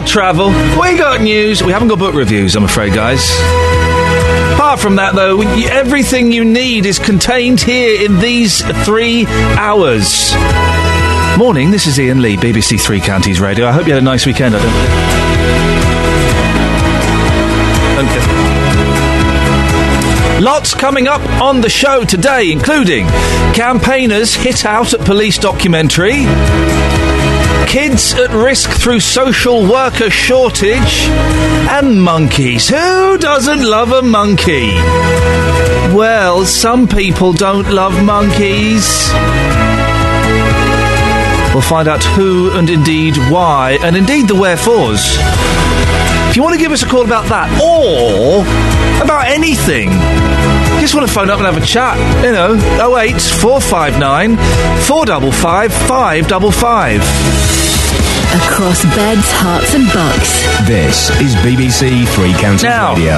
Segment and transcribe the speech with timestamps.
[0.00, 0.48] got travel,
[0.80, 1.62] we got news.
[1.62, 3.30] We haven't got book reviews, I'm afraid, guys.
[4.54, 10.32] Apart from that, though, everything you need is contained here in these three hours.
[11.38, 13.66] Morning, this is Iain Lee, BBC Three Counties Radio.
[13.66, 14.54] I hope you had a nice weekend.
[14.56, 14.72] I don't.
[18.10, 18.40] Okay.
[20.40, 23.06] Lots coming up on the show today, including
[23.54, 26.24] campaigners hit out at police documentary,
[27.70, 31.06] kids at risk through social worker shortage,
[31.70, 32.68] and monkeys.
[32.68, 34.74] Who doesn't love a monkey?
[35.94, 39.08] Well, some people don't love monkeys.
[41.54, 45.02] We'll find out who and indeed why, and indeed the wherefores.
[46.28, 48.42] If you want to give us a call about that, or
[49.00, 49.90] about anything,
[50.80, 52.54] just want to phone up and have a chat, you know,
[52.96, 54.36] 08 459
[54.86, 57.59] 455 555.
[58.32, 60.46] Across beds, hearts, and bucks.
[60.68, 62.94] This is BBC Three Counties Now.
[62.94, 63.16] Radio.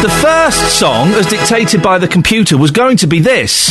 [0.00, 3.68] The first song, as dictated by the computer, was going to be this.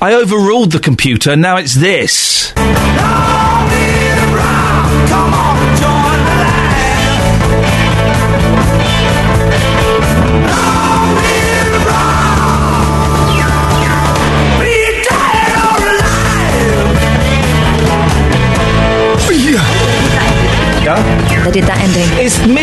[0.00, 2.52] I overruled the computer, now it's this.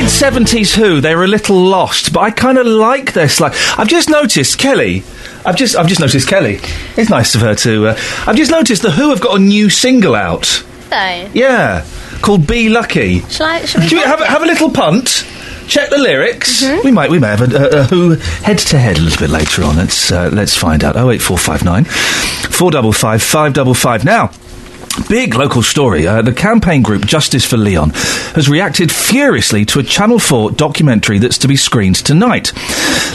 [0.08, 3.54] Seventies Who, they were a little lost, but I kind of like their slide.
[3.78, 5.04] I've just noticed, Kelly,
[5.46, 6.60] I've just, I've just noticed Kelly.
[6.96, 7.88] It's nice of her to.
[7.88, 10.64] Uh, I've just noticed The Who have got a new single out.
[10.90, 11.30] Though.
[11.34, 11.86] Yeah,
[12.22, 13.20] called Be Lucky.
[13.22, 15.26] Shall I, shall we have, have a little punt?
[15.68, 16.64] check the lyrics.
[16.64, 16.86] Mm-hmm.
[16.86, 19.30] We might we may have a, a, a who head to head a little bit
[19.30, 19.76] later on.
[19.78, 20.96] Let's uh, let's find out.
[20.96, 24.06] Oh eight four five nine four double five five double five.
[24.06, 24.32] Now
[25.10, 26.08] Big local story.
[26.08, 27.92] Uh, the campaign group Justice for Leon
[28.34, 32.54] has reacted furiously to a Channel 4 documentary that's to be screened tonight.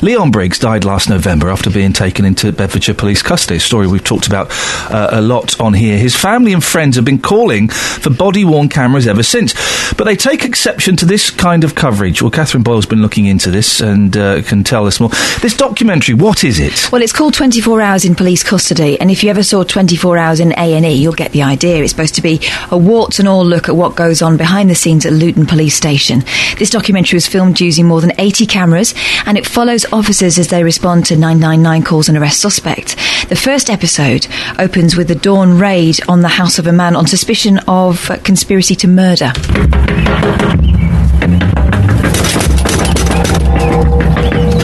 [0.02, 4.04] Leon Briggs died last November after being taken into Bedfordshire police custody, a story we've
[4.04, 4.48] talked about
[4.90, 5.98] uh, a lot on here.
[5.98, 9.54] His family and friends have been calling for body worn cameras ever since,
[9.94, 12.20] but they take exception to this kind of coverage.
[12.22, 15.10] Well, Catherine Boyle's been looking into this and uh, can tell us more.
[15.40, 16.92] This documentary, what is it?
[16.92, 20.40] Well, it's called 24 Hours in Police Custody, and if you ever saw 24 Hours
[20.40, 21.69] in A&E, you'll get the idea.
[21.78, 24.74] It's supposed to be a warts and all look at what goes on behind the
[24.74, 26.24] scenes at Luton Police Station.
[26.58, 28.94] This documentary was filmed using more than 80 cameras,
[29.26, 32.94] and it follows officers as they respond to 999 calls and arrest suspects.
[33.26, 34.26] The first episode
[34.58, 38.74] opens with the dawn raid on the house of a man on suspicion of conspiracy
[38.76, 39.32] to murder.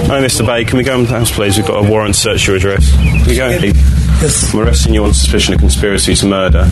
[0.08, 0.46] Hi, Mr.
[0.46, 0.64] Bay.
[0.64, 1.56] Can we go in the house, please?
[1.56, 2.90] We've got a warrant search your address.
[2.92, 4.05] Can we go?
[4.20, 4.54] Yes.
[4.54, 6.68] I'm arresting you on suspicion of conspiracy to murder.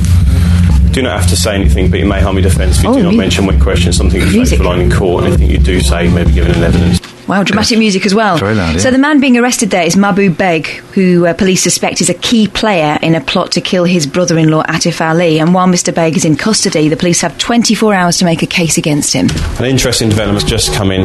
[0.92, 2.94] Do not have to say anything, but you may harm your defence if you Oh,
[2.96, 4.58] do not mu- mention when questioned something you Music.
[4.58, 5.24] for line in court.
[5.24, 7.00] Anything you do say may be given in evidence.
[7.26, 8.36] Wow, dramatic music as well.
[8.38, 8.80] Very loud, yeah.
[8.80, 12.14] So the man being arrested there is Mabu Beg, who uh, police suspect is a
[12.14, 15.38] key player in a plot to kill his brother-in-law Atif Ali.
[15.40, 15.92] And while Mr.
[15.94, 19.28] Beg is in custody, the police have 24 hours to make a case against him.
[19.58, 21.02] An interesting development has just come in.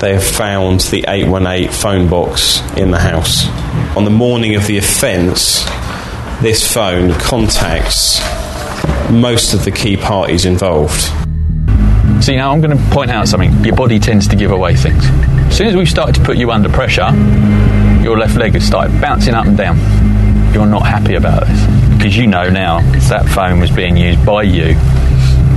[0.00, 3.46] They have found the 818 phone box in the house.
[3.96, 5.62] On the morning of the offence,
[6.40, 8.18] this phone contacts
[9.10, 11.02] most of the key parties involved.
[12.24, 13.52] See, now I'm going to point out something.
[13.62, 15.04] Your body tends to give away things.
[15.04, 17.10] As soon as we've started to put you under pressure,
[18.02, 19.76] your left leg has started bouncing up and down.
[20.54, 24.44] You're not happy about this because you know now that phone was being used by
[24.44, 24.76] you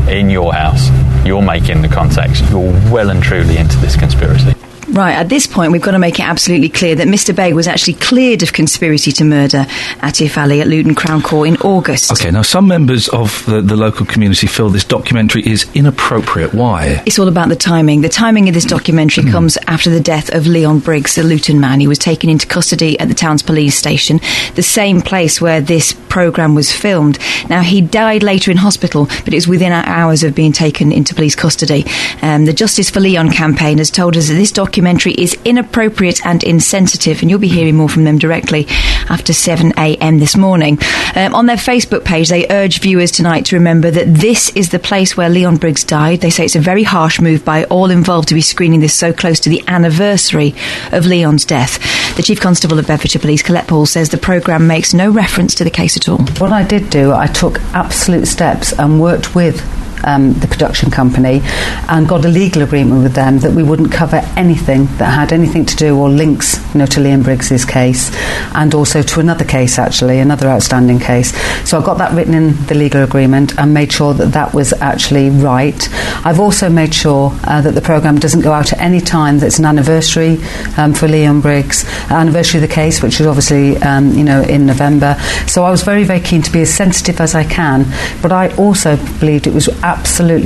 [0.10, 0.90] in your house.
[1.26, 2.42] You're making the contacts.
[2.50, 4.54] You're well and truly into this conspiracy.
[4.94, 7.36] Right, at this point, we've got to make it absolutely clear that Mr.
[7.36, 9.66] Beg was actually cleared of conspiracy to murder
[10.02, 12.12] Atif Ali at Luton Crown Court in August.
[12.12, 16.54] Okay, now some members of the, the local community feel this documentary is inappropriate.
[16.54, 17.02] Why?
[17.08, 18.02] It's all about the timing.
[18.02, 21.80] The timing of this documentary comes after the death of Leon Briggs, the Luton man.
[21.80, 24.20] He was taken into custody at the town's police station,
[24.54, 27.18] the same place where this programme was filmed.
[27.50, 31.16] Now, he died later in hospital, but it was within hours of being taken into
[31.16, 31.84] police custody.
[32.22, 36.44] Um, the Justice for Leon campaign has told us that this documentary is inappropriate and
[36.44, 38.66] insensitive, and you'll be hearing more from them directly
[39.10, 40.78] after 7am this morning.
[41.16, 44.80] Um, on their Facebook page, they urge viewers tonight to remember that this is the
[44.80, 46.22] place where Leon Briggs died.
[46.22, 49.14] They say it's a very harsh move by all involved to be screening this so
[49.14, 50.56] close to the anniversary
[50.92, 51.80] of Leon's death.
[52.16, 55.64] The Chief Constable of Bedfordshire Police, Colette Paul, says the programme makes no reference to
[55.64, 56.20] the case at all.
[56.38, 59.62] What I did do, I took absolute steps and worked with
[60.04, 61.42] um, the production company
[61.90, 65.66] and got a legal agreement with them that we wouldn't cover anything that had anything
[65.66, 68.12] to do or links, you know, to Liam Briggs's case
[68.56, 71.34] and also to another case actually, another outstanding case.
[71.68, 74.74] So I got that written in the legal agreement and made sure that that was
[74.74, 75.90] actually right.
[76.26, 79.60] I've also made sure uh, that the programme doesn't go out at any time that's
[79.60, 80.38] an anniversary
[80.78, 84.66] um, for Liam Briggs, anniversary of the case, which is obviously um, you know in
[84.66, 85.16] November.
[85.48, 87.86] So I was very very keen to be as sensitive as I can,
[88.22, 89.68] but I also believed it was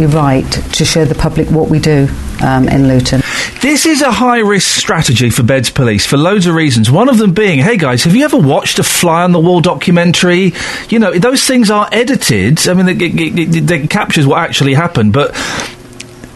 [0.07, 2.07] right to show the public what we do
[2.41, 3.21] um, in Luton.
[3.61, 6.91] This is a high risk strategy for Beds Police for loads of reasons.
[6.91, 9.61] One of them being, hey guys, have you ever watched a fly on the wall
[9.61, 10.53] documentary?
[10.89, 12.67] You know, those things are edited.
[12.67, 15.31] I mean, it, it, it, it captures what actually happened, but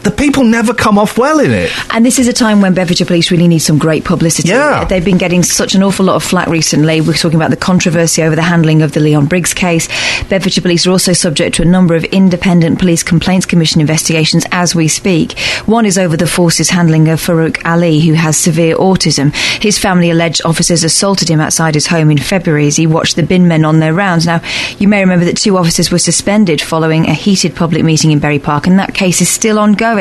[0.02, 1.70] the people never come off well in it.
[1.94, 4.48] And this is a time when Bedfordshire Police really need some great publicity.
[4.48, 4.84] Yeah.
[4.84, 7.00] They've been getting such an awful lot of flack recently.
[7.00, 9.86] We're talking about the controversy over the handling of the Leon Briggs case.
[10.28, 14.74] Bedfordshire Police are also subject to a number of independent Police Complaints Commission investigations as
[14.74, 15.38] we speak.
[15.66, 19.32] One is over the force's handling of Farouk Ali, who has severe autism.
[19.62, 23.22] His family alleged officers assaulted him outside his home in February as he watched the
[23.22, 24.26] bin men on their rounds.
[24.26, 24.40] Now,
[24.78, 28.38] you may remember that two officers were suspended following a heated public meeting in Bury
[28.38, 29.91] Park, and that case is still ongoing.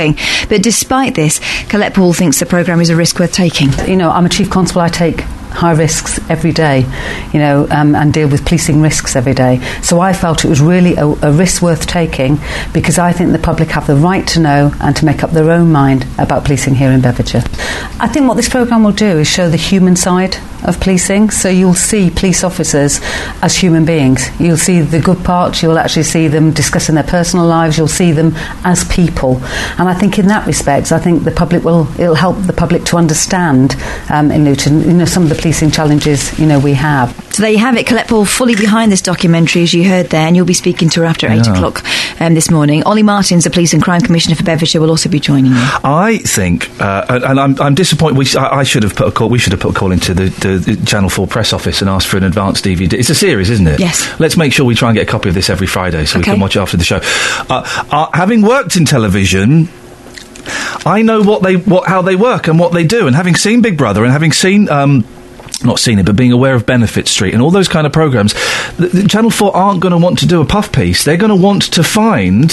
[0.50, 1.40] But despite this,
[1.70, 3.72] Colette Paul thinks the programme is a risk worth taking.
[3.88, 4.82] You know, I'm a chief constable.
[4.82, 6.86] I take high risks every day,
[7.34, 9.60] you know, um, and deal with policing risks every day.
[9.82, 12.40] So I felt it was really a, a, risk worth taking
[12.74, 15.52] because I think the public have the right to know and to make up their
[15.52, 17.44] own mind about policing here in Bedfordshire.
[18.00, 21.30] I think what this programme will do is show the human side of policing.
[21.30, 23.00] So you'll see police officers
[23.42, 24.30] as human beings.
[24.40, 28.12] You'll see the good parts, you'll actually see them discussing their personal lives, you'll see
[28.12, 28.34] them
[28.64, 29.38] as people.
[29.78, 32.84] And I think in that respect, I think the public will, it'll help the public
[32.86, 33.76] to understand
[34.10, 37.10] um, in Luton, you know, some of the policing challenges, you know, we have.
[37.34, 37.88] So there you have it.
[37.88, 41.02] Colette Paul fully behind this documentary, as you heard there, and you'll be speaking to
[41.02, 41.40] her after Yeah.
[41.42, 41.84] 8 o'clock
[42.22, 42.84] um, this morning.
[42.86, 45.58] Olly Martins, the Police and Crime Commissioner for Bedfordshire, will also be joining you.
[45.84, 48.18] I think, uh, and and I'm, I'm disappointed.
[48.18, 49.30] We, I, I should have put a call.
[49.30, 51.90] We should have put a call into the, the, the Channel Four press office and
[51.90, 52.94] asked for an advance DVD.
[52.94, 53.80] It's a series, isn't it?
[53.80, 54.08] Yes.
[54.20, 56.26] Let's make sure we try and get a copy of this every Friday so we
[56.26, 57.00] can watch it after the show.
[57.50, 59.70] Uh, uh, having worked in television.
[60.86, 63.62] I know what they, what, how they work and what they do, and having seen
[63.62, 65.06] Big Brother and having seen, um,
[65.64, 68.34] not seen it, but being aware of Benefit Street and all those kind of programs,
[68.78, 71.04] the, the Channel 4 aren't going to want to do a puff piece.
[71.04, 72.52] They're going to want to find,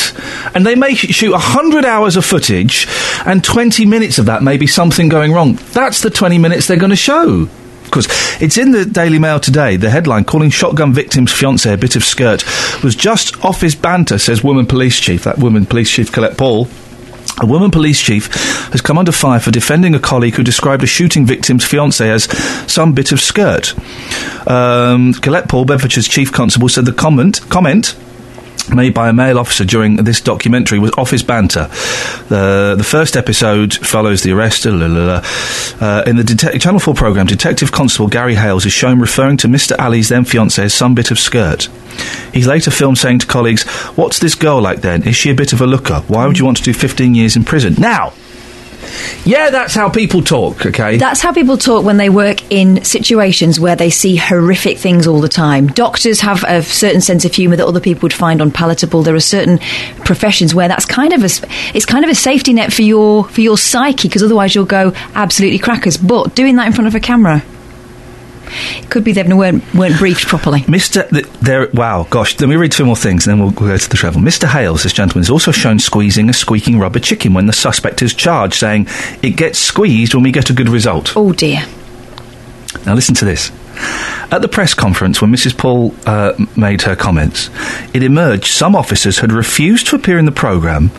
[0.54, 2.86] and they may sh- shoot 100 hours of footage,
[3.26, 5.54] and 20 minutes of that may be something going wrong.
[5.72, 7.48] That's the 20 minutes they're going to show.
[7.84, 8.06] Because
[8.42, 9.76] it's in the Daily Mail today.
[9.76, 12.44] The headline calling shotgun victim's fiance a bit of skirt
[12.82, 15.24] was just office banter, says woman police chief.
[15.24, 16.68] That woman police chief, Colette Paul.
[17.40, 18.26] A woman police chief
[18.72, 22.24] has come under fire for defending a colleague who described a shooting victim's fiance as
[22.70, 23.74] some bit of skirt.
[24.48, 25.14] Um,
[25.48, 27.94] Paul, Bedfordshire's chief constable, said the comment comment
[28.74, 31.68] made by a male officer during this documentary was office banter.
[32.28, 34.64] The the first episode follows the arrest.
[34.64, 35.22] la, la, la.
[35.80, 39.48] Uh, in the detec- Channel 4 programme, Detective Constable Gary Hales is shown referring to
[39.48, 39.78] Mr.
[39.78, 41.68] Ali's then fiancée as some bit of skirt.
[42.32, 43.64] He's later filmed saying to colleagues,
[43.96, 45.02] What's this girl like then?
[45.06, 46.00] Is she a bit of a looker?
[46.08, 47.74] Why would you want to do 15 years in prison?
[47.78, 48.12] Now,
[49.24, 50.96] yeah, that's how people talk, okay?
[50.96, 55.20] That's how people talk when they work in situations where they see horrific things all
[55.20, 55.68] the time.
[55.68, 59.02] Doctors have a certain sense of humour that other people would find unpalatable.
[59.02, 59.58] There are certain
[60.04, 61.28] professions where that's kind of a
[61.74, 64.92] it's kind of a safety net for your for your psyche because otherwise you'll go
[65.14, 65.96] absolutely crackers.
[65.96, 67.42] But doing that in front of a camera,
[68.50, 70.60] it could be they weren't weren't briefed properly.
[70.60, 71.08] Mr.
[71.08, 73.76] Th- there, wow, gosh, let me read two more things and then we'll, we'll go
[73.76, 74.20] to the travel.
[74.20, 74.48] Mr.
[74.48, 78.14] Hales, this gentleman, is also shown squeezing a squeaking rubber chicken when the suspect is
[78.14, 78.86] charged, saying,
[79.22, 81.12] It gets squeezed when we get a good result.
[81.16, 81.64] Oh dear.
[82.84, 83.50] Now, listen to this.
[84.30, 85.56] At the press conference, when Mrs.
[85.56, 87.48] Paul uh, made her comments,
[87.94, 90.90] it emerged some officers had refused to appear in the programme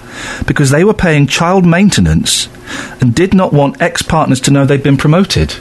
[0.47, 2.47] because they were paying child maintenance
[3.01, 5.55] and did not want ex partners to know they'd been promoted.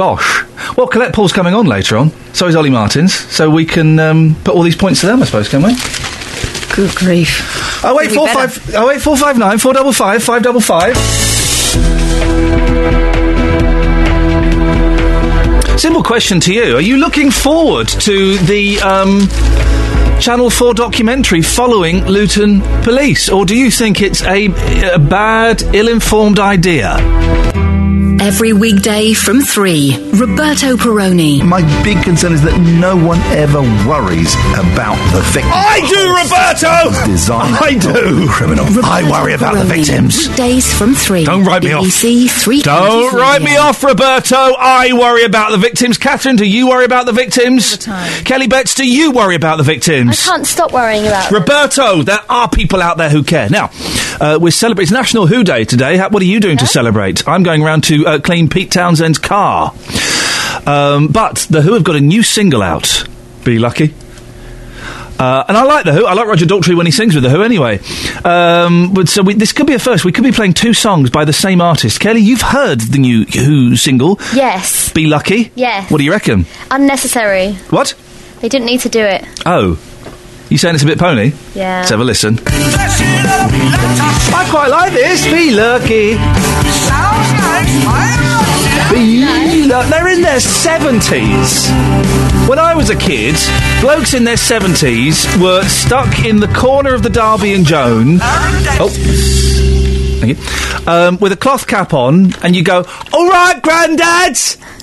[0.00, 0.44] Gosh.
[0.78, 2.10] Well, Colette Paul's coming on later on.
[2.32, 3.12] So is Olly Martins.
[3.12, 5.74] So we can um, put all these points to them, I suppose, can we?
[6.74, 7.84] Good grief.
[7.84, 8.48] Oh wait, We four better.
[8.48, 8.74] five.
[8.76, 10.96] Oh wait, four five nine four double five five double five.
[15.78, 19.28] Simple question to you: Are you looking forward to the um,
[20.18, 24.46] Channel Four documentary following Luton Police, or do you think it's a,
[24.94, 27.49] a bad, ill-informed idea?
[28.20, 31.42] Every weekday from 3, Roberto Perrone.
[31.42, 35.50] My big concern is that no one ever worries about the victim.
[35.54, 37.10] I do, Roberto!
[37.10, 38.28] Design I do.
[38.28, 38.66] criminal.
[38.84, 40.28] I worry about the victims.
[40.28, 41.24] Weekdays from 3.
[41.24, 41.84] Don't write me off.
[41.84, 44.36] BBC 3 Don't write me off, Roberto.
[44.36, 45.96] I worry about the victims.
[45.96, 47.86] Catherine, do you worry about the victims?
[48.26, 50.28] Kelly Betts, do you worry about the victims?
[50.28, 51.40] I can't stop worrying about them.
[51.40, 53.48] Roberto, there are people out there who care.
[53.48, 53.70] Now,
[54.20, 55.96] uh, we're celebrating it's National Who Day today.
[55.96, 57.26] How, what are you doing to celebrate?
[57.26, 59.72] I'm going around to uh, clean Pete Townshend's car.
[60.66, 63.06] Um, but the Who have got a new single out.
[63.44, 63.94] Be lucky.
[65.18, 66.06] Uh, and I like the Who.
[66.06, 67.42] I like Roger Daltrey when he sings with the Who.
[67.42, 67.78] Anyway,
[68.24, 70.04] um, but so we, this could be a first.
[70.04, 72.00] We could be playing two songs by the same artist.
[72.00, 74.18] Kelly, you've heard the new Who single.
[74.34, 74.90] Yes.
[74.92, 75.52] Be lucky.
[75.54, 75.90] Yes.
[75.90, 76.46] What do you reckon?
[76.70, 77.52] Unnecessary.
[77.68, 77.94] What?
[78.40, 79.26] They didn't need to do it.
[79.44, 79.78] Oh,
[80.50, 81.32] you saying it's a bit pony?
[81.54, 81.78] Yeah.
[81.78, 82.38] Let's have a listen.
[84.32, 85.24] I quite like this.
[85.24, 86.16] Be lucky.
[88.92, 91.68] Be lu- They're in their seventies.
[92.48, 93.36] When I was a kid,
[93.80, 98.18] blokes in their seventies were stuck in the corner of the Derby and Joan.
[98.20, 98.88] Oh.
[100.20, 100.44] Thank you.
[100.92, 104.36] Um, with a cloth cap on, and you go, "All right, Grandad."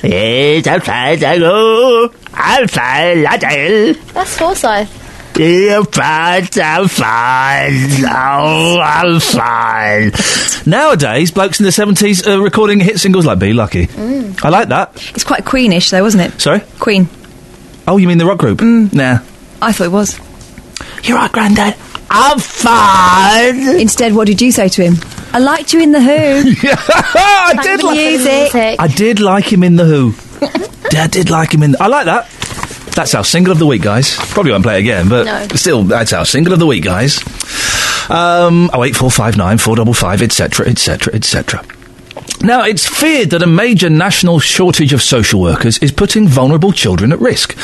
[0.03, 1.23] Yes, I'm fine.
[1.23, 2.11] I go.
[2.33, 3.25] I'm fine.
[3.27, 3.93] I do.
[4.13, 4.96] That's Forsyth.
[5.39, 8.05] I'm fine, I'm fine.
[8.09, 10.11] Oh, I'm fine.
[10.65, 13.85] Nowadays, blokes in the 70s are recording hit singles like Be Lucky.
[13.85, 14.43] Mm.
[14.43, 14.95] I like that.
[15.13, 16.41] It's quite Queenish, though, wasn't it?
[16.41, 16.61] Sorry?
[16.79, 17.07] Queen.
[17.87, 18.59] Oh, you mean the rock group?
[18.59, 18.91] Mm.
[18.93, 19.19] Nah.
[19.61, 20.19] I thought it was.
[21.03, 21.75] You're right, Grandad.
[22.09, 23.79] I'm fine.
[23.79, 24.95] Instead, what did you say to him?
[25.33, 26.07] I liked you in the Who.
[26.67, 28.79] I Thank did like the music.
[28.79, 30.15] I did like him in The Who.
[30.97, 32.27] I did like him in I like that.
[32.97, 34.15] That's our single of the week, guys.
[34.15, 35.47] Probably won't play it again, but No.
[35.55, 37.19] still, that's our single of the week, guys.
[38.09, 41.63] Um, oh eight four five nine four double five, etc., etc., etc.
[42.47, 47.11] Now, it's feared that a major national shortage of social workers is putting vulnerable children
[47.11, 47.57] at risk.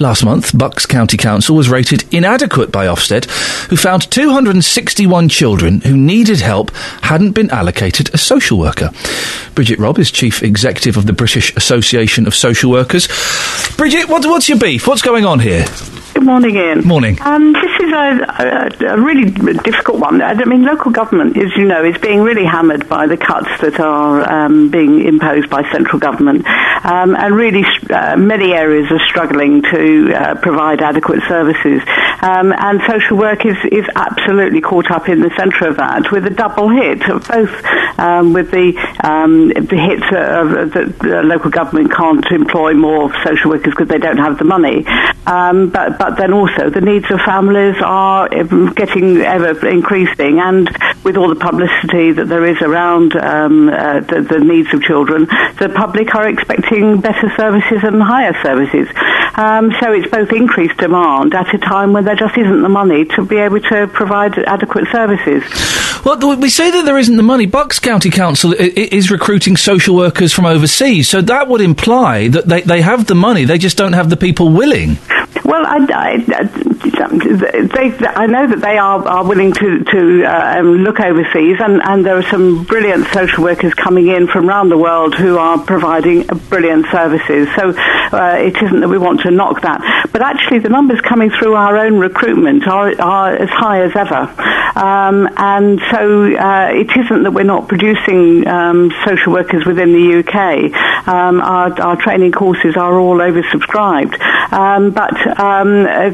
[0.00, 3.26] Last month, Bucks County Council was rated inadequate by Ofsted,
[3.68, 6.70] who found 261 children who needed help
[7.02, 8.92] hadn't been allocated a social worker.
[9.54, 13.08] Bridget Robb is Chief Executive of the British Association of Social Workers.
[13.76, 14.86] Bridget, what, what's your beef?
[14.86, 15.66] What's going on here?
[16.14, 16.86] Good morning, Iain.
[16.86, 17.18] Morning.
[17.22, 20.22] Um, this is a, a, a really difficult one.
[20.22, 23.80] I mean, local government, as you know, is being really hammered by the cuts that
[23.80, 26.46] are um, being imposed by central government.
[26.84, 31.82] Um, and really, uh, many areas are struggling to uh, provide adequate services.
[32.20, 36.26] Um, and social work is, is absolutely caught up in the centre of that with
[36.26, 37.64] a double hit, both
[37.98, 43.50] um, with the, um, the hit of that the local government can't employ more social
[43.50, 44.84] workers because they don't have the money.
[45.26, 50.68] Um, but, but then also the needs of families are getting ever increasing, and
[51.02, 55.26] with all the publicity that there is around um, uh, the, the needs of children,
[55.58, 58.88] the public are expecting better services and higher services.
[59.36, 63.04] Um, so it's both increased demand at a time when there just isn't the money
[63.16, 65.42] to be able to provide adequate services.
[66.04, 67.46] Well, we say that there isn't the money.
[67.46, 72.60] Bucks County Council is recruiting social workers from overseas, so that would imply that they,
[72.60, 74.98] they have the money, they just don't have the people willing.
[75.44, 80.78] Well, I, I, they, I know that they are, are willing to, to uh, um,
[80.78, 84.78] look overseas, and, and there are some brilliant social workers coming in from around the
[84.78, 87.48] world who are providing brilliant services.
[87.56, 91.30] So uh, it isn't that we want to knock that, but actually the numbers coming
[91.30, 94.28] through our own recruitment are, are as high as ever.
[94.76, 100.18] Um, and so uh, it isn't that we're not producing um, social workers within the
[100.18, 101.06] UK.
[101.06, 104.20] Um, our, our training courses are all oversubscribed.
[104.52, 106.10] Um, but um, uh,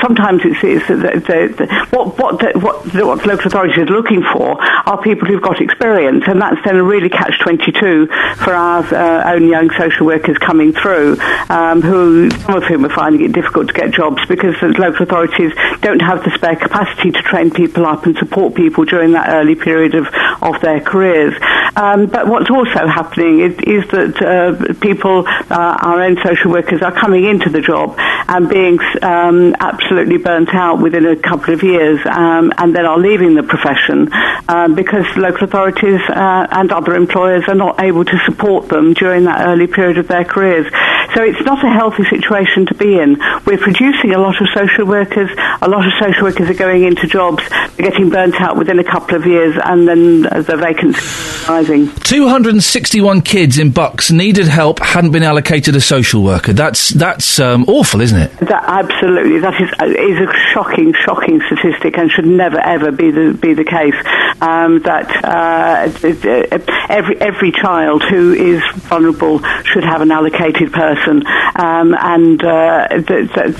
[0.00, 4.60] sometimes it's, it's the, the, the, what, what, what, what local authorities are looking for
[4.60, 9.48] are people who've got experience, and that's then a really catch-22 for our uh, own
[9.48, 11.16] young social workers coming through,
[11.48, 15.02] um, who some of whom are finding it difficult to get jobs because the local
[15.02, 19.28] authorities don't have the spare capacity to train people up and support people during that
[19.30, 20.06] early period of,
[20.42, 21.34] of their careers.
[21.76, 26.82] Um, but what's also happening is, is that uh, people, uh, our own social workers,
[26.82, 31.62] are coming into the job and being um, absolutely burnt out within a couple of
[31.62, 34.08] years, um, and then are leaving the profession
[34.48, 39.24] um, because local authorities uh, and other employers are not able to support them during
[39.24, 40.66] that early period of their careers.
[41.18, 43.18] So it's not a healthy situation to be in.
[43.44, 45.28] We're producing a lot of social workers.
[45.60, 48.84] A lot of social workers are going into jobs, they're getting burnt out within a
[48.84, 51.90] couple of years, and then the vacancies are rising.
[52.04, 56.52] 261 kids in Bucks needed help, hadn't been allocated a social worker.
[56.52, 58.30] That's that's um, awful, isn't it?
[58.38, 63.34] That absolutely, that is is a shocking, shocking statistic, and should never ever be the
[63.34, 63.96] be the case.
[64.40, 65.90] Um, that uh,
[66.88, 73.32] every every child who is vulnerable should have an allocated person, um, and, uh, th-
[73.32, 73.56] th-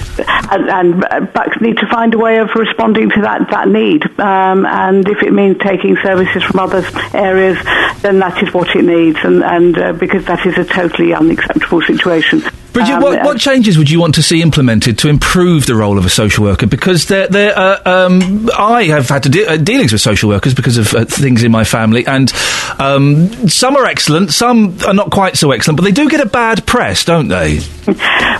[0.50, 4.04] and and uh, Bucks need to find a way of responding to that that need.
[4.18, 7.58] Um, and if it means taking services from other areas,
[8.02, 11.82] then that is what it needs, and and uh, because that is a totally unacceptable
[11.82, 12.42] situation.
[12.72, 15.98] Bridget, Um, what, what changes would you want to see implemented to improve the role
[15.98, 16.66] of a social worker?
[16.66, 20.54] Because they're, they're, uh, um, I have had to de- uh, dealings with social workers
[20.54, 22.32] because of uh, things in my family, and
[22.78, 26.26] um, some are excellent, some are not quite so excellent, but they do get a
[26.26, 27.60] bad press, don't they?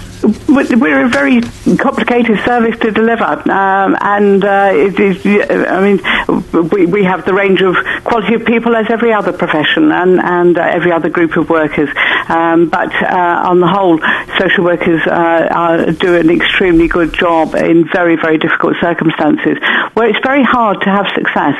[0.48, 1.40] We're we're a very
[1.78, 5.24] complicated service to deliver, um, and uh, it is.
[5.24, 9.92] I mean, we, we have the range of quality of people as every other profession
[9.92, 11.88] and and uh, every other group of workers.
[12.28, 14.00] Um, but uh, on the whole,
[14.38, 19.58] social workers uh, are, do an extremely good job in very very difficult circumstances,
[19.94, 21.56] where it's very hard to have success.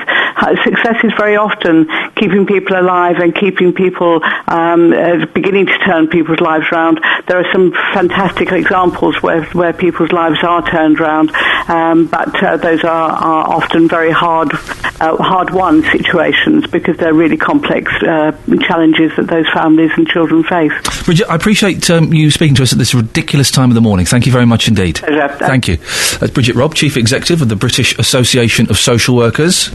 [0.63, 6.07] Success is very often keeping people alive and keeping people um, uh, beginning to turn
[6.09, 7.01] people's lives around.
[7.27, 11.35] There are some fantastic examples where, where people's lives are turned around,
[11.69, 14.53] um, but uh, those are, are often very hard,
[15.01, 20.45] uh, hard won situations because they're really complex uh, challenges that those families and children
[20.45, 20.73] face.
[21.05, 24.07] Bridget, I appreciate um, you speaking to us at this ridiculous time of the morning.
[24.07, 24.97] Thank you very much indeed.
[24.97, 25.29] Pleasure.
[25.39, 25.77] Thank you.
[26.19, 29.71] That's Bridget Robb, Chief Executive of the British Association of Social Workers.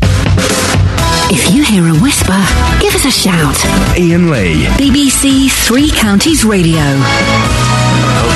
[1.31, 2.37] If you hear a whisper,
[2.79, 3.55] give us a shout.
[3.97, 4.65] Iain Lee.
[4.77, 6.81] BBC Three Counties Radio.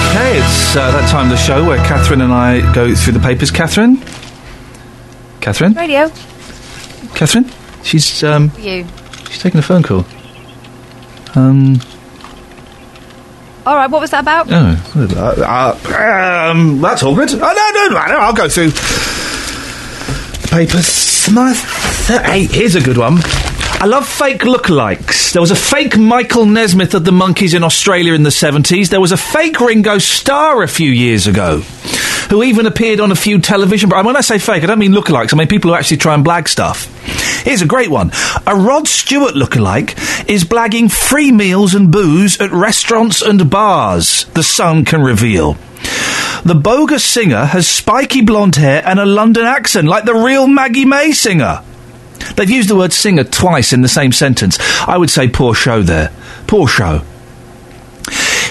[0.10, 3.20] Okay, it's uh, that time of the show where Catherine and I go through the
[3.20, 3.52] papers.
[3.52, 3.98] Catherine?
[5.42, 5.74] Catherine?
[5.74, 6.10] Radio.
[7.14, 7.50] Catherine?
[7.84, 8.86] She's, um, You.
[9.30, 10.06] she's taking a phone call.
[11.36, 11.80] Um,
[13.68, 14.48] All right, what was that about?
[14.50, 17.30] oh, uh, um, that's all good.
[17.34, 21.30] Oh, no, no, no, no, I'll go through the papers.
[21.30, 23.18] My th- hey, here's a good one.
[23.80, 25.34] I love fake lookalikes.
[25.34, 28.88] There was a fake Michael Nesmith of the Monkees in Australia in the 70s.
[28.88, 31.62] There was a fake Ringo Starr a few years ago,
[32.30, 33.90] who even appeared on a few television.
[33.90, 35.34] But when I say fake, I don't mean lookalikes.
[35.34, 36.86] I mean people who actually try and blag stuff.
[37.44, 38.12] Here's a great one.
[38.46, 39.98] A Rod Stewart lookalike
[40.30, 45.58] is blagging free meals and booze at restaurants and bars, The Sun can reveal.
[46.44, 50.86] The bogus singer has spiky blonde hair and a London accent, like the real Maggie
[50.86, 51.64] May singer.
[52.36, 54.58] They've used the word singer twice in the same sentence.
[54.88, 56.12] I would say poor show there.
[56.48, 57.02] Poor show.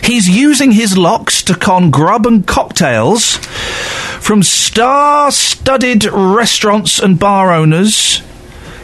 [0.02, 3.38] He's using his locks to con grub and cocktails
[4.26, 8.22] from star studded restaurants and bar owners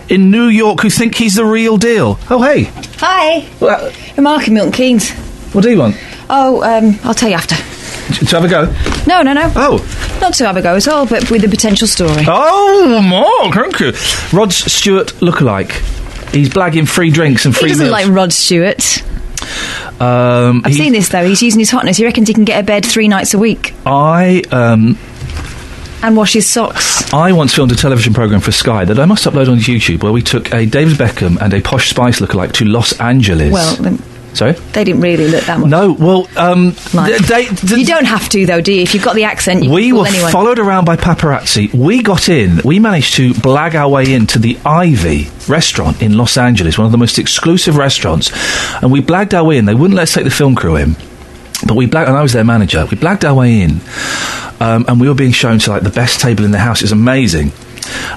[0.09, 2.17] in New York who think he's the real deal.
[2.31, 2.71] Oh, hey.
[2.99, 3.49] Hi.
[3.59, 5.11] Well, Mark in Milton Keynes.
[5.53, 5.97] What do you want?
[6.31, 7.57] Oh, um, I'll tell you after.
[7.57, 8.73] To have a go?
[9.07, 9.51] No, no, no.
[9.57, 10.19] Oh.
[10.21, 12.25] Not to have a go at all, but with a potential story.
[12.29, 13.93] Oh, Mark, thank you.
[14.37, 15.73] Rod Stewart lookalike.
[16.33, 17.93] He's blagging free drinks and free He doesn't meals.
[18.07, 19.03] like Rod Stewart.
[20.01, 21.27] um, I've he- seen this though.
[21.27, 21.97] He's using his hotness.
[21.97, 24.97] He reckons he can get a bed three nights a week I um,
[26.03, 27.13] and wash his socks.
[27.13, 30.13] I once filmed a television program for Sky that I must upload on YouTube where
[30.13, 33.53] we took a David Beckham and a Posh Spice lookalike to Los Angeles.
[33.53, 33.99] Well, then,
[34.35, 34.53] sorry.
[34.53, 35.69] they didn't really look that much.
[35.71, 38.83] No, well, um, Like, they, they- you don't have to though, do you?
[38.83, 40.33] If you've got the accent, you we were anyone.
[40.33, 41.73] followed around by paparazzi.
[41.75, 42.61] We got in.
[42.65, 46.93] We managed to blag our way into the Ivy restaurant in Los Angeles, one of
[46.93, 48.31] the most exclusive restaurants,
[48.83, 49.67] and we blagged our way in.
[49.67, 50.97] They wouldn't let us take the film crew in.
[51.67, 52.87] But we and I was their manager.
[52.91, 53.81] We blagged our way in,
[54.61, 56.81] um, and we were being shown to like the best table in the house.
[56.81, 57.53] It was amazing.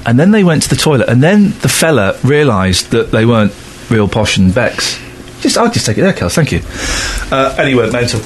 [0.05, 3.53] And then they went to the toilet, and then the fella realised that they weren't
[3.89, 4.99] real posh and Becks.
[5.41, 6.33] Just, I'll just take it there, Kels.
[6.33, 6.61] Thank you.
[7.31, 8.21] Uh, and he went mental.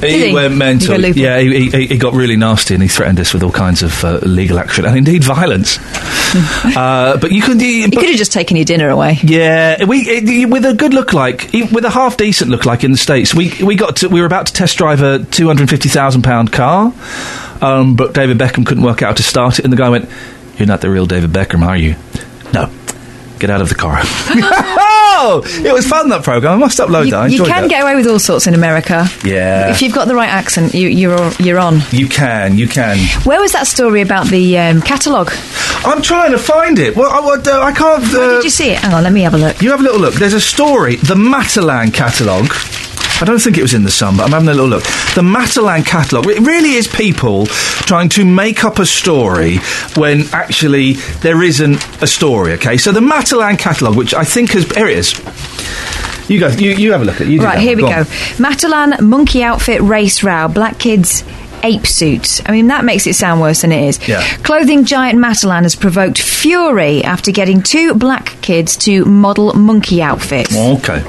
[0.00, 0.32] Did he?
[0.32, 1.00] went mental.
[1.00, 3.82] He yeah, he, he, he got really nasty, and he threatened us with all kinds
[3.82, 5.78] of uh, legal action and indeed violence.
[6.76, 9.18] uh, but you could, you, could have just taken your dinner away.
[9.22, 12.92] yeah, we it, with a good look like, with a half decent look like in
[12.92, 13.34] the states.
[13.34, 16.22] We we got to, we were about to test drive a two hundred fifty thousand
[16.22, 16.92] pound car,
[17.60, 20.08] um, but David Beckham couldn't work out how to start it, and the guy went,
[20.58, 21.96] "You're not the real David Beckham, are you?"
[22.52, 22.70] No,
[23.38, 23.98] get out of the car.
[24.02, 26.54] oh, it was fun that program.
[26.54, 27.20] I must upload You, that.
[27.20, 27.70] I you can that.
[27.70, 29.06] get away with all sorts in America.
[29.24, 29.70] Yeah.
[29.70, 31.80] If you've got the right accent, you, you're you're on.
[31.90, 32.98] You can, you can.
[33.24, 35.32] Where was that story about the um, catalogue?
[35.84, 36.96] I'm trying to find it.
[36.96, 38.04] Well, I, uh, I can't.
[38.04, 38.78] Uh, Where did you see it?
[38.78, 39.62] Hang on, let me have a look.
[39.62, 40.14] You have a little look.
[40.14, 42.52] There's a story, the Matalan catalogue.
[43.20, 44.84] I don't think it was in the Sun, but I'm having a little look.
[45.14, 46.26] The Matalan catalogue.
[46.28, 49.58] It really is people trying to make up a story
[49.96, 52.52] when actually there isn't a story.
[52.52, 55.18] Okay, so the Matalan catalogue, which I think has here it is.
[56.28, 56.48] You go.
[56.48, 57.22] You, you have a look at.
[57.22, 57.28] it.
[57.30, 57.92] You Right, here we one.
[57.92, 58.04] go.
[58.38, 60.46] Matalan monkey outfit race row.
[60.48, 61.24] Black kids.
[61.64, 62.40] Ape suits.
[62.46, 64.06] I mean, that makes it sound worse than it is.
[64.08, 64.22] Yeah.
[64.44, 70.54] Clothing giant Matalan has provoked fury after getting two black kids to model monkey outfits.
[70.56, 71.02] Okay.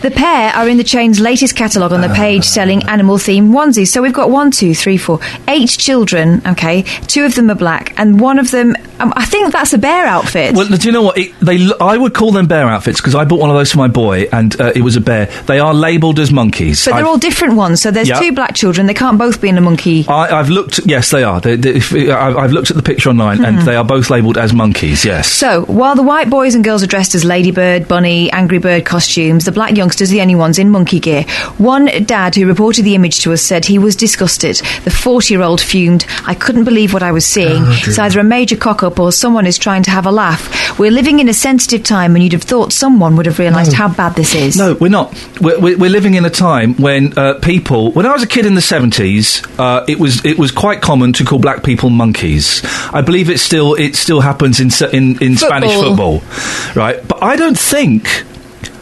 [0.00, 3.88] The pair are in the chain's latest catalogue on the page selling animal themed onesies.
[3.88, 6.82] So we've got one, two, three, four, eight children, okay?
[7.08, 10.06] Two of them are black, and one of them, um, I think that's a bear
[10.06, 10.54] outfit.
[10.54, 11.18] Well, do you know what?
[11.18, 13.78] It, they, I would call them bear outfits because I bought one of those for
[13.78, 15.26] my boy, and uh, it was a bear.
[15.46, 16.84] They are labelled as monkeys.
[16.84, 17.82] but they're I've- all different ones.
[17.82, 18.20] So there's Yeah.
[18.20, 18.86] two black children.
[18.86, 20.06] They can't both be in a monkey.
[20.08, 20.80] I, I've looked.
[20.86, 21.40] Yes, they are.
[21.40, 23.46] They, they, if, I've, looked at the picture online, Mhm.
[23.48, 25.04] and they are both labelled as monkeys.
[25.04, 25.28] Yes.
[25.30, 29.44] So, while the white boys and girls are dressed as ladybird, bunny, angry bird costumes,
[29.44, 31.22] the black youngsters the only ones in monkey gear.
[31.56, 34.56] One dad who reported the image to us said he was disgusted.
[34.84, 37.62] The 40 year old fumed, I couldn't believe what I was seeing.
[37.64, 40.78] Oh, it's either a major cock up or someone is trying to have a laugh.
[40.78, 43.88] We're living in a sensitive time, and you'd have thought someone would have realised how
[43.88, 44.58] bad this is.
[44.58, 45.10] No, we're not.
[45.40, 47.92] We're, we're, we're living in a time when uh, people.
[47.92, 51.14] When I was a kid in the seventies, uh, it was it was quite common
[51.14, 52.60] to call black people monkeys.
[52.92, 56.20] I believe it still it still happens in in, in Spanish Football.
[56.20, 57.08] football, right?
[57.08, 58.06] But I don't think.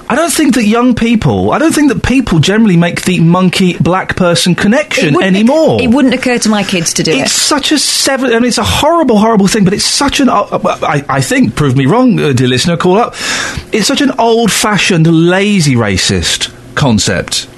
[0.09, 1.51] I don't think that young people.
[1.51, 5.81] I don't think that people generally make the monkey black person connection wouldn't anymore.
[5.81, 7.23] It wouldn't occur to my kids to do It's it.
[7.25, 8.31] It's such a seven.
[8.33, 10.29] I mean, it's a horrible, horrible thing, but it's such an.
[10.29, 13.15] Uh, I, I think, prove me wrong, uh, dear listener, call up.
[13.73, 17.49] It's such an old-fashioned, lazy, racist concept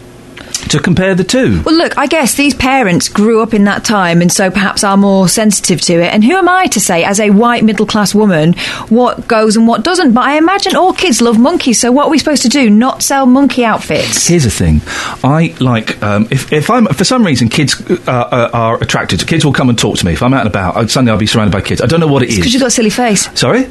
[0.71, 1.63] to compare the two.
[1.63, 4.97] Well, look, I guess these parents grew up in that time and so perhaps are
[4.97, 6.13] more sensitive to it.
[6.13, 8.55] And who am I to say, as a white middle class woman,
[8.89, 10.13] what goes and what doesn't?
[10.13, 12.71] But I imagine all kids love monkeys, so what are we supposed to do?
[12.71, 14.27] Not sell monkey outfits?
[14.27, 14.81] Here's the thing:
[15.25, 19.27] I like um, if if I'm for some reason kids uh, uh, are attracted to
[19.27, 20.91] kids will come and talk to me if I'm out and about.
[20.91, 21.81] Suddenly I'll be surrounded by kids.
[21.81, 22.55] I don't know what it Because is.
[22.55, 23.29] you've got a silly face.
[23.39, 23.67] Sorry?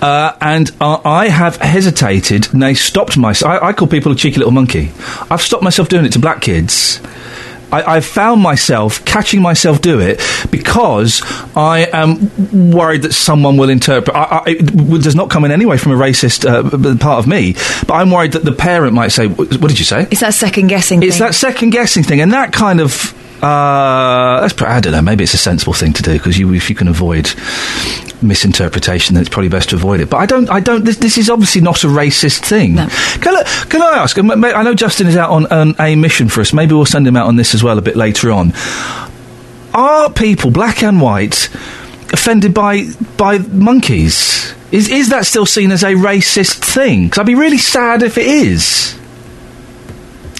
[0.00, 3.62] Uh, and uh, I have hesitated, they stopped myself.
[3.62, 4.90] I, I call people a cheeky little monkey.
[5.30, 7.00] I've stopped myself doing it to black kids.
[7.72, 11.22] I, I've found myself catching myself do it because
[11.56, 14.14] I am worried that someone will interpret.
[14.14, 17.26] I, I, it does not come in any way from a racist uh, part of
[17.26, 17.54] me,
[17.86, 20.34] but I'm worried that the parent might say, "What what did you say?" It's that
[20.34, 21.26] second guessing It's thing.
[21.26, 23.14] that second guessing thing, and that kind of.
[23.42, 25.02] Uh, that's, I don't know.
[25.02, 27.32] Maybe it's a sensible thing to do because you, if you can avoid
[28.22, 30.08] misinterpretation, then it's probably best to avoid it.
[30.08, 30.48] But I don't.
[30.48, 30.84] I don't.
[30.84, 32.76] This, this is obviously not a racist thing.
[32.76, 34.16] Can, I, can I ask?
[34.16, 36.52] and ma- ma- I know Justin is out on, on a mission for us.
[36.52, 38.52] Maybe we'll send him out on this as well a bit later on.
[39.74, 41.48] Are people, black and white,
[42.12, 42.84] offended by
[43.16, 44.54] by monkeys?
[44.70, 47.06] Is is that still seen as a racist thing?
[47.06, 48.96] Because I'd be really sad if it is.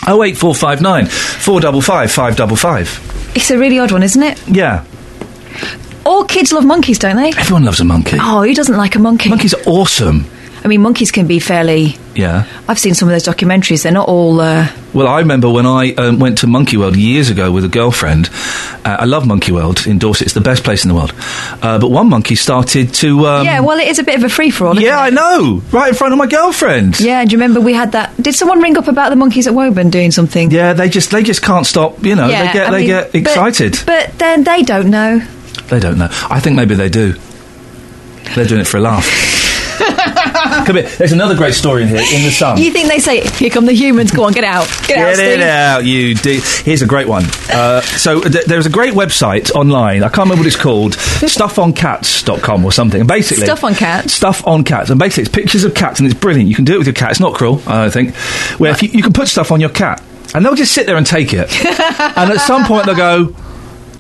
[0.08, 3.32] 08459 455 555.
[3.36, 4.40] It's a really odd one, isn't it?
[4.48, 4.84] Yeah.
[6.04, 7.28] All kids love monkeys, don't they?
[7.38, 8.16] Everyone loves a monkey.
[8.20, 9.28] Oh, who doesn't like a monkey?
[9.28, 10.26] Monkeys are awesome.
[10.64, 11.96] I mean, monkeys can be fairly.
[12.14, 12.46] Yeah.
[12.68, 13.82] I've seen some of those documentaries.
[13.82, 14.40] They're not all.
[14.40, 17.68] Uh, Well, I remember when I um, went to Monkey World years ago with a
[17.68, 18.28] girlfriend.
[18.84, 20.26] Uh, I love Monkey World in Dorset.
[20.26, 21.12] It's the best place in the world.
[21.62, 23.26] Uh, but one monkey started to.
[23.26, 24.78] Um, yeah, well, it is a bit of a free for all.
[24.80, 25.62] yeah, I know.
[25.72, 27.00] Right in front of my girlfriend.
[27.00, 28.16] Yeah, do you remember we had that?
[28.22, 30.50] Did someone ring up about the monkeys at Woburn doing something?
[30.52, 32.04] Yeah, they just they just can't stop.
[32.04, 33.78] You know, Yeah, they get I they mean, get but- excited.
[33.84, 35.18] But then they don't know.
[35.68, 36.08] They don't know.
[36.30, 37.14] I think maybe they do.
[38.36, 39.08] They're doing it for a laugh.
[40.66, 40.88] Come here.
[40.88, 42.58] There's another great story in here in the sun.
[42.58, 44.10] You think they say, "Here come the humans"?
[44.10, 45.26] Go on, get out, get, out, Steve.
[45.26, 46.14] it out, you.
[46.64, 47.24] Here's a great one.
[47.50, 50.02] Uh, so th- there's a great website online.
[50.02, 50.92] I can't remember what it's called.
[50.96, 53.00] stuffoncats.com or something.
[53.00, 54.12] And basically, Stuff on cats.
[54.12, 56.48] Stuff on cats, and basically it's pictures of cats, and it's brilliant.
[56.48, 57.10] You can do it with your cat.
[57.10, 58.14] It's not cruel, I don't think.
[58.58, 60.02] Where if you, you can put stuff on your cat,
[60.34, 63.34] and they'll just sit there and take it, and at some point they'll go,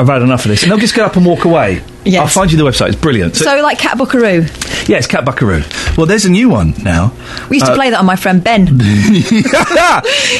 [0.02, 1.82] "I've had enough of this," and they'll just get up and walk away.
[2.04, 2.20] Yes.
[2.20, 2.88] I'll find you the website.
[2.88, 3.36] It's brilliant.
[3.36, 4.42] So, like Cat Buckaroo.
[4.88, 5.62] yeah, it's Cat Buckaroo.
[5.96, 7.12] Well, there's a new one now.
[7.48, 8.66] We used to Uh, play that on my friend Ben.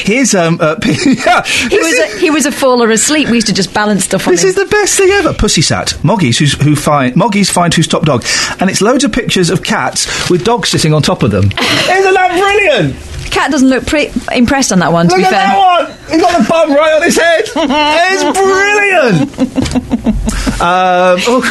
[0.03, 0.57] Here's um.
[0.59, 3.29] Uh, He was a, he was a faller asleep.
[3.29, 4.49] We used to just balance stuff on This him.
[4.49, 5.33] is the best thing ever.
[5.33, 5.89] Pussy sat.
[6.03, 8.25] Moggies who's, who find Moggies find who's top dog,
[8.59, 11.45] and it's loads of pictures of cats with dogs sitting on top of them.
[11.51, 12.95] Isn't that brilliant?
[13.31, 15.07] Cat doesn't look pre- impressed on that one.
[15.07, 15.91] To Look be at fair, that one.
[16.11, 17.43] He's got the bum right on his head.
[17.55, 19.39] it's brilliant.
[20.61, 21.41] um, oh,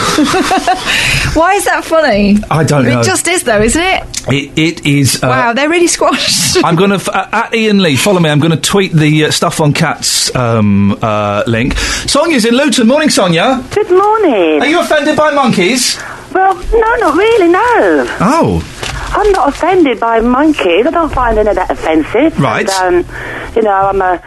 [1.35, 2.39] why is that funny?
[2.51, 3.01] I don't know.
[3.01, 4.03] It just is, though, isn't it?
[4.29, 5.23] it, it is.
[5.23, 6.57] Uh, wow, they're really squashed.
[6.65, 7.97] I'm going to f- uh, at Iain Lee.
[7.97, 8.31] Follow me.
[8.31, 11.77] I'm going to tweet the uh, stuff on cats um, uh, link.
[11.79, 12.87] Sonia's in Luton.
[12.87, 13.65] Morning, Sonia.
[13.75, 14.61] Good morning.
[14.63, 15.99] Are you offended by monkeys?
[16.33, 18.07] Well, no, not really, no.
[18.21, 18.72] Oh.
[18.95, 20.87] I'm not offended by monkeys.
[20.87, 22.39] I don't find any of that offensive.
[22.41, 22.69] Right.
[22.69, 24.23] And, um, you know, I'm a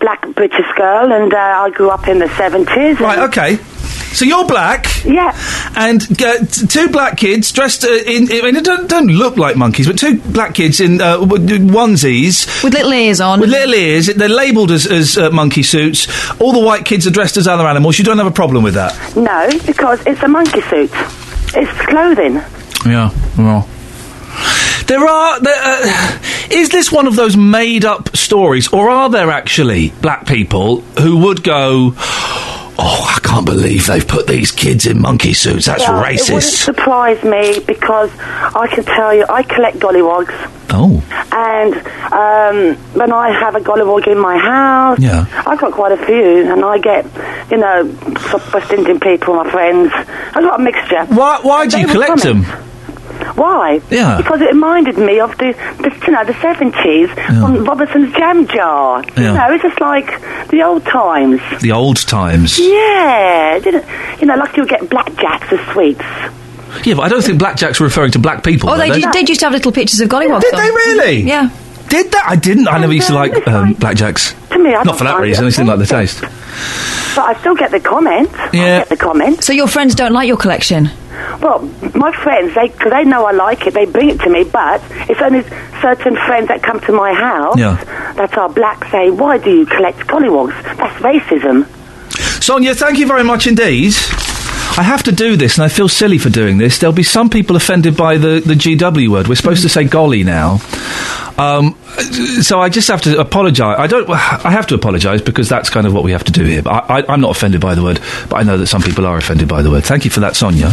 [0.00, 2.98] black British girl, and uh, I grew up in the 70s.
[3.00, 3.56] Right, okay.
[4.12, 4.86] So you're black.
[5.06, 5.34] Yeah.
[5.74, 9.38] And uh, t- two black kids dressed uh, in, I mean, they don't, don't look
[9.38, 12.62] like monkeys, but two black kids in uh, w- onesies.
[12.62, 13.40] With little ears on.
[13.40, 14.08] With little ears.
[14.08, 16.08] They're labelled as, as uh, monkey suits.
[16.40, 17.98] All the white kids are dressed as other animals.
[17.98, 19.16] You don't have a problem with that?
[19.16, 20.90] No, because it's a monkey suit.
[21.54, 22.34] It's clothing.
[22.84, 23.66] Yeah, well.
[24.92, 25.40] There are.
[25.40, 26.18] There, uh,
[26.50, 31.16] is this one of those made up stories, or are there actually black people who
[31.24, 35.64] would go, Oh, I can't believe they've put these kids in monkey suits.
[35.66, 36.62] That's Well, It wouldn't racist.
[36.64, 40.32] surprise me because I can tell you, I collect gollywogs.
[40.68, 41.02] Oh.
[41.32, 41.74] And
[42.12, 45.24] um, when I have a gollywog in my house, Yeah.
[45.46, 47.06] I've got quite a few, and I get,
[47.50, 47.84] you know,
[48.52, 49.90] West Indian people, my friends.
[49.94, 51.04] I've got a mixture.
[51.14, 52.44] Why, why do They you collect them?
[53.34, 53.80] Why?
[53.90, 54.16] Yeah.
[54.16, 59.04] Because it reminded me of the, the you know, the seventies on Robertson's Jam Jar.
[59.16, 59.20] Yeah.
[59.20, 61.40] You know, it's just like the old times.
[61.60, 62.58] The old times.
[62.58, 63.84] Yeah, didn't,
[64.20, 66.04] you know, like you would get blackjacks as sweets.
[66.86, 68.68] Yeah, but I don't think blackjacks were referring to black people.
[68.70, 70.40] Oh, were they did, did used to have little pictures of gollywogs.
[70.40, 70.60] Did on.
[70.60, 71.20] they really?
[71.22, 71.50] Yeah.
[71.92, 72.24] Did that?
[72.26, 72.68] I didn't.
[72.68, 74.32] I never used to like um, blackjacks.
[74.48, 75.44] To me, I Not don't for that reason.
[75.44, 76.20] it I just didn't like the taste.
[77.14, 78.32] But I still get the comments.
[78.54, 78.62] Yeah.
[78.62, 79.46] I get the comments.
[79.46, 80.88] So your friends don't like your collection?
[81.42, 81.60] Well,
[81.94, 83.74] my friends, they cause they know I like it.
[83.74, 85.42] They bring it to me, but it's only
[85.82, 87.76] certain friends that come to my house Yeah.
[88.16, 90.54] that are black say, "Why do you collect gollywogs?
[90.78, 91.66] That's racism."
[92.42, 93.92] Sonia, thank you very much indeed.
[94.78, 96.78] I have to do this, and I feel silly for doing this.
[96.78, 99.28] There'll be some people offended by the, the GW word.
[99.28, 100.60] We're supposed to say golly now.
[101.38, 101.76] Um,
[102.42, 103.78] so I just have to apologise.
[103.78, 104.08] I don't.
[104.10, 106.62] I have to apologise because that's kind of what we have to do here.
[106.62, 109.06] But I, I, I'm not offended by the word, but I know that some people
[109.06, 109.84] are offended by the word.
[109.84, 110.68] Thank you for that, Sonia.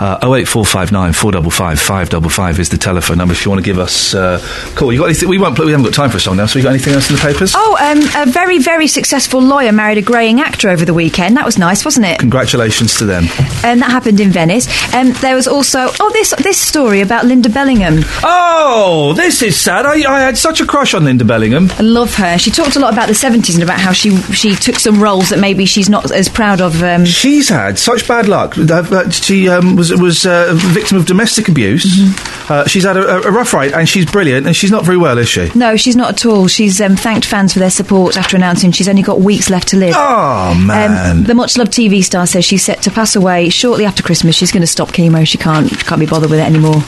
[0.00, 4.40] Uh, 08459 455 555 is the telephone number if you want to give us uh,
[4.40, 4.92] a call.
[4.92, 5.28] You got anything?
[5.28, 5.58] We won't.
[5.58, 6.46] We haven't got time for a song now.
[6.46, 7.52] So you got anything else in the papers?
[7.54, 11.36] Oh, um, a very, very successful lawyer married a greying actor over the weekend.
[11.36, 12.18] That was nice, wasn't it?
[12.18, 13.24] Congratulations to them.
[13.64, 14.66] And that happened in Venice.
[14.94, 18.00] Um, there was also oh this this story about Linda Bellingham.
[18.22, 19.86] Oh, this is sad.
[19.86, 21.70] I, I had such a crush on Linda Bellingham.
[21.78, 22.38] I love her.
[22.38, 25.28] She talked a lot about the seventies and about how she she took some roles
[25.30, 26.82] that maybe she's not as proud of.
[26.82, 28.56] Um, She's had such bad luck.
[28.58, 31.84] Uh, She um, was was uh, a victim of domestic abuse.
[31.84, 32.52] Mm-hmm.
[32.52, 34.46] Uh, she's had a, a- a rough ride, and she's brilliant.
[34.46, 35.50] And she's not very well, is she?
[35.54, 36.48] no, she's not at all.
[36.48, 39.76] She's um, thanked fans for their support after announcing she's only got weeks left to
[39.76, 39.94] live.
[39.96, 41.18] Oh man.
[41.18, 44.34] Um, the much loved TV star says she's set to pass away shortly after Christmas.
[44.34, 45.26] She's going to stop chemo.
[45.26, 46.82] She can't she can't be bothered with it anymore.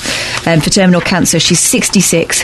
[0.47, 2.43] Um, for terminal cancer, she's 66.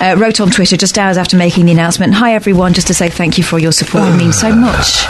[0.00, 2.12] Uh, wrote on Twitter just hours after making the announcement.
[2.14, 4.08] Hi everyone, just to say thank you for your support.
[4.08, 5.04] It means so much.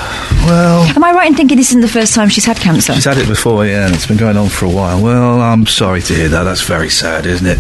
[0.45, 2.93] Well, Am I right in thinking this isn't the first time she's had cancer?
[2.95, 5.01] She's had it before, yeah, and it's been going on for a while.
[5.03, 6.43] Well, I'm sorry to hear that.
[6.43, 7.59] That's very sad, isn't it?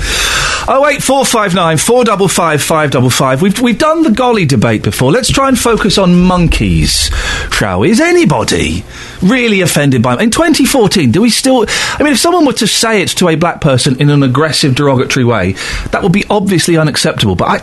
[0.68, 3.42] Oh eight four five nine four double five five double five.
[3.42, 5.10] We've we've done the golly debate before.
[5.10, 7.10] Let's try and focus on monkeys,
[7.50, 7.90] shall we?
[7.90, 8.84] Is anybody
[9.22, 11.10] really offended by in 2014?
[11.10, 11.66] Do we still?
[11.68, 14.74] I mean, if someone were to say it to a black person in an aggressive,
[14.74, 15.52] derogatory way,
[15.90, 17.34] that would be obviously unacceptable.
[17.36, 17.58] But I,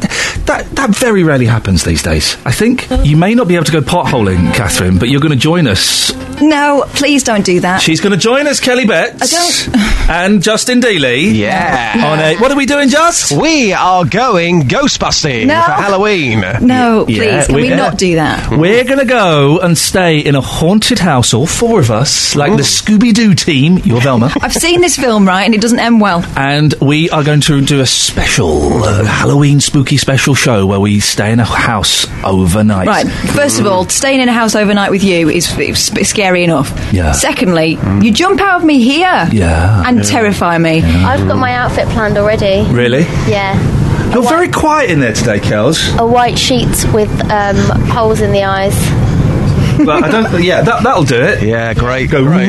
[0.46, 2.36] that that very rarely happens these days.
[2.46, 5.38] I think you may not be able to go potholing, Catherine, but you're going to
[5.38, 6.12] join us
[6.42, 7.82] No, please don't do that.
[7.82, 9.34] She's going to join us, Kelly Betts.
[9.34, 9.38] I
[9.72, 11.36] don't- And Justin Dealey.
[11.36, 11.94] Yeah.
[12.04, 13.32] On a, what are we doing, Just?
[13.32, 15.62] We are going ghostbusting No.
[15.62, 16.42] for Halloween.
[16.66, 17.76] No, Yeah, please, can we- we, yeah.
[17.76, 18.50] not do that?
[18.50, 22.54] We're going to go and stay in a haunted house, all four of us, like
[22.58, 23.78] the Scooby Doo team.
[23.84, 24.32] You're Velma.
[24.42, 26.24] I've seen this film, right, and it doesn't end well.
[26.36, 31.02] and we are going to do a special uh, Halloween spooky special show where we
[31.02, 32.88] stay in a house overnight.
[32.88, 33.06] Right.
[33.06, 36.72] First of all, staying in a house overnight with you is, is scary enough.
[36.94, 37.12] Yeah.
[37.12, 39.28] Secondly, you jump out of me here.
[39.34, 39.84] Yeah.
[39.86, 40.82] And terrify me.
[40.84, 42.64] I've got my outfit planned already.
[42.74, 43.02] Really?
[43.28, 43.60] Yeah.
[44.14, 46.00] You're very quiet in there today, Kels.
[46.00, 47.58] A white sheet with um,
[47.90, 48.74] holes in the eyes.
[49.86, 50.44] But I don't.
[50.44, 51.42] Yeah, that, that'll do it.
[51.44, 52.10] Yeah, great.
[52.12, 52.24] Go.
[52.24, 52.48] great.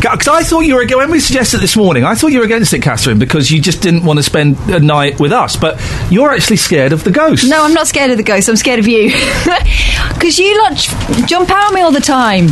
[0.00, 2.04] Because I thought you were ag- when we suggested this morning.
[2.04, 4.78] I thought you were against it, Catherine, because you just didn't want to spend a
[4.80, 5.56] night with us.
[5.56, 7.48] But you're actually scared of the ghost.
[7.48, 8.48] No, I'm not scared of the ghost.
[8.48, 9.12] I'm scared of you.
[10.14, 12.46] Because you lot j- jump out at me all the time.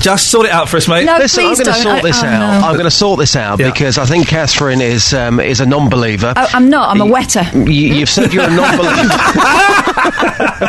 [0.00, 1.04] Just sort it out for us, mate.
[1.04, 1.82] No, Listen, I'm going to don't.
[1.82, 2.60] sort I- this oh, out.
[2.60, 2.66] no.
[2.68, 3.70] I'm going to sort this out Yeah.
[3.70, 6.32] because I think Catherine is um, is a non-believer.
[6.36, 6.90] Oh, I'm not.
[6.90, 7.42] I'm a wetter.
[7.54, 9.14] You, you've said you're a non-believer.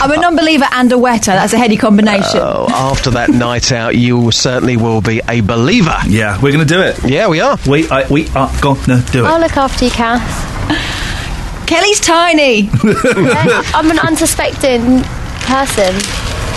[0.00, 1.30] I'm a non-believer and a wetter.
[1.32, 2.40] That's a heady combination.
[2.40, 5.96] oh, after that night out, you certainly will be a believer.
[6.06, 6.98] Yeah, we're going to do it.
[7.08, 7.56] Yeah, we are.
[7.68, 9.28] We I, we are going to do it.
[9.28, 11.66] I'll look after you, Cass.
[11.66, 12.70] Kelly's tiny.
[13.18, 15.02] Yeah, I'm an unsuspecting
[15.46, 15.94] person.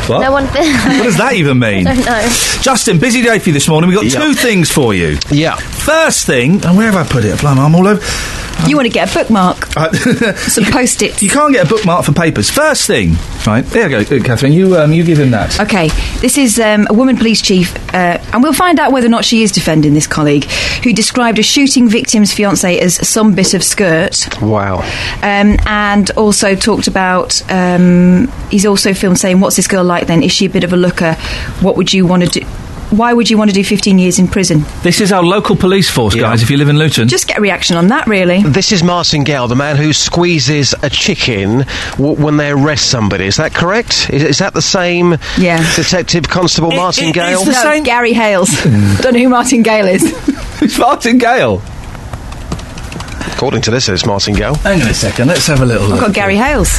[0.07, 0.21] What?
[0.21, 0.45] No one.
[0.47, 1.87] what does that even mean?
[1.87, 2.27] I don't know.
[2.61, 3.89] Justin, busy day for you this morning.
[3.89, 4.19] We've got Yeah.
[4.25, 5.17] two things for you.
[5.29, 5.55] Yeah.
[5.85, 7.39] First thing, and where have I put it?
[7.39, 8.01] Blimey, I'm all over.
[8.69, 9.75] You want to get a bookmark?
[9.75, 9.91] Uh,
[10.35, 11.23] Some post-its.
[11.23, 12.51] you can't get a bookmark for papers.
[12.51, 13.13] First thing,
[13.47, 13.65] right?
[13.65, 14.53] There you go, uh, Catherine.
[14.53, 15.59] You um, you give him that.
[15.59, 15.87] Okay,
[16.19, 19.25] this is um, a woman police chief, uh, and we'll find out whether or not
[19.25, 20.43] she is defending this colleague,
[20.83, 24.81] who described a shooting victim's fiance as some bit of skirt, Wow.
[25.23, 27.41] um, and also talked about.
[27.51, 30.05] Um, he's also filmed saying, "What's this girl like?
[30.05, 31.15] Then is she a bit of a looker?
[31.61, 32.45] What would you want to do?
[32.91, 34.65] Why would you want to do 15 years in prison?
[34.83, 36.23] This is our local police force, Yeah.
[36.23, 36.43] guys.
[36.43, 39.23] If you live in Luton, Just get a reaction on that, really." This is Martin
[39.23, 41.65] Gale, the man who squeezes a chicken
[41.97, 43.25] w- when they arrest somebody.
[43.27, 44.09] Is that correct?
[44.11, 45.65] Is, is that the same Yeah.
[45.77, 47.39] Detective Constable Martin it- Gale?
[47.39, 48.49] it's the No, same- Gary Hales.
[49.01, 50.03] Don't know who Martin Gale is.
[50.61, 51.61] it's Martin Gale.
[53.33, 54.55] According to this, it's Martin Gale.
[54.55, 55.27] Hang on a second.
[55.29, 55.95] Let's have a little look.
[56.01, 56.77] I've got Gary Hales.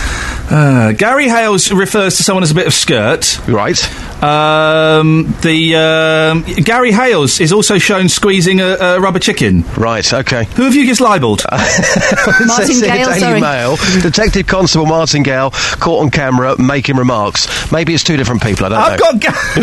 [0.53, 3.41] Uh, Gary Hales refers to someone as a bit of skirt.
[3.49, 3.79] Right.
[4.23, 9.65] Um, the um, Gary Hales is also shown squeezing a, a rubber chicken.
[9.77, 10.45] Right, okay.
[10.57, 11.43] Who have you just libelled?
[11.51, 13.41] Martin Says in Gale, Daily sorry.
[13.41, 17.73] Mail, Detective Constable Martin Gale caught on camera making remarks.
[17.73, 19.19] Maybe it's two different people, I don't I've know.
[19.19, 19.21] got.
[19.21, 19.63] Ga-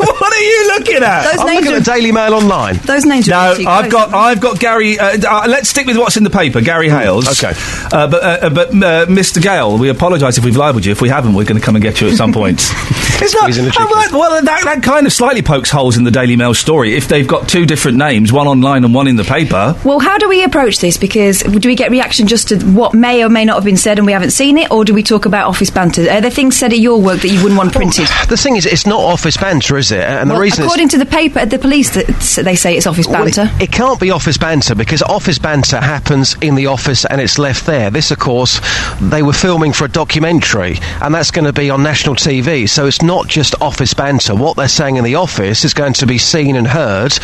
[0.00, 1.30] what are you looking at?
[1.30, 2.76] Those I'm names looking are, at Daily Mail online.
[2.86, 3.92] those names are No, I've close.
[3.92, 4.98] got I've got Gary.
[4.98, 6.60] Uh, uh, let's stick with what's in the paper.
[6.62, 7.28] Gary Hales.
[7.28, 7.52] okay.
[7.92, 9.40] Uh, but uh, uh, but uh, Mr.
[9.42, 10.92] Gale, we apologise if we've libelled you.
[10.92, 12.58] If we haven't, we're going to come and get you at some point.
[12.60, 13.42] it's not.
[13.42, 13.86] Squeezing the chicken.
[13.90, 16.94] oh, well, well, that, that kind of slightly pokes holes in the Daily Mail story.
[16.94, 19.76] If they've got two different names, one online and one in the paper.
[19.84, 20.96] Well, how do we approach this?
[20.96, 23.98] Because do we get reaction just to what may or may not have been said
[23.98, 26.02] and we haven't seen it, or do we talk about office banter?
[26.10, 28.06] Are there things said at your work that you wouldn't want printed?
[28.28, 30.00] The thing is, it's not office banter, is it?
[30.00, 33.24] And Well, the reason according to the paper, the police they say it's office Well,
[33.24, 33.50] banter.
[33.58, 37.38] it, it can't be office banter because office banter happens in the office and it's
[37.38, 37.90] left there.
[37.90, 38.60] This, of course,
[39.00, 42.68] they were filming for a documentary and that's going to be on national TV.
[42.68, 44.34] So it's not just office banter.
[44.34, 47.14] What they're saying in the office is going to be seen and heard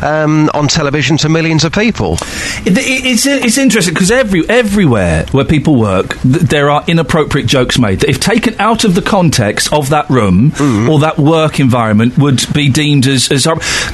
[0.00, 2.14] um, on television to millions of people.
[2.64, 7.48] It, it- it's it's interesting because every everywhere where people work, th- there are inappropriate
[7.48, 10.52] jokes made that, if taken out of the context of that room
[10.88, 13.44] or that work environment, would be deemed as as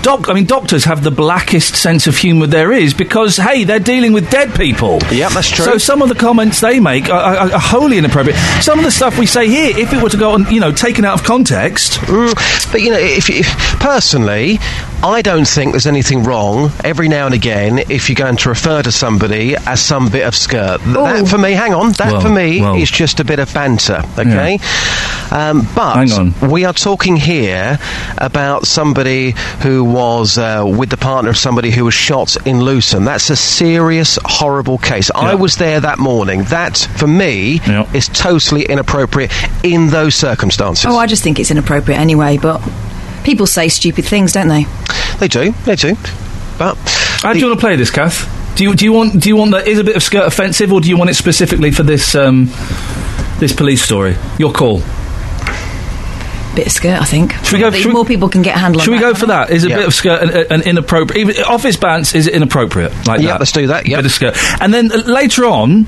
[0.02, 0.28] doc.
[0.28, 4.12] I mean, doctors have the blackest sense of humour there is because hey, they're dealing
[4.12, 4.98] with dead people.
[5.10, 5.64] Yep, that's true.
[5.64, 8.38] So some of the comments they make are, are, are wholly inappropriate.
[8.60, 10.72] Some of the stuff we say here, if it were to go on, you know,
[10.72, 12.34] taken out of context, Mm,
[12.72, 13.42] but you know, if, you
[13.78, 14.58] personally,
[15.02, 18.82] I don't think there's anything wrong every now and again if you're going to refer
[18.82, 20.78] to somebody as some bit of skirt.
[20.82, 22.74] Th- That for me, hang on, that Well, for me well.
[22.74, 24.58] is just a bit of banter, okay?
[25.30, 26.50] Um, but Hang on.
[26.50, 27.78] we are talking here
[28.18, 29.30] about somebody
[29.62, 33.04] who was uh, with the partner of somebody who was shot in Luton.
[33.06, 35.10] That's a serious, horrible case.
[35.14, 36.42] I was there that morning.
[36.44, 37.90] That, for me, Yeah.
[37.94, 39.32] is totally inappropriate
[39.64, 40.84] in those circumstances.
[40.86, 42.60] Oh, I just think it's inappropriate anyway, but
[43.24, 44.64] people say stupid things, don't they?
[45.18, 45.94] They do, they do.
[46.58, 46.76] But
[47.22, 48.28] How do you want to play this, Kath?
[48.56, 50.72] Do you do you want do you want that is a bit of skirt offensive,
[50.72, 52.46] or do you want it specifically for this um,
[53.38, 54.16] this police story?
[54.38, 54.82] Your call.
[56.54, 57.32] Bit of skirt, I think.
[57.44, 58.90] Should we go- I think should we- more people can get a handle on Should
[58.90, 59.32] we that, go for they?
[59.34, 59.50] that?
[59.50, 61.30] Is a bit of skirt an, an inappropriate?
[61.30, 63.38] Even office bants is it inappropriate like Yeah, that?
[63.40, 63.96] let's do that, yeah.
[63.98, 65.86] bit of skirt, and then uh, later on.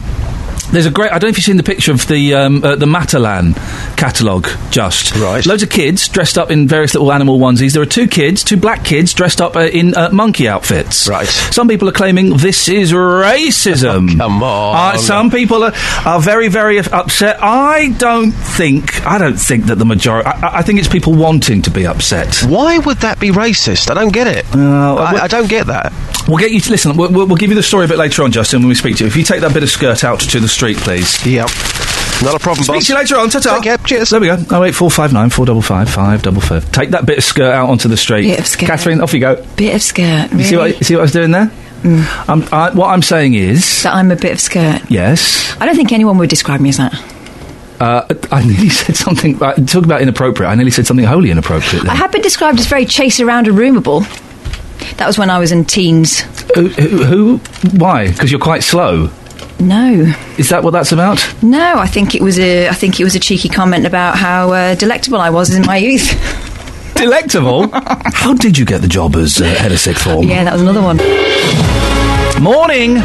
[0.73, 1.13] There's a great.
[1.13, 3.55] I don't know if you've seen the picture of the um, uh, the Matalan
[3.97, 4.49] catalogue.
[4.71, 5.45] Just Right.
[5.45, 7.75] Loads of kids dressed up in various little animal onesies.
[7.75, 11.07] There are two kids, two black kids dressed up uh, in uh, monkey outfits.
[11.09, 11.29] Right.
[11.29, 14.17] Some people are claiming this is racism.
[14.17, 14.95] come on.
[14.95, 15.73] Uh, some people are,
[16.07, 17.37] are very very upset.
[17.43, 19.05] I don't think.
[19.07, 20.27] I don't think that the majority.
[20.27, 22.37] I, I- I think it's people wanting to be upset.
[22.47, 23.91] Why would that be racist?
[23.91, 24.45] I don't get it.
[24.55, 25.93] Uh, I, I don't get that.
[26.33, 26.97] We'll get you to listen.
[26.97, 28.97] We'll, we'll, we'll give you the story a bit later on, Justin, when we speak
[28.97, 29.09] to you.
[29.09, 31.25] If you take that bit of skirt out to the street, please.
[31.27, 31.49] Yep.
[32.23, 32.87] Not a problem, Speak boss.
[32.87, 33.29] to you later on.
[33.29, 33.57] Ta-ta.
[33.57, 33.77] Take care.
[33.79, 34.09] Cheers.
[34.11, 34.39] There we go.
[34.51, 36.73] Oh eight four five nine four double five five double five.
[36.73, 38.23] Take that bit of skirt out onto the street.
[38.23, 38.67] Bit of skirt.
[38.67, 39.45] Catherine, off you go.
[39.57, 40.31] Bit of skirt.
[40.31, 40.43] Really?
[40.43, 40.79] You see what?
[40.79, 41.51] You see what I was doing there?
[41.85, 44.83] Um, I, what I'm saying is, that I'm a bit of skirt.
[44.89, 45.55] yes.
[45.61, 46.95] I don't think anyone would describe me as that.
[47.81, 49.43] Uh, I nearly said something.
[49.43, 50.51] Uh, talk about inappropriate.
[50.51, 51.87] I nearly said something wholly inappropriate.
[51.89, 54.03] I have been described as very chase around and roomable.
[54.97, 56.21] That was when I was in teens.
[56.55, 57.37] who, who, who?
[57.79, 58.09] Why?
[58.11, 59.11] Because you're quite slow.
[59.61, 61.25] No, Is that what that's about?
[61.43, 61.79] no.
[61.79, 62.69] I think it was a.
[62.69, 65.77] I think it was a cheeky comment about how uh, delectable I was in my
[65.77, 66.11] youth.
[66.97, 67.69] Delectable.
[68.13, 70.27] How did you get the job as uh, head of sixth form?
[70.29, 70.97] yeah, that was another one.
[72.43, 72.99] Morning.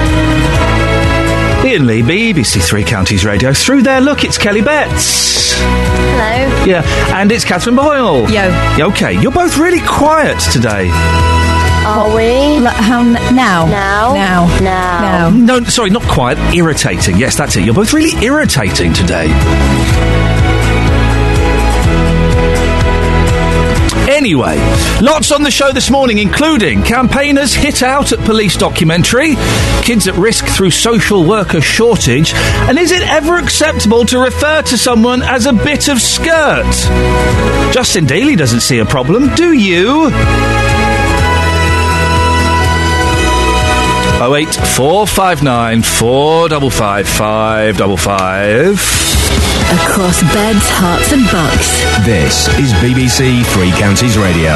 [1.64, 3.54] Iain Lee, BBC Three Counties Radio.
[3.54, 5.54] Through there, look, it's Kelly Betts.
[5.58, 6.66] Hello.
[6.66, 6.84] Yeah,
[7.20, 8.30] and it's Catherine Boyle.
[8.30, 8.88] Yo.
[8.90, 10.90] Okay, you're both really quiet today.
[11.88, 12.26] Are we?
[12.58, 13.66] L- how n- now?
[13.66, 14.14] Now?
[14.14, 14.60] Now.
[14.60, 15.00] Now.
[15.00, 15.30] Now.
[15.30, 16.38] No, sorry, not quiet.
[16.54, 17.16] Irritating.
[17.18, 17.64] Yes, that's it.
[17.64, 19.28] You're both really irritating today.
[24.10, 24.58] Anyway,
[25.02, 29.36] lots on the show this morning, including campaigners hit out at police documentary,
[29.82, 34.78] kids at risk through social worker shortage, and is it ever acceptable to refer to
[34.78, 36.66] someone as a bit of skirt?
[37.72, 40.10] Justin Dealey doesn't see a problem, do you?
[44.18, 45.84] 08459
[49.70, 51.70] Across beds, Herts, and bucks.
[52.04, 54.54] This is BBC Three Counties Radio.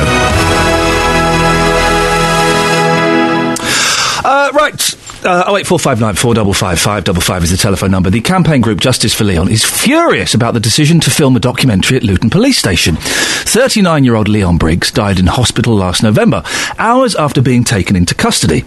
[4.23, 4.97] Uh, right.
[5.23, 8.09] Uh, 08459 455 555 is the telephone number.
[8.09, 11.97] The campaign group Justice for Leon is furious about the decision to film a documentary
[11.97, 12.95] at Luton Police Station.
[12.95, 16.41] 39 year old Leon Briggs died in hospital last November,
[16.79, 18.65] hours after being taken into custody.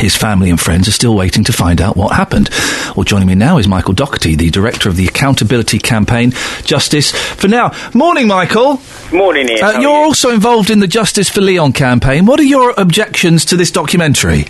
[0.00, 2.48] His family and friends are still waiting to find out what happened.
[2.96, 6.32] Well, joining me now is Michael Doherty, the director of the accountability campaign
[6.62, 7.72] Justice for Now.
[7.92, 8.80] Morning, Michael.
[9.12, 9.62] Morning, Iain.
[9.62, 10.04] Uh, you're you?
[10.06, 12.24] also involved in the Justice for Leon campaign.
[12.24, 14.46] What are your objections to this documentary?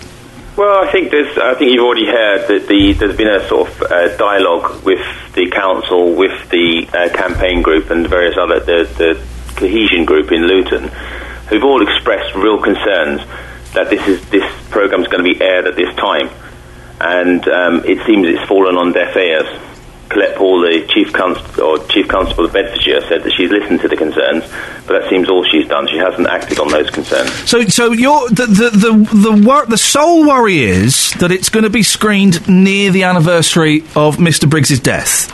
[0.57, 1.37] Well, I think there's.
[1.37, 5.01] I think you've already heard that the there's been a sort of uh, dialogue with
[5.35, 9.25] the council, with the uh, campaign group, and various other the, the
[9.57, 10.89] cohesion group in Luton,
[11.49, 13.23] who've all expressed real concerns
[13.75, 16.31] that this is this program's going to be aired at this time,
[17.01, 19.47] and um, it seems it's fallen on deaf ears.
[20.09, 23.89] Colette Paul, the chief constable or chief constable of Bedfordshire, said that she's listened to
[23.89, 24.43] the concerns,
[24.85, 25.87] but that seems all she's done.
[25.87, 27.31] She hasn't acted on those concerns.
[27.49, 31.63] So, so you're, the the the the, wor- the sole worry is that it's going
[31.63, 34.51] to be screened near the anniversary of Mr.
[34.51, 35.31] Briggs's death.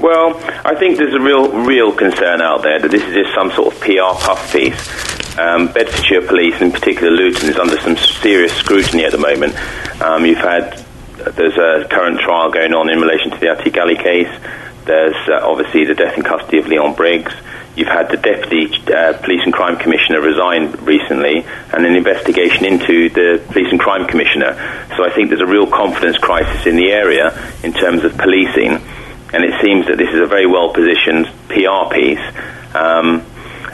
[0.00, 3.50] Well, I think there's a real, real concern out there that this is just some
[3.52, 5.19] sort of PR puff piece.
[5.38, 9.54] Um, Bedfordshire Police, in particular Luton, is under some serious scrutiny at the moment.
[10.02, 10.84] Um, you've had
[11.20, 14.30] there's a current trial going on in relation to the Ati Galley case.
[14.84, 17.32] There's uh, obviously the death in custody of Leon Briggs.
[17.76, 23.08] You've had the Deputy uh, Police and Crime Commissioner resign recently, and an investigation into
[23.10, 24.54] the Police and Crime Commissioner.
[24.96, 27.30] So I think there's a real confidence crisis in the area
[27.62, 28.82] in terms of policing,
[29.32, 32.24] and it seems that this is a very well positioned PR piece.
[32.74, 33.24] Um,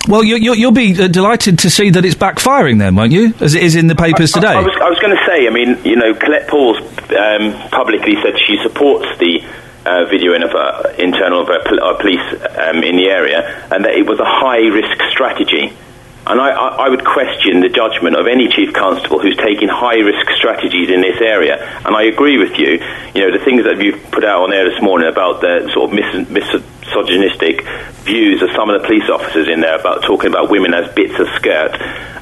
[0.09, 3.34] Well, you, you, you'll be uh, delighted to see that it's backfiring, then, won't you?
[3.40, 4.54] As it is in the papers today.
[4.54, 7.70] I, I was, I was going to say, I mean, you know, Colette Paul's um,
[7.70, 9.42] publicly said she supports the
[9.84, 12.22] uh, videoing of uh, internal of uh, uh, police
[12.59, 15.72] um, in the area, and that it was a high risk strategy.
[16.26, 19.98] And I, I, I would question the judgment of any chief constable who's taking high
[19.98, 21.62] risk strategies in this area.
[21.84, 22.82] And I agree with you.
[23.14, 25.90] You know, the things that you've put out on air this morning about the sort
[25.90, 27.62] of mis- misogynistic
[28.05, 31.18] views of some of the police officers in there about talking about women as bits
[31.18, 31.72] of skirt.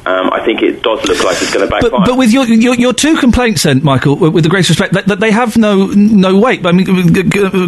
[0.06, 1.90] Um, I think it does look like it's going to backfire.
[1.90, 5.06] But, but with your, your your two complaints, then, Michael, with the greatest respect, that,
[5.06, 6.64] that they have no no weight.
[6.66, 6.84] I mean,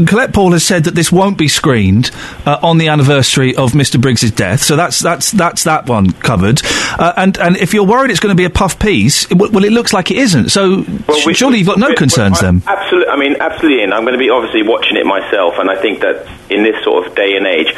[0.07, 2.11] Colette Paul has said that this won't be screened
[2.45, 3.99] uh, on the anniversary of Mr.
[3.99, 6.61] Briggs's death, so that's that's that's that one covered.
[6.99, 9.65] Uh, and and if you're worried it's going to be a puff piece, it, well,
[9.65, 10.51] it looks like it isn't.
[10.51, 12.63] So Well, we- surely you've got no concerns well, then.
[12.67, 13.09] Absolutely.
[13.09, 13.83] I mean, absolutely.
[13.83, 15.55] And I'm going to be obviously watching it myself.
[15.59, 17.75] And I think that in this sort of day and age,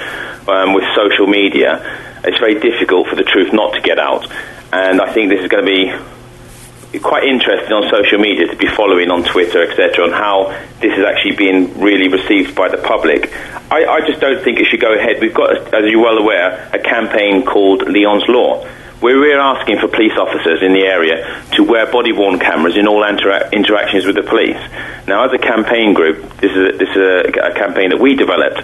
[0.49, 1.81] um, with social media,
[2.25, 4.31] it's very difficult for the truth not to get out.
[4.73, 8.67] And I think this is going to be quite interesting on social media to be
[8.67, 10.49] following on Twitter, etc., on how
[10.81, 13.33] this is actually being really received by the public.
[13.71, 15.21] I, I just don't think it should go ahead.
[15.21, 18.67] We've got, as you're well aware, a campaign called Leon's Law,
[19.01, 23.03] where we're asking for police officers in the area to wear body-worn cameras in all
[23.03, 24.59] intera- interactions with the police.
[25.07, 28.15] Now, as a campaign group, this is a, this is a, a campaign that we
[28.15, 28.59] developed.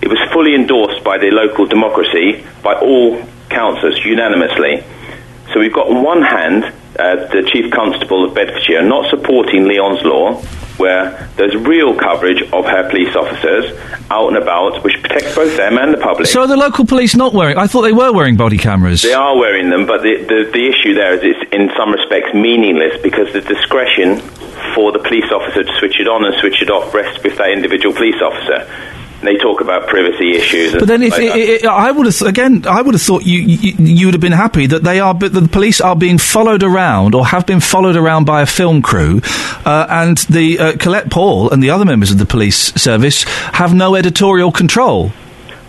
[0.00, 4.82] It was fully endorsed by the local democracy, by all councillors unanimously.
[5.52, 6.64] So we've got on one hand
[6.98, 10.40] uh, the Chief Constable of Bedfordshire not supporting Leon's Law,
[10.76, 13.76] where there's real coverage of her police officers
[14.10, 16.26] out and about, which protects both them and the public.
[16.26, 17.56] So are the local police not wearing?
[17.58, 19.02] I thought they were wearing body cameras.
[19.02, 22.34] They are wearing them, but the, the, the issue there is it's in some respects
[22.34, 24.20] meaningless because the discretion
[24.74, 27.50] for the police officer to switch it on and switch it off rests with that
[27.50, 28.68] individual police officer.
[29.22, 30.72] They talk about privacy issues.
[30.72, 33.38] But then, if like it, it, I would have again, I would have thought you,
[33.38, 36.64] you you would have been happy that they are, but the police are being followed
[36.64, 39.20] around or have been followed around by a film crew,
[39.64, 43.22] uh, and the uh, Colette Paul and the other members of the police service
[43.54, 45.12] have no editorial control.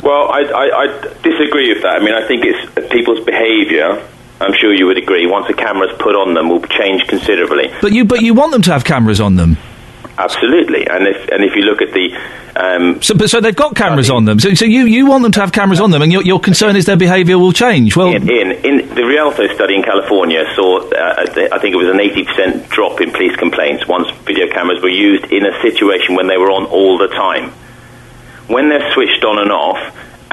[0.01, 0.87] Well, I, I, I
[1.21, 1.95] disagree with that.
[1.95, 4.05] I mean, I think it's people's behaviour.
[4.41, 5.27] I'm sure you would agree.
[5.27, 7.71] Once a camera's put on them, will change considerably.
[7.81, 9.57] But you, but you want them to have cameras on them.
[10.17, 12.15] Absolutely, and if and if you look at the
[12.55, 14.39] um, So, but, so they've got cameras on them.
[14.39, 16.75] So, so you, you want them to have cameras on them, and your, your concern
[16.75, 17.95] is their behaviour will change.
[17.95, 21.89] Well, in, in in the Rialto study in California saw, uh, I think it was
[21.89, 26.27] an 80% drop in police complaints once video cameras were used in a situation when
[26.27, 27.51] they were on all the time.
[28.47, 29.79] When they're switched on and off,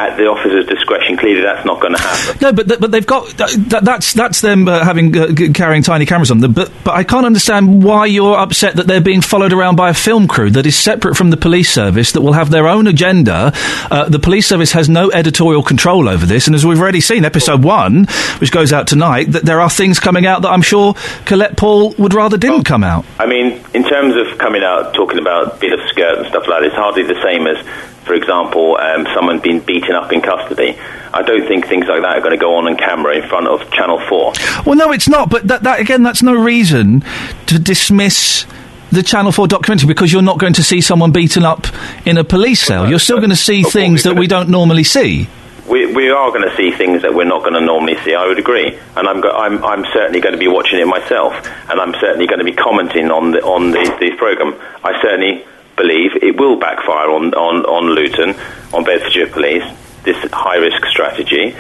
[0.01, 1.17] at the officer's discretion.
[1.17, 2.39] Clearly, that's not going to happen.
[2.41, 5.53] No, but th- but they've got th- th- that's that's them uh, having uh, g-
[5.53, 6.53] carrying tiny cameras on them.
[6.53, 9.95] But but I can't understand why you're upset that they're being followed around by a
[9.95, 13.53] film crew that is separate from the police service that will have their own agenda.
[13.91, 17.25] Uh, the police service has no editorial control over this, and as we've already seen,
[17.25, 18.07] episode one,
[18.39, 20.95] which goes out tonight, that there are things coming out that I'm sure
[21.27, 23.05] Colette Paul would rather didn't come out.
[23.19, 26.67] I mean, in terms of coming out talking about of skirt and stuff like that,
[26.67, 27.59] it's hardly the same as,
[28.07, 30.79] for example, um, someone being beaten up in custody.
[31.13, 33.47] I don't think things like that are going to go on on camera in front
[33.49, 34.33] of Channel 4.
[34.65, 35.29] Well, no, it's not.
[35.31, 37.03] But that, that again, that's no reason
[37.47, 38.47] to dismiss
[38.91, 41.67] the Channel 4 documentary because you're not going to see someone beaten up
[42.07, 42.89] in a police cell.
[42.89, 45.29] You're still going to see things that we don't normally see.
[45.69, 48.13] We, we are going to see things that we're not going to normally see.
[48.15, 51.33] I would agree, and I'm, go- I'm I'm certainly going to be watching it myself,
[51.71, 54.55] and I'm certainly going to be commenting on the on the, the program.
[54.83, 55.45] I certainly
[55.81, 58.31] believe it will backfire on on on Luton,
[58.75, 59.65] on Bedfordshire Police,
[60.05, 61.55] this high risk strategy.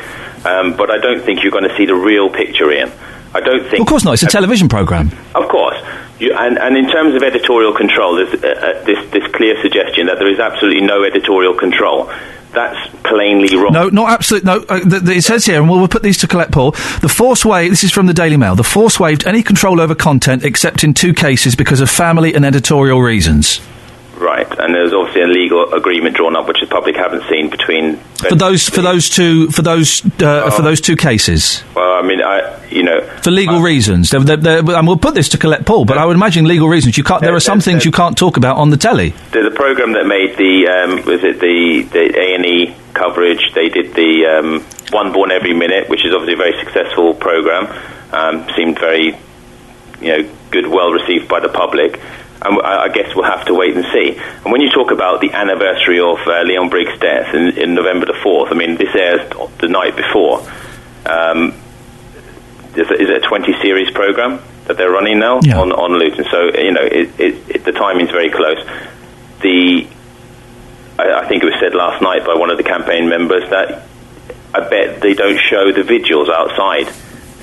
[0.44, 2.90] Um, but I don't think you're going to see the real picture, Iain.
[3.32, 3.80] I don't think.
[3.80, 4.14] Of course not.
[4.14, 5.10] It's a television program.
[5.34, 5.78] Of course.
[6.18, 10.06] You, and, and in terms of editorial control, there's uh, uh, this, this clear suggestion
[10.06, 12.10] that there is absolutely no editorial control.
[12.52, 13.72] That's plainly wrong.
[13.72, 14.44] No, not absolute.
[14.44, 16.72] No, uh, it says here, and we'll, we'll put these to Colette Paul.
[17.00, 17.72] The Force waived.
[17.72, 18.56] This is from the Daily Mail.
[18.56, 22.44] The Force waived any control over content except in two cases because of family and
[22.44, 23.60] editorial reasons.
[24.20, 27.96] Right, and there's obviously a legal agreement drawn up, which the public haven't seen between.
[28.28, 32.20] For those, for those two, for those, uh, for those two cases, Well, I mean,
[32.22, 35.64] I, you know, for legal reasons, they're, they're, they're- and we'll put this to Colette
[35.64, 35.86] Paul.
[35.86, 36.98] But I would imagine legal reasons.
[36.98, 37.22] You can't.
[37.22, 39.14] There are some things you can't talk about on the telly.
[39.32, 43.40] there's a program that made the um, was it the the A and E coverage.
[43.54, 44.60] They did the um,
[44.92, 47.66] One Born Every Minute, which is obviously a very successful program.
[48.12, 49.16] Um, seemed very,
[50.02, 51.98] you know, good, well received by the public.
[52.42, 54.16] And I I guess we'll have to wait and see.
[54.16, 58.06] And when you talk about the anniversary of uh, Leon Briggs' death in, in November
[58.06, 59.28] the fourth, I mean, this airs
[59.58, 60.40] the night before.
[61.04, 61.54] Um,
[62.76, 66.24] is it, is it a 20 series program that they're running now on, on Luton?
[66.30, 68.64] So, you know, it, it, it, the timing's very close.
[69.42, 69.88] The,
[70.98, 73.86] I, I think it was said last night by one of the campaign members that
[74.54, 76.92] I bet they don't show the vigils outside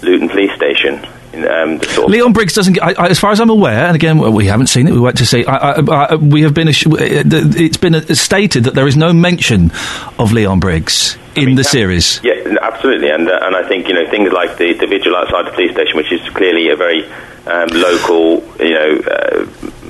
[0.02, 1.06] Luton Police Station.
[1.34, 3.86] Um, the sort of Leon Briggs doesn't get, I, I, as far as I'm aware,
[3.86, 6.42] and again, well, we haven't seen it, we went to see, I, I, I, we
[6.42, 9.72] have been, uh, it's been uh, stated that there is no mention
[10.18, 12.20] of Leon Briggs in the series.
[12.24, 15.46] Yeah, absolutely, and uh, and I think you know things like the, the vigil outside
[15.46, 17.06] the police station, which is clearly a very
[17.46, 19.46] um, local, you know, uh,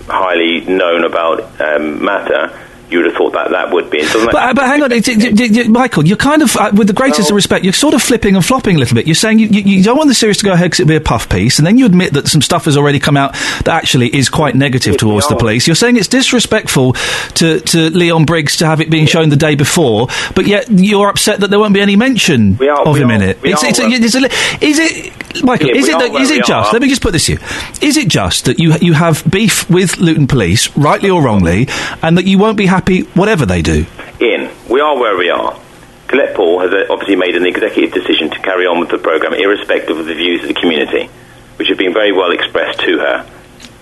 [0.08, 2.67] highly known about um, matter.
[2.90, 4.00] You would have thought that that would be.
[4.02, 6.88] But, uh, but hang on, it, it, it, it- Michael, you're kind of, uh, with
[6.88, 9.06] the greatest of respect, you're sort of flipping and flopping a little bit.
[9.06, 10.96] You're saying you, you, you don't want the series to go ahead because it'd be
[10.96, 13.34] a puff piece, and then you admit that some stuff has already come out
[13.66, 15.68] that actually is quite negative towards the police.
[15.68, 16.94] You're saying it's disrespectful
[17.36, 21.10] to, to Leon Briggs to have it being shown the day before, but yet you're
[21.10, 23.38] upset that there won't be any mention are- of him are- in it.
[23.44, 26.22] It's, are it's, where- it's a is it, Michael, Yeah, is it, are that, where
[26.22, 26.72] is it just, are.
[26.74, 27.40] let me just put this here,
[27.82, 31.68] is it just that you, you have beef with Luton Police, rightly or wrongly,
[32.02, 32.77] and that you won't be happy
[33.16, 33.86] whatever they do?
[34.20, 34.50] in.
[34.70, 35.60] We are where we are.
[36.08, 39.34] Colette Paul has uh, obviously made an executive decision to carry on with the programme,
[39.34, 41.10] irrespective of the views of the community,
[41.58, 43.30] which have been very well expressed to her.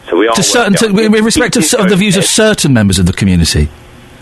[0.09, 2.99] So we are to certain, we to, respect of, of the views of certain members
[2.99, 3.69] of the community.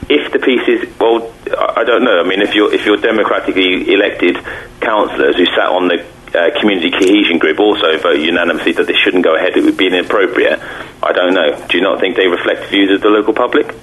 [0.09, 2.19] If the piece is well, I I don't know.
[2.19, 4.37] I mean, if you're if you're democratically elected
[4.79, 5.99] councillors who sat on the
[6.35, 9.87] uh, community cohesion group also vote unanimously that this shouldn't go ahead, it would be
[9.87, 10.59] inappropriate.
[11.03, 11.55] I don't know.
[11.67, 13.75] Do you not think they reflect the views of the local public?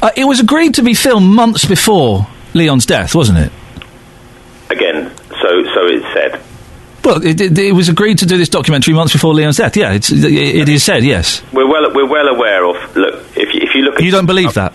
[0.00, 3.52] Uh, it was agreed to be filmed months before Leon's death, wasn't it?
[4.70, 6.40] Again, so so it's said.
[7.04, 9.76] Well, it, it, it was agreed to do this documentary months before Leon's death.
[9.76, 11.02] Yeah, it's, it, it is said.
[11.04, 11.42] Yes.
[11.52, 12.96] We're well we're well aware of.
[12.96, 14.72] Look, if you, if you look at You don't believe that?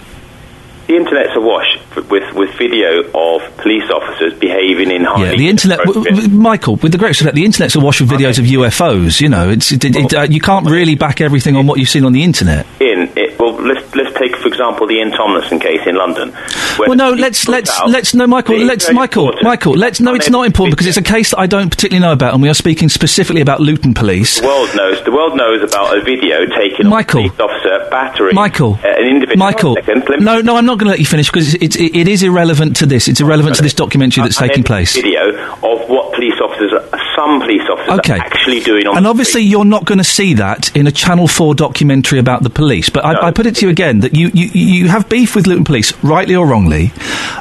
[0.88, 1.78] the internet's awash
[2.10, 6.76] with with video of police officers behaving in highly Yeah, the internet, w- w- Michael.
[6.78, 9.20] With the great respect, the internet's awash with videos of UFOs.
[9.22, 11.90] You know, it's it, it, it, uh, you can't really back everything on what you've
[11.90, 12.66] seen on the internet.
[12.80, 13.38] in it.
[13.40, 16.34] Well, let's let's take for example the Ian Tomlinson case in London.
[16.80, 18.58] Well, no, let's let's out- let's no, Michael.
[18.60, 19.74] Let's Michael, Michael.
[19.74, 22.34] Let's no, it's not important because it's a case that I don't particularly know about,
[22.34, 24.40] and we are speaking specifically about Luton Police.
[24.42, 25.04] The world knows.
[25.04, 27.26] The world knows about a video taken Michael.
[27.26, 28.74] of a police officer battering Michael.
[28.84, 29.38] uh, an individual.
[29.38, 29.78] Michael,
[30.20, 32.76] no, no, I'm not going to let you finish because it's, it's, it is irrelevant
[32.78, 33.08] to this.
[33.08, 34.94] It's irrelevant to this documentary that's taking place.
[34.96, 36.72] Video of what police officers,
[37.16, 38.14] some police officers, Okay.
[38.20, 38.98] are actually doing on.
[38.98, 42.50] And obviously, you're not going to see that in a Channel 4 documentary about the
[42.50, 42.90] police.
[42.90, 45.48] But I, I put it to you again that you, you, you have beef with
[45.48, 46.92] Luton Police, rightly or wrongly,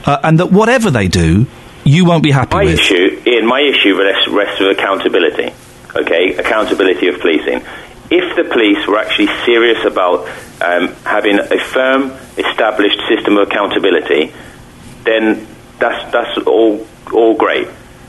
[0.06, 1.46] uh, and that whatever they do,
[1.84, 2.78] you won't be happy My with.
[2.80, 5.52] issue, Iain, my issue rests, rests with accountability.
[5.94, 7.62] Okay, accountability of policing.
[8.10, 10.28] If the police were actually serious about
[10.60, 14.32] um, having a firm, established system of accountability,
[15.06, 15.46] then
[15.78, 17.68] That's that's all all great.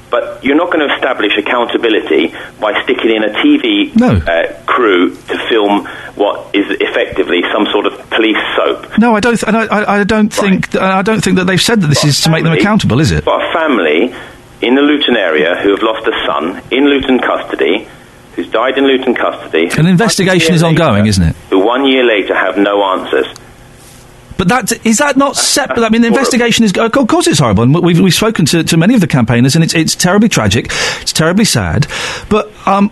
[0.09, 5.35] But you're not going to establish accountability by sticking in a TV uh, crew to
[5.49, 5.85] film
[6.15, 8.97] what is effectively some sort of police soap.
[8.97, 9.35] No, I don't.
[9.35, 10.71] Th- and I, I, I don't think.
[10.71, 13.11] Th- I don't think that they've said that this is to make them accountable, is
[13.11, 13.25] it?
[13.25, 14.15] Got a family
[14.61, 17.85] in the Luton area who have lost a son in Luton custody,
[18.35, 19.67] who's died in Luton custody.
[19.77, 21.35] An investigation is ongoing, isn't it?
[21.49, 23.27] Who one year later have no answers.
[24.37, 25.83] But that is that not separate?
[25.83, 26.73] I mean, the investigation is.
[26.77, 29.63] Of course, it's horrible, and we've we've spoken to, to many of the campaigners, and
[29.63, 30.67] it's it's terribly tragic.
[31.01, 31.87] It's terribly sad.
[32.29, 32.91] But um,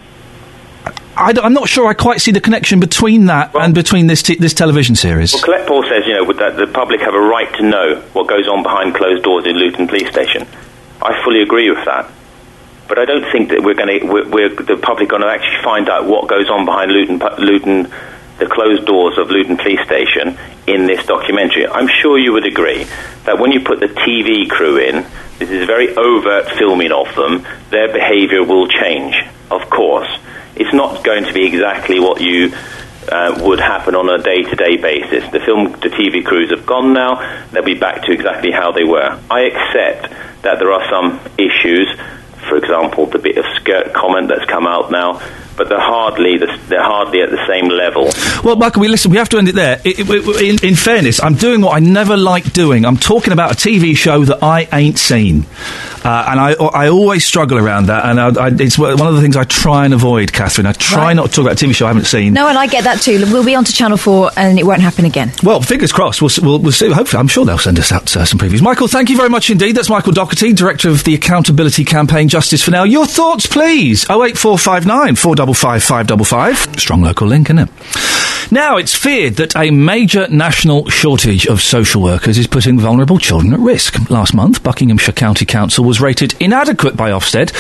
[1.18, 4.36] I, am not sure I quite see the connection between that and between this t-
[4.36, 5.34] this television series.
[5.34, 8.28] Well, Colette Paul says, you know, that the public have a right to know what
[8.28, 10.48] goes on behind closed doors in Luton Police Station.
[11.02, 12.12] I fully agree with that.
[12.88, 16.06] But I don't think that we're going to, the public going to actually find out
[16.06, 17.92] what goes on behind Luton, Luton,
[18.38, 21.68] the closed doors of Luton Police Station in this documentary.
[21.68, 22.86] I'm sure you would agree
[23.24, 25.06] that when you put the TV crew in,
[25.40, 29.16] this is very overt filming of them, their behaviour will change,
[29.52, 30.10] of course.
[30.56, 32.54] It's not going to be exactly what you
[33.12, 35.30] uh, would happen on a day-to-day basis.
[35.32, 37.48] The film, the TV crews have gone now.
[37.52, 39.20] They'll be back to exactly how they were.
[39.30, 40.12] I accept
[40.44, 41.88] that there are some issues.
[42.48, 45.22] For example, the bit of skirt comment that's come out now,
[45.58, 48.10] but they're hardly the, they're hardly at the same level.
[48.44, 49.12] Well, Michael, we listen.
[49.12, 49.80] We have to end it there.
[49.86, 52.86] I- I- in, in fairness, I'm doing what I never like doing.
[52.86, 55.46] I'm talking about a TV show that I ain't seen,
[56.04, 58.06] uh, and I I always struggle around that.
[58.06, 60.68] And I, I, it's one of the things I try and avoid, Catherine.
[60.68, 62.34] I try not to talk about a TV show I haven't seen.
[62.34, 63.20] No, and I get that too.
[63.32, 65.32] We'll be on to Channel 4 and it won't happen again.
[65.44, 66.22] Well, fingers crossed.
[66.22, 66.92] We'll, we'll, we'll see.
[66.92, 68.62] Hopefully, I'm sure they'll send us out uh, some previews.
[68.62, 69.76] Michael, thank you very much indeed.
[69.76, 72.84] That's Michael Doherty, director of the accountability campaign Justice for Now.
[72.84, 74.06] Your thoughts, please.
[74.10, 74.38] Oh eight
[75.46, 76.80] four five nine four double five five double five.
[76.80, 77.70] Strong local link, isn't it?
[78.52, 83.54] Now, it's feared that a major national shortage of social workers is putting vulnerable children
[83.54, 84.10] at risk.
[84.12, 87.56] Last month, Buckinghamshire County Council was rated inadequate by Ofsted,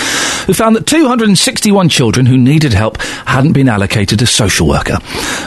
[0.45, 4.99] who found that 261 children who needed help hadn't been allocated a social worker.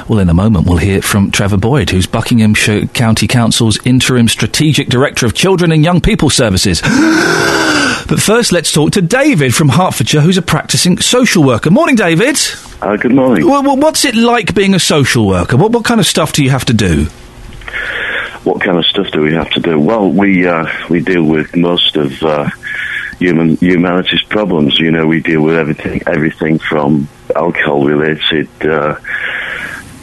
[0.09, 4.89] Well, in a moment, we'll hear from Trevor Boyd, who's Buckinghamshire County Council's interim strategic
[4.89, 6.81] director of children and young people services.
[6.83, 11.71] but first, let's talk to David from Hertfordshire, who's a practicing social worker.
[11.71, 12.28] Morning, David.
[12.29, 13.49] Uh, good morning.
[13.49, 15.57] Well, what's it like being a social worker?
[15.57, 17.07] What, what kind of stuff do you have to do?
[18.45, 19.81] What kind of stuff do we have to do?
[19.81, 22.51] Well, we uh, we deal with most of uh,
[23.19, 24.79] human humanities problems.
[24.79, 28.97] You know, we deal with everything everything from alcohol related uh,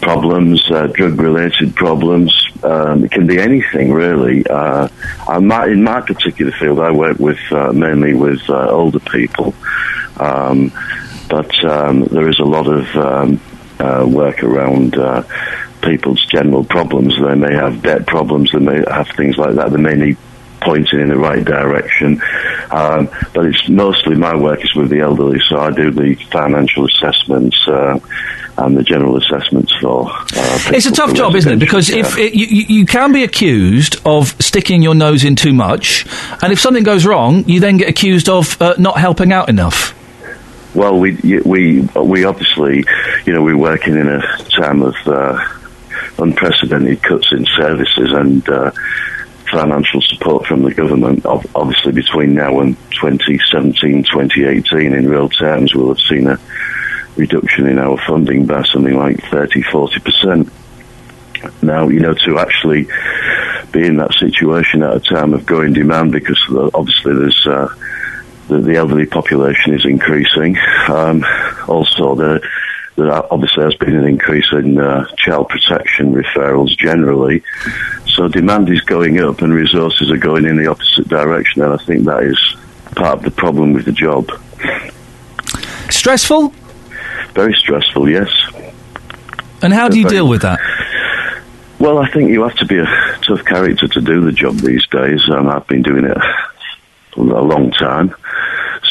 [0.01, 2.33] problems, uh, drug related problems.
[2.63, 4.47] Um, it can be anything really.
[4.47, 4.87] Uh,
[5.27, 9.53] I'm in my particular field, I work with uh, mainly with uh, older people,
[10.19, 10.71] um,
[11.29, 13.41] but um, there is a lot of um,
[13.79, 14.97] uh, work around.
[14.97, 15.23] Uh,
[15.81, 17.15] people's general problems.
[17.21, 18.51] They may have debt problems.
[18.51, 19.71] They may have things like that.
[19.71, 20.17] They may need
[20.61, 22.21] pointing in the right direction.
[22.71, 26.85] Um, but it's mostly my work is with the elderly, so I do the financial
[26.87, 27.99] assessments uh,
[28.57, 30.09] and the general assessments for.
[30.09, 31.59] Uh, It's a tough job, isn't it?
[31.59, 31.99] Because care.
[31.99, 36.05] if it, you, you you can be accused of sticking your nose in too much,
[36.41, 39.94] and if something goes wrong, you then get accused of uh, not helping out enough.
[40.75, 41.13] Well, we
[41.45, 42.83] we we obviously,
[43.25, 44.21] you know, we're working in a
[44.59, 45.39] time of uh,
[46.19, 48.71] unprecedented cuts in services and uh,
[49.49, 51.25] financial support from the government.
[51.25, 56.37] Obviously, between now and 2017, 2018, in real terms, we'll have seen a
[57.15, 60.49] reduction in our funding by something like 30, 40 percent.
[61.61, 62.87] Now, you know, to actually
[63.71, 66.41] be in that situation at a time of growing demand, because
[66.73, 67.73] obviously there's uh,
[68.47, 70.57] the, the elderly population is increasing.
[70.87, 71.25] Um,
[71.67, 72.39] also, there,
[72.95, 77.43] there are- obviously has been an increase in uh, child protection referrals generally.
[78.07, 81.77] So demand is going up and resources are going in the opposite direction, and I
[81.85, 82.39] think that is
[82.95, 84.29] part of the problem with the job.
[85.89, 86.53] Stressful?
[87.33, 88.29] Very stressful, yes.
[89.61, 90.59] And how do you Very- deal with that?
[91.79, 92.85] Well, I think you have to be a
[93.21, 96.17] tough character to do the job these days, and I've been doing it
[97.17, 98.15] a long time,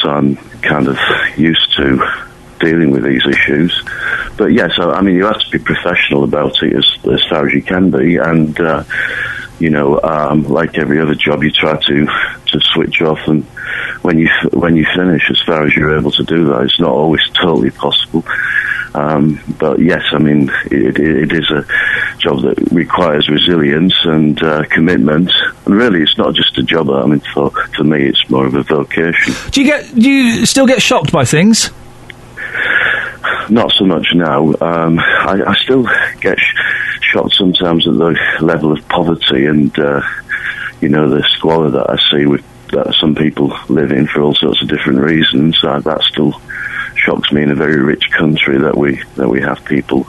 [0.05, 0.98] I'm kind of
[1.36, 1.98] used to
[2.61, 3.82] dealing with these issues.
[4.36, 7.46] But yes, so I mean, you have to be professional about it as, as far
[7.46, 8.84] as you can be, and uh,
[9.59, 13.44] you know, um, like every other job, you try to to switch off, and
[14.02, 16.90] when you when you finish, as far as you're able to do that, it's not
[16.90, 18.24] always totally possible.
[18.95, 21.66] Um, but yes, I mean, it, it is a
[22.18, 25.32] job that requires resilience and uh, commitment.
[25.66, 26.90] And really, it's not just a job.
[26.90, 29.34] I mean, for for me, it's more of a vocation.
[29.51, 29.95] Do you get?
[29.95, 31.70] Do you still get shocked by things?
[33.51, 34.55] Not so much now.
[34.61, 35.86] Um, I, I still
[36.20, 36.55] get sh-
[37.12, 40.01] shocked sometimes at the level of poverty and, uh,
[40.80, 42.42] you know, the squalor that I see with
[42.72, 45.62] that some people live in for all sorts of different reasons.
[45.62, 46.40] Uh, that still
[47.05, 50.07] shocks me in a very rich country that we that we have people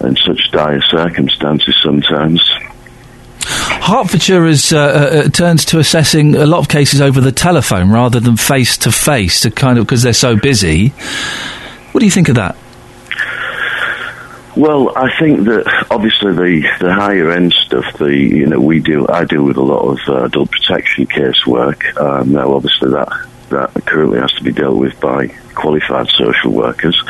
[0.00, 2.42] in such dire circumstances sometimes.
[3.44, 8.20] Hertfordshire has uh, uh, turned to assessing a lot of cases over the telephone rather
[8.20, 10.88] than face to face to kind of because they're so busy.
[11.90, 12.56] What do you think of that?
[14.56, 19.06] Well, I think that obviously the, the higher end stuff, the you know we deal
[19.10, 21.98] I deal with a lot of uh, adult protection casework.
[22.00, 23.08] Um, now, obviously that
[23.48, 27.00] that currently has to be dealt with by qualified social workers.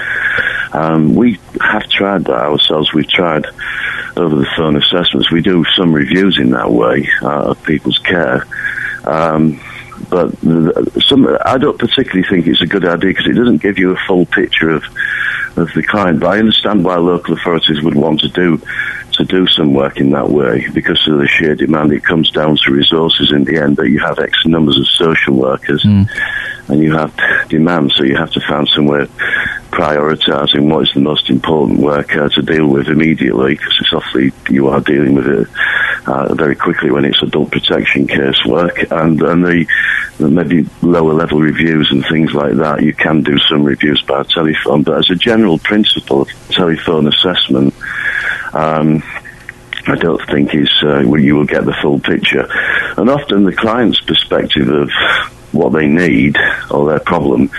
[0.73, 2.93] Um, we have tried that ourselves.
[2.93, 3.47] We've tried
[4.17, 5.31] over the phone assessments.
[5.31, 8.47] We do some reviews in that way uh, of people's care.
[9.05, 9.61] Um,
[10.09, 10.31] but
[11.03, 14.01] some, I don't particularly think it's a good idea because it doesn't give you a
[14.07, 14.85] full picture of
[15.57, 16.21] of the client.
[16.21, 18.61] But I understand why local authorities would want to do
[19.13, 21.93] to do some work in that way because of the sheer demand.
[21.93, 25.35] It comes down to resources in the end that you have X numbers of social
[25.35, 26.09] workers Mm.
[26.69, 27.13] and you have
[27.49, 29.07] demand, so you have to find somewhere
[29.73, 34.31] prioritising what is the most important work uh, to deal with immediately because it's obviously
[34.55, 35.49] you are dealing with it
[36.07, 39.67] uh, very quickly when it's adult protection case work and, and the,
[40.19, 44.23] the maybe lower level reviews and things like that you can do some reviews by
[44.25, 47.75] telephone but as a general principle telephone assessment
[48.53, 49.03] um,
[49.87, 52.47] I don't think is uh, where you will get the full picture.
[52.97, 54.91] And often the client's perspective of
[55.51, 56.37] what they need
[56.71, 57.51] or their problem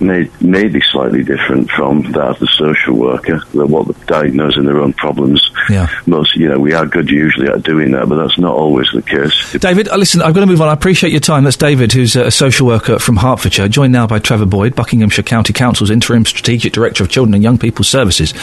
[0.00, 4.64] may, may be slightly different from that of the social worker, that what they're diagnosing
[4.64, 5.50] their own problems.
[5.70, 5.88] Yeah.
[6.06, 9.02] Most, you know, we are good usually at doing that, but that's not always the
[9.02, 9.52] case.
[9.52, 10.68] David, uh, listen, I've got to move on.
[10.68, 11.44] I appreciate your time.
[11.44, 15.52] That's David, who's a social worker from Hertfordshire, joined now by Trevor Boyd, Buckinghamshire County
[15.52, 18.34] Council's Interim Strategic Director of Children and Young People's Services.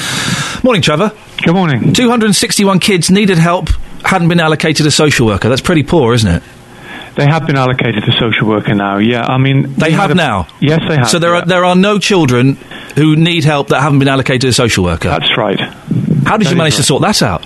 [0.64, 1.12] Morning, Trevor.
[1.44, 1.94] Good morning.
[1.94, 3.70] 261 kids needed help,
[4.04, 5.50] hadn't been allocated a social worker.
[5.50, 6.44] That's pretty poor, isn't it?
[7.16, 8.98] They have been allocated a social worker now.
[8.98, 10.48] Yeah, I mean They have a- now?
[10.60, 11.10] Yes, they have.
[11.10, 11.42] So there yeah.
[11.42, 12.56] are there are no children
[12.96, 15.10] who need help that haven't been allocated a social worker.
[15.10, 15.60] That's right.
[15.60, 17.46] How did That you manage to sort that out?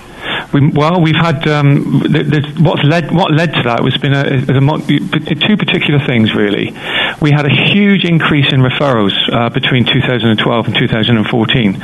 [0.53, 4.13] We, well, we've had um, th- th- what's led what led to that was been
[4.13, 6.71] a, a, mo- two particular things really.
[7.19, 11.83] We had a huge increase in referrals uh, between 2012 and 2014.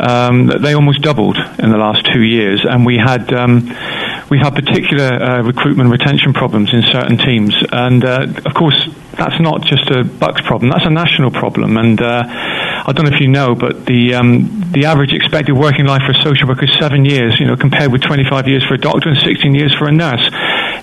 [0.00, 3.68] Um, they almost doubled in the last two years, and we had um,
[4.30, 8.88] we had particular uh, recruitment and retention problems in certain teams, and uh, of course
[9.16, 11.76] that's not just a Bucks problem; that's a national problem.
[11.76, 15.86] And uh, I don't know if you know, but the um, the average expected working
[15.86, 17.38] life for a social worker is seven years.
[17.40, 20.28] You know, compared with 25 years for a doctor and 16 years for a nurse.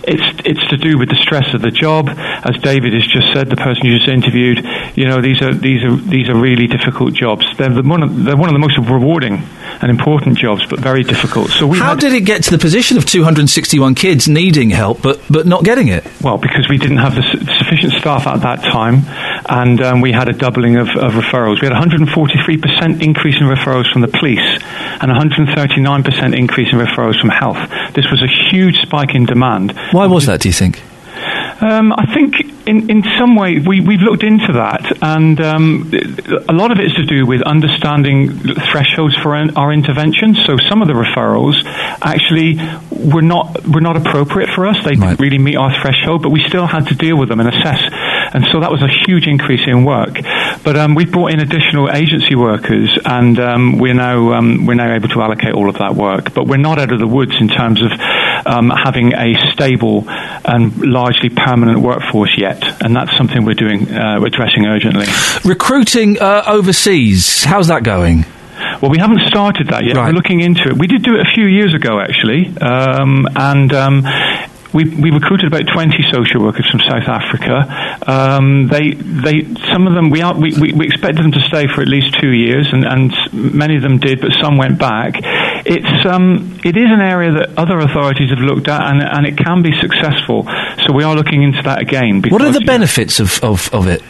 [0.07, 3.49] It's it's to do with the stress of the job, as David has just said.
[3.49, 4.59] The person you just interviewed,
[4.95, 7.45] you know, these are these are these are really difficult jobs.
[7.57, 9.41] They're the, one of, they're one of the most rewarding
[9.81, 11.49] and important jobs, but very difficult.
[11.49, 13.05] So we How had- did it get to the position of
[13.35, 16.05] 261 kids needing help but, but not getting it?
[16.21, 19.01] Well, because we didn't have the su- sufficient staff at that time,
[19.49, 21.61] and um, we had a doubling of, of referrals.
[21.61, 27.29] We had 143% increase in referrals from the police and 139% increase in referrals from
[27.29, 27.57] health.
[27.93, 29.77] This was a huge spike in demand.
[29.91, 30.81] Why was that, do you think?
[31.61, 35.91] Um, I think in, in some way we, we've looked into that, and um,
[36.49, 38.37] a lot of it is to do with understanding
[38.71, 40.43] thresholds for an, our interventions.
[40.45, 41.55] So some of the referrals
[42.01, 42.57] actually
[42.91, 44.77] were not were not appropriate for us.
[44.83, 47.49] They didn't really meet our threshold, but we still had to deal with them and
[47.49, 47.81] assess.
[48.33, 50.17] And so that was a huge increase in work.
[50.63, 54.93] But um, we brought in additional agency workers, and um, we're now um, we're now
[54.93, 56.33] able to allocate all of that work.
[56.33, 57.91] But we're not out of the woods in terms of
[58.45, 64.19] um, having a stable and largely permanent workforce yet, and that's something we're doing, uh,
[64.19, 65.05] we're addressing urgently.
[65.43, 68.25] Recruiting uh, overseas, how's that going?
[68.81, 69.95] Well, we haven't started that yet.
[69.95, 70.77] We're looking into it.
[70.77, 73.73] We did do it a few years ago, actually, um, and.
[73.73, 74.03] Um,
[74.75, 77.63] we, we recruited about 20 social workers from South Africa.
[78.05, 81.81] Um, they, they, some of them, we, are, we, we, expected them to stay for
[81.81, 85.13] at least two years, and, and many of them did, but some went back.
[85.65, 89.37] It's, um, it is an area that other authorities have looked at, and, and it
[89.37, 90.43] can be successful.
[90.85, 92.21] So we are looking into that again.
[92.27, 94.03] What are the benefits of, of, of it?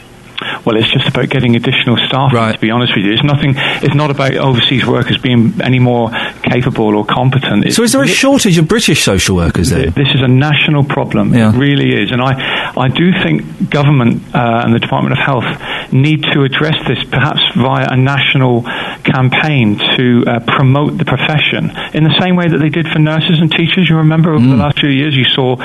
[0.63, 2.31] Well, it's just about getting additional staff.
[2.33, 2.53] Right.
[2.53, 3.53] To be honest with you, it's nothing.
[3.83, 6.09] It's not about overseas workers being any more
[6.43, 7.65] capable or competent.
[7.65, 9.91] It's So is there a shortage of British social workers then?
[9.91, 11.33] This is a national problem.
[11.33, 11.53] Yeah.
[11.53, 15.45] It really is, and I, I do think government uh, and the Department of Health
[15.91, 18.63] need to address this, perhaps via a national
[19.03, 23.39] campaign to uh, promote the profession in the same way that they did for nurses
[23.39, 23.89] and teachers.
[23.89, 24.51] You remember over Mm.
[24.51, 25.55] the last few years, you saw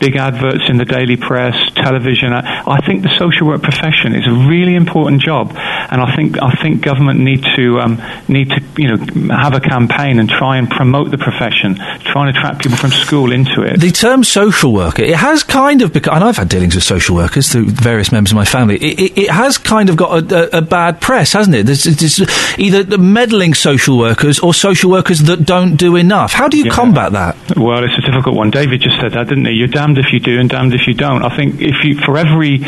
[0.00, 2.32] big adverts in the daily press, television.
[2.32, 6.40] I, I think the social work profession is a really important job, and I think
[6.42, 10.56] I think government need to um, need to you know have a campaign and try
[10.58, 13.80] and promote the profession, try and attract people from school into it.
[13.80, 17.14] The term social worker, it has kind of become, and I've had dealings with social
[17.16, 20.56] workers through various members of my family, it, it, it has kind of got a,
[20.56, 21.66] a, a bad press, hasn't it?
[21.66, 22.20] There's, there's
[22.58, 26.32] either the meddling social workers or social workers that don't do enough.
[26.32, 26.72] How do you Yeah.
[26.72, 27.36] combat that?
[27.56, 28.50] Well, it's a difficult one.
[28.50, 29.52] David just said that, didn't he?
[29.52, 31.22] You're damned if you do and damned if you don't.
[31.24, 32.58] I think if you for every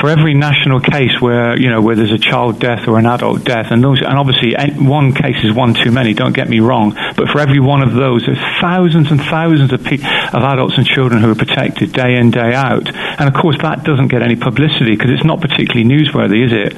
[0.00, 3.44] for every national case where you know where there's a child death or an adult
[3.44, 6.12] death, and those and obviously eh, one case is one too many.
[6.12, 9.82] Don't get me wrong, but for every one of those, there's thousands and thousands of
[9.82, 10.02] pe-
[10.36, 13.84] of adults and children who are protected day in day out, and of course that
[13.84, 16.74] doesn't get any publicity because it's not particularly newsworthy, is it?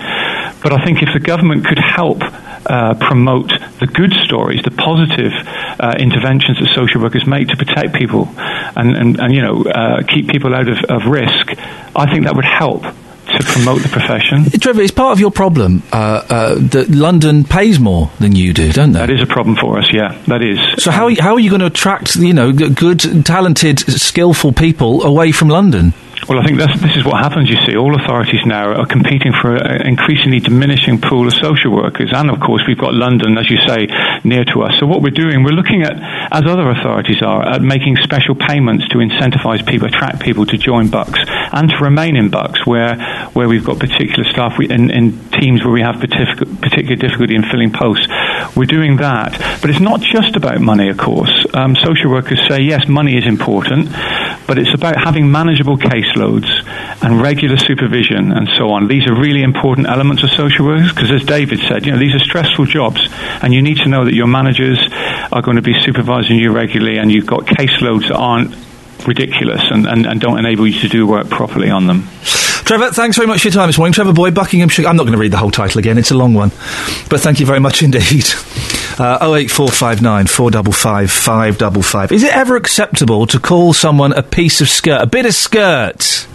[0.63, 2.23] But I think if the government could help
[2.67, 5.33] uh, promote the good stories, the positive
[5.79, 10.03] uh, interventions that social workers make to protect people and, and, and you know, uh,
[10.03, 11.53] keep people out of, of risk,
[11.95, 12.85] I think that would help
[13.27, 14.45] to promote the profession.
[14.61, 15.97] Trevor, it's part of your problem uh,
[16.29, 19.01] uh, that London pays more than you do, don't they?
[19.01, 20.59] That is a problem for us, yeah, that is.
[20.83, 25.33] So how, how are you going to attract, you know, good, talented, skillful people away
[25.33, 25.93] from London?
[26.29, 27.51] Well, I think this is what happens.
[27.51, 32.13] You see, all authorities now are competing for an increasingly diminishing pool of social workers,
[32.15, 33.89] and of course, we've got London, as you say,
[34.25, 34.79] near to us.
[34.79, 35.93] So what we're doing, we're looking at,
[36.33, 40.89] as other authorities are, at making special payments to incentivise people, attract people to join
[40.89, 41.19] Bucks
[41.53, 42.97] and to remain in Bucks, where
[43.35, 47.43] where we've got particular staff we, in, in teams where we have particular, difficulty in
[47.43, 48.07] filling posts.
[48.57, 50.89] We're doing that, but it's not just about money.
[50.89, 53.91] Of course, um, social workers say yes, money is important,
[54.47, 56.49] but it's about having manageable caseloads
[57.03, 58.89] and regular supervision and so on.
[58.89, 62.15] These are really important elements of social workers because, as David said, you know these
[62.15, 63.01] are stressful jobs,
[63.43, 64.79] and you need to know that your managers
[65.33, 68.55] are going to be supervising you regularly, and you've got caseloads that aren't
[69.07, 72.09] ridiculous and, and, and don't enable you to do work properly on them.
[72.65, 73.93] Trevor, thanks very much for your time this morning.
[73.93, 74.87] Trevor Boy, Buckinghamshire.
[74.87, 76.51] I'm not going to read the whole title again, it's a long one.
[77.11, 78.25] But thank you very much indeed.
[78.97, 82.13] Uh, 08459 455 555.
[82.13, 86.29] Is it ever acceptable to call someone a piece of skirt, a bit of skirt?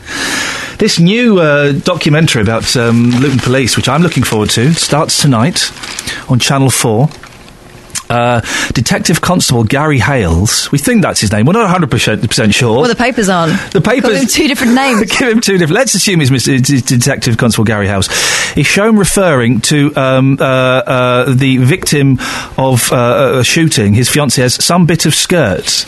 [0.77, 5.71] This new uh, documentary about um, Luton Police, which I'm looking forward to, starts tonight
[6.29, 7.07] on Channel 4.
[8.09, 8.41] Uh,
[8.73, 11.45] Detective Constable Gary Hales, we think that's his name.
[11.45, 12.79] We're not 100% sure.
[12.79, 13.53] Well, the papers aren't.
[13.71, 15.11] The papers Got him two different names.
[15.19, 15.75] Give him two different.
[15.75, 16.59] Let's assume he's Mr.
[16.65, 18.07] D- Detective Constable Gary Hales.
[18.53, 22.17] He's shown referring to um, uh, uh, the victim
[22.57, 25.85] of uh, a shooting, his fiancée, as some bit of skirt.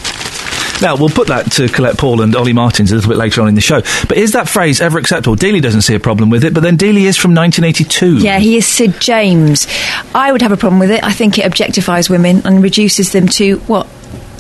[0.82, 3.48] Now, we'll put that to Colette Paul and Olly Martins a little bit later on
[3.48, 3.82] in the show.
[4.08, 5.36] But is that phrase ever acceptable?
[5.36, 8.18] Dealey doesn't see a problem with it, but then Dealey is from 1982.
[8.18, 9.68] Yeah, he is Sid James.
[10.16, 11.04] I would have a problem with it.
[11.04, 13.88] I think it objectifies women and reduces them to, what,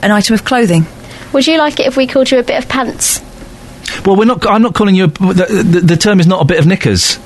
[0.02, 0.86] an item of clothing.
[1.34, 3.22] Would you like it if we called you a bit of pants?
[4.06, 4.46] Well, we're not.
[4.48, 5.06] I'm not calling you.
[5.06, 7.20] A, the, the, the term is not a bit of knickers.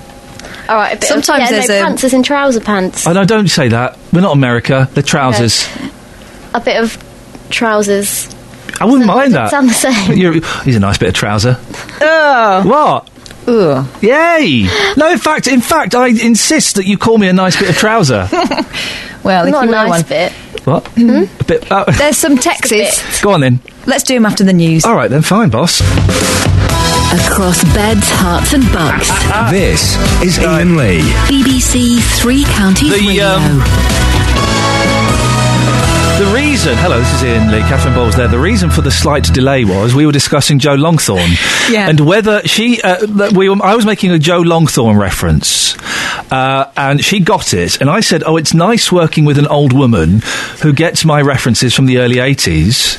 [0.67, 0.93] All right.
[0.93, 3.07] A bit Sometimes of, yeah, there's no, a- pants as in trouser pants.
[3.07, 3.97] I no, don't say that.
[4.11, 4.89] We're not America.
[4.93, 5.67] They're trousers.
[6.53, 6.97] A bit of
[7.49, 8.34] trousers.
[8.79, 9.49] I wouldn't mind that.
[9.51, 10.17] sound the same.
[10.17, 11.57] You're, he's a nice bit of trouser.
[12.01, 12.63] Oh.
[12.65, 13.09] What?
[13.47, 13.87] Ugh.
[14.03, 14.67] Yay!
[14.97, 17.75] No, in fact, in fact, I insist that you call me a nice bit of
[17.77, 18.27] trouser.
[19.23, 20.01] Well, if Not you a nice one.
[20.03, 20.31] bit.
[20.65, 20.87] what?
[20.99, 21.71] A bit.
[21.71, 23.21] Uh, There's some texts.
[23.23, 23.59] go on then.
[23.87, 24.85] Let's do them after the news.
[24.85, 25.81] All right then, fine, boss.
[25.81, 29.09] Across beds, Herts, and bucks.
[29.51, 30.99] This is Iain Lee.
[31.27, 33.25] BBC Three Counties The, Radio.
[33.25, 33.61] um,
[36.17, 38.29] The reason, hello, this is Iain Lee, Catherine Bowles there.
[38.29, 41.35] The reason for the slight delay was we were discussing Joe Longthorne.
[41.69, 41.89] Yeah.
[41.89, 45.77] And whether she, uh, we were, I was making a Joe Longthorne reference,
[46.31, 49.73] uh, and she got it, and I said, oh, it's nice working with an old
[49.73, 50.21] woman
[50.61, 52.97] who gets my references from the early 80s.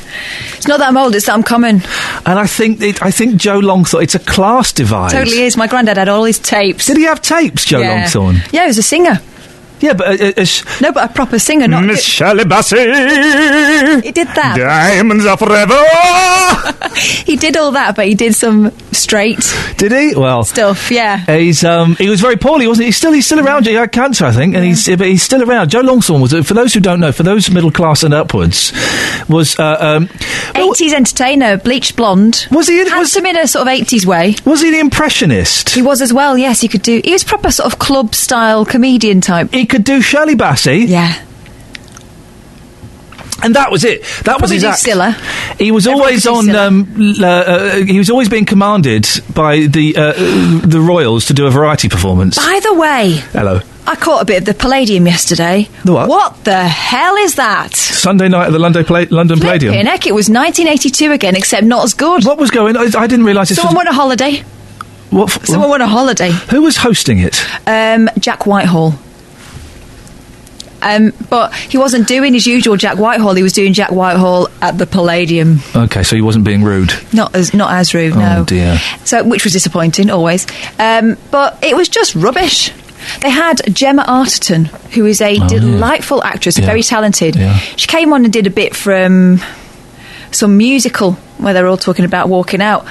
[0.55, 1.81] It's not that I'm old, it's that I'm common.
[2.23, 5.09] And I think, it, I think Joe Longthorne, it's a class divide.
[5.09, 5.57] Totally is.
[5.57, 6.85] My granddad had all his tapes.
[6.85, 8.03] Did he have tapes, Joe yeah.
[8.05, 8.53] Longthorne?
[8.53, 9.19] Yeah, he was a singer.
[9.79, 10.45] Yeah, but uh, uh,
[10.81, 11.85] No, but a proper singer, not.
[11.85, 14.55] Miss Shirley Bassey, He did that.
[14.57, 15.77] diamonds are forever.
[16.97, 19.37] He did all that, but he did some straight
[19.77, 20.15] did he?
[20.15, 20.89] Well, stuff.
[20.91, 21.17] Yeah.
[21.25, 22.87] He's um, he was very poorly, wasn't he?
[22.87, 23.67] He's still he's still around.
[23.67, 25.69] He had cancer, I think, and he's but he's still around.
[25.69, 28.71] Joe Longthorne was, for those who don't know, for those middle class and upwards,
[29.29, 32.47] was uh, um, 80s entertainer, bleached blonde.
[32.51, 32.77] Was he?
[32.89, 34.35] Handsome in a sort of 80s way.
[34.45, 35.69] was he the impressionist?
[35.69, 36.37] He was as well.
[36.37, 36.99] Yes, he could do.
[37.03, 39.53] He was proper sort of club style comedian type.
[39.53, 40.87] He could do Shirley Bassey.
[40.87, 41.23] Yeah.
[43.43, 44.01] And that was it.
[44.23, 45.59] That was Probably his act.
[45.59, 46.49] He was Everyone always on.
[46.55, 50.13] Um, uh, uh, he was always being commanded by the uh,
[50.65, 52.35] the royals to do a variety performance.
[52.37, 53.61] By the way, Hello.
[53.85, 55.69] I caught a bit of the Palladium yesterday.
[55.85, 56.09] The what?
[56.09, 57.75] What the hell is that?
[57.75, 59.73] Sunday night at the London, Pla- London Palladium.
[59.85, 62.25] Heck, it was 1982 again, except not as good.
[62.25, 62.75] What was going?
[62.75, 62.95] on?
[62.95, 63.77] I, didn't realise Someone was.
[63.77, 64.43] went on holiday.
[65.11, 65.29] What?
[65.33, 66.31] f- Someone went on holiday.
[66.49, 67.45] Who was hosting it?
[67.67, 68.95] Um, Jack Whitehall.
[70.81, 73.33] Um, but he wasn't doing his usual Jack Whitehall.
[73.33, 75.59] He was doing Jack Whitehall at the Palladium.
[75.75, 76.91] Okay, so he wasn't being rude.
[77.13, 78.45] Not as not as rude, Oh, no.
[78.45, 78.77] dear.
[79.03, 80.45] So, which was disappointing always.
[80.79, 82.71] Um, but it was just rubbish.
[83.21, 86.67] They had Gemma Arterton, who is a delightful actress, Oh, Yeah.
[86.67, 87.35] very talented.
[87.35, 87.57] Yeah.
[87.75, 89.39] She came on and did a bit from
[90.31, 92.85] some musical where they're all talking about walking out.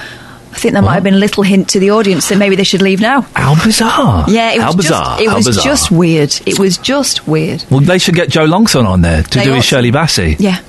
[0.57, 2.63] I think there might have been a little hint to the audience that maybe they
[2.63, 3.21] should leave now.
[3.35, 4.25] How bizarre!
[4.27, 5.19] Yeah, it How was bizarre!
[5.19, 5.63] just it was bizarre.
[5.63, 6.33] just weird.
[6.47, 7.63] It was just weird.
[7.69, 9.67] Well, they should get Joe Longthorne on there to They do his to.
[9.69, 10.35] Shirley Bassey.
[10.39, 10.59] Yeah,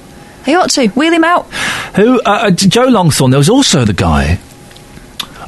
[0.45, 1.47] they ought to wheel him out.
[1.97, 2.21] Who?
[2.21, 3.31] Uh, uh, Joe Longthorne.
[3.31, 4.39] There was also the guy.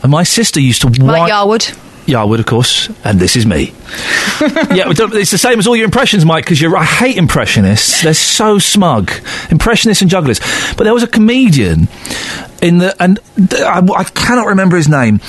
[0.02, 0.88] And my sister used to.
[0.88, 1.78] Mike wi- Yarwood.
[2.06, 3.66] Yarwood, of course, and this is me.
[4.40, 6.44] yeah, it's the same as all your impressions, Mike.
[6.44, 9.12] Because I hate impressionists; they're so smug.
[9.50, 10.40] Impressionists and jugglers.
[10.76, 11.88] But there was a comedian
[12.62, 13.18] in the, and
[13.52, 15.20] I, I cannot remember his name.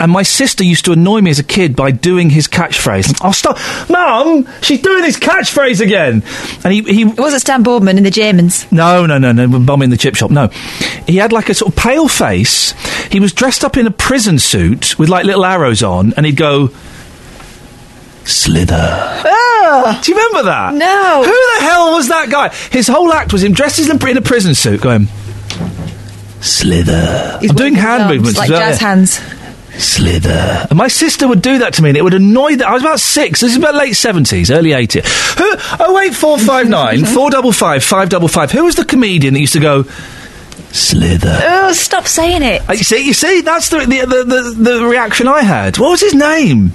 [0.00, 3.18] And my sister used to annoy me as a kid by doing his catchphrase.
[3.20, 3.58] I'll stop,
[3.90, 4.46] Mum.
[4.62, 6.22] She's doing his catchphrase again.
[6.62, 8.70] And he, he It wasn't Stan Boardman in the Germans.
[8.70, 9.58] no, no, no, no.
[9.58, 10.30] Bum in the chip shop.
[10.30, 10.50] No,
[11.08, 12.72] he had like a sort of pale face.
[13.10, 16.36] He was dressed up in a prison suit with like little arrows on, and he'd
[16.36, 16.70] go
[18.24, 18.76] slither.
[18.76, 20.00] Ah!
[20.04, 20.74] Do you remember that?
[20.74, 21.22] No.
[21.24, 22.50] Who the hell was that guy?
[22.70, 25.08] His whole act was him dressed in a prison suit, going
[26.40, 27.38] slither.
[27.40, 29.20] He's I'm doing hand arms movements like as well, jazz hands.
[29.82, 30.66] Slither.
[30.68, 32.66] And my sister would do that to me, and it would annoy that.
[32.66, 33.40] I was about six.
[33.40, 35.04] This is about late seventies, early eighties.
[35.38, 35.44] Who?
[35.78, 38.50] Oh eight four five nine four double five five double five.
[38.50, 39.84] Who was the comedian that used to go
[40.72, 41.38] slither?
[41.42, 42.68] Oh, stop saying it.
[42.68, 45.78] Uh, You see, you see, that's the the, the the the reaction I had.
[45.78, 46.72] What was his name?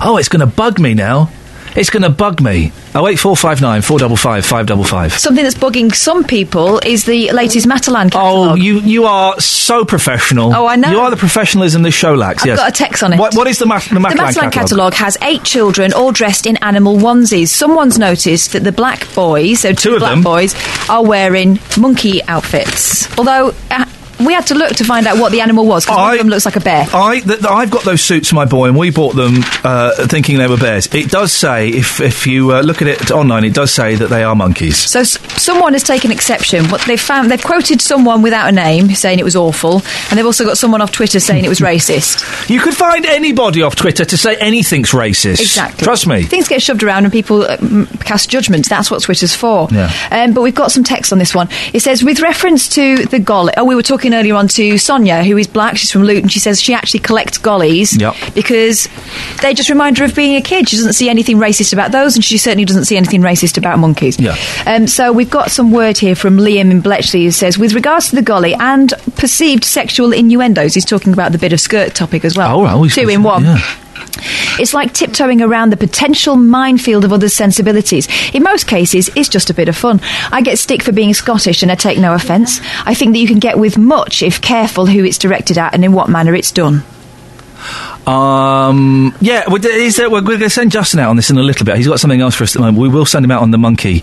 [0.00, 1.30] Oh, it's going to bug me now.
[1.78, 2.72] It's going to bug me.
[2.94, 5.12] Oh eight four five nine four double five five double five.
[5.12, 8.50] Something that's bugging some people is the latest Matalan catalogue.
[8.50, 10.52] Oh, you you are so professional.
[10.52, 10.90] Oh, I know.
[10.90, 12.42] You are the professionalism this show lacks.
[12.42, 12.58] I've yes.
[12.58, 13.18] got a text on it.
[13.20, 14.94] What, what is the, Mat- the The Matalan Matalan catalogue?
[14.94, 17.48] has eight children all dressed in animal onesies.
[17.48, 20.22] Someone's noticed that the black boys, so two, of black them.
[20.22, 20.56] boys,
[20.88, 23.06] are wearing monkey outfits.
[23.16, 23.84] Although uh,
[24.24, 26.28] we had to look to find out what the animal was because one of them
[26.28, 26.86] looks like a bear.
[26.92, 30.38] I, th- th- I've got those suits my boy, and we bought them uh, thinking
[30.38, 30.86] they were bears.
[30.94, 34.08] It does say, if if you uh, look at it online, it does say that
[34.08, 34.76] they are monkeys.
[34.76, 36.66] So s- someone has taken exception.
[36.68, 40.26] What they found, they've quoted someone without a name saying it was awful, and they've
[40.26, 42.24] also got someone off Twitter saying it was racist.
[42.48, 45.40] You could find anybody off Twitter to say anything's racist.
[45.40, 45.84] Exactly.
[45.84, 46.22] Trust me.
[46.22, 47.56] Things get shoved around and people uh,
[48.00, 48.68] cast judgments.
[48.68, 49.68] That's what Twitter's for.
[49.70, 49.92] Yeah.
[50.10, 51.48] Um, but we've got some text on this one.
[51.74, 53.52] It says, with reference to the golly.
[53.56, 55.76] Oh, we were talking earlier on to Sonia, who is black.
[55.76, 56.28] She's from Luton.
[56.28, 58.34] She says she actually collects gollies Yep.
[58.34, 58.88] because
[59.42, 60.68] they just remind her of being a kid.
[60.68, 63.78] She doesn't see anything racist about those, and she certainly doesn't see anything racist about
[63.78, 64.18] monkeys.
[64.18, 64.36] Yeah.
[64.66, 68.10] Um, so we've got some word here from Liam in Bletchley who says, with regards
[68.10, 72.24] to the golly and perceived sexual innuendos, he's talking about the bit of skirt topic
[72.24, 72.58] as well.
[72.60, 72.76] Oh, right.
[72.76, 73.44] We- Two in one.
[73.44, 73.60] Yeah.
[74.58, 78.08] It's like tiptoeing around the potential minefield of others' sensibilities.
[78.34, 80.00] In most cases, it's just a bit of fun.
[80.32, 82.60] I get stick for being Scottish and I take no offence.
[82.84, 85.84] I think that you can get with much if careful who it's directed at and
[85.84, 86.82] in what manner it's done.
[88.06, 91.66] Um, yeah, is there, we're going to send Justin out on this in a little
[91.66, 91.76] bit.
[91.76, 92.78] He's got something else for us at the moment.
[92.78, 94.00] We will send him out on the monkey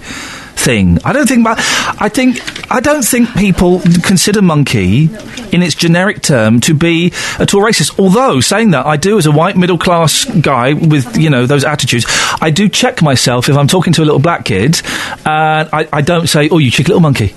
[0.55, 0.99] thing.
[1.03, 1.45] I don't think.
[1.47, 2.71] I think.
[2.71, 5.09] I don't think people consider monkey
[5.51, 7.99] in its generic term to be at all racist.
[7.99, 11.63] Although saying that, I do as a white middle class guy with you know those
[11.63, 12.05] attitudes.
[12.41, 14.81] I do check myself if I'm talking to a little black kid,
[15.25, 17.33] and I, I don't say, "Oh, you cheeky little monkey."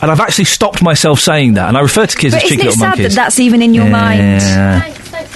[0.00, 2.56] And I've actually stopped myself saying that, and I refer to kids But as isn't
[2.58, 3.14] cheeky it little sad monkeys.
[3.16, 4.42] that that's even in your mind?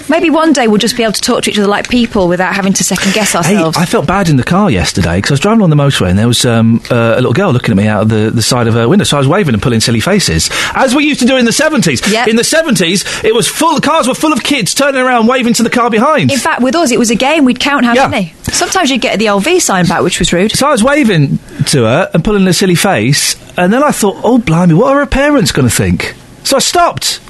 [0.09, 2.55] Maybe one day we'll just be able to talk to each other like people without
[2.55, 3.77] having to second guess Hey, ourselves.
[3.79, 6.19] I felt bad in the car yesterday because I was driving on the motorway and
[6.19, 8.67] there was um, uh, a little girl looking at me out of the, the side
[8.67, 9.05] of her window.
[9.05, 11.51] So I was waving and pulling silly faces, as we used to do in the
[11.51, 12.11] 70s.
[12.13, 12.29] Yep.
[12.29, 15.55] In the 70s, it was full, the cars were full of kids turning around waving
[15.55, 16.31] to the car behind.
[16.33, 17.45] in fact, with us, it was a game.
[17.45, 18.09] We'd count how Yeah.
[18.09, 18.35] many.
[18.43, 20.53] Sometimes you'd get the LV sign back, which was rude.
[20.53, 24.21] so I was waving to her and pulling a silly face, and then I thought,
[24.25, 26.15] oh, blimey, what are her parents going to think?
[26.45, 27.21] So I stopped.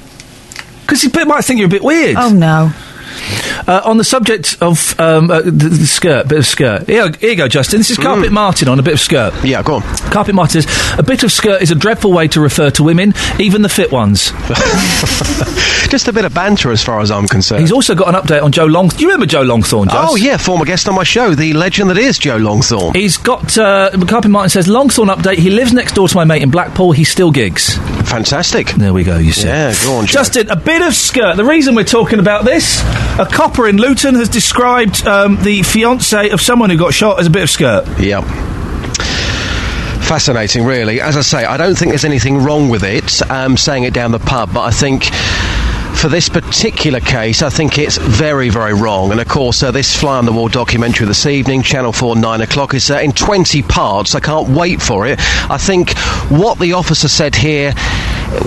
[0.82, 2.16] Because people might think you're a bit weird.
[2.18, 2.70] Oh no.
[3.66, 6.86] Uh, on the subject of um, uh, the, the skirt, bit of skirt.
[6.86, 7.78] Here, here you go, Justin.
[7.78, 9.32] This is Carpet Martin on a bit of skirt.
[9.44, 9.82] Yeah, go on.
[10.10, 13.14] Carpet Martin says, a bit of skirt is a dreadful way to refer to women,
[13.38, 14.30] even the fit ones.
[15.90, 17.60] Just a bit of banter as far as I'm concerned.
[17.60, 18.88] He's also got an update on Joe Long.
[18.88, 20.12] Do you remember Joe Longthorne, Just?
[20.12, 22.96] Oh, yeah, former guest on my show, the legend that is Joe Longthorne.
[22.96, 25.36] He's got, uh, Carpet Martin says, Longthorne update.
[25.36, 26.92] He lives next door to my mate in Blackpool.
[26.92, 27.76] He still gigs.
[28.08, 28.68] Fantastic.
[28.68, 29.48] There we go, you see.
[29.48, 30.12] Yeah, go on, Joe.
[30.12, 31.36] Justin, a bit of skirt.
[31.36, 32.80] The reason we're talking about this,
[33.18, 37.26] a copper in Luton has described um, the fiance of someone who got shot as
[37.26, 37.86] a bit of skirt.
[38.00, 38.24] Yep.
[40.03, 41.00] Fascinating, really.
[41.00, 44.12] As I say, I don't think there's anything wrong with it, um, saying it down
[44.12, 45.05] the pub, but I think.
[45.92, 49.12] For this particular case, I think it's very, very wrong.
[49.12, 52.40] And of course, uh, this Fly on the Wall documentary this evening, Channel 4, 9
[52.40, 54.16] o'clock, is uh, in 20 parts.
[54.16, 55.20] I can't wait for it.
[55.48, 55.96] I think
[56.28, 57.74] what the officer said here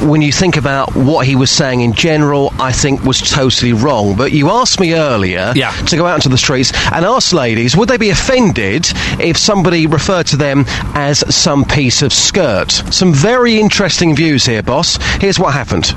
[0.08, 4.16] when you think about what he was saying in general, I think was totally wrong.
[4.16, 5.72] But you asked me earlier Yeah.
[5.88, 8.88] to go out into the streets and ask ladies, would they be offended
[9.20, 12.72] if somebody referred to them as some piece of skirt?
[12.92, 14.98] Some very interesting views here, boss.
[15.20, 15.94] Here's what happened.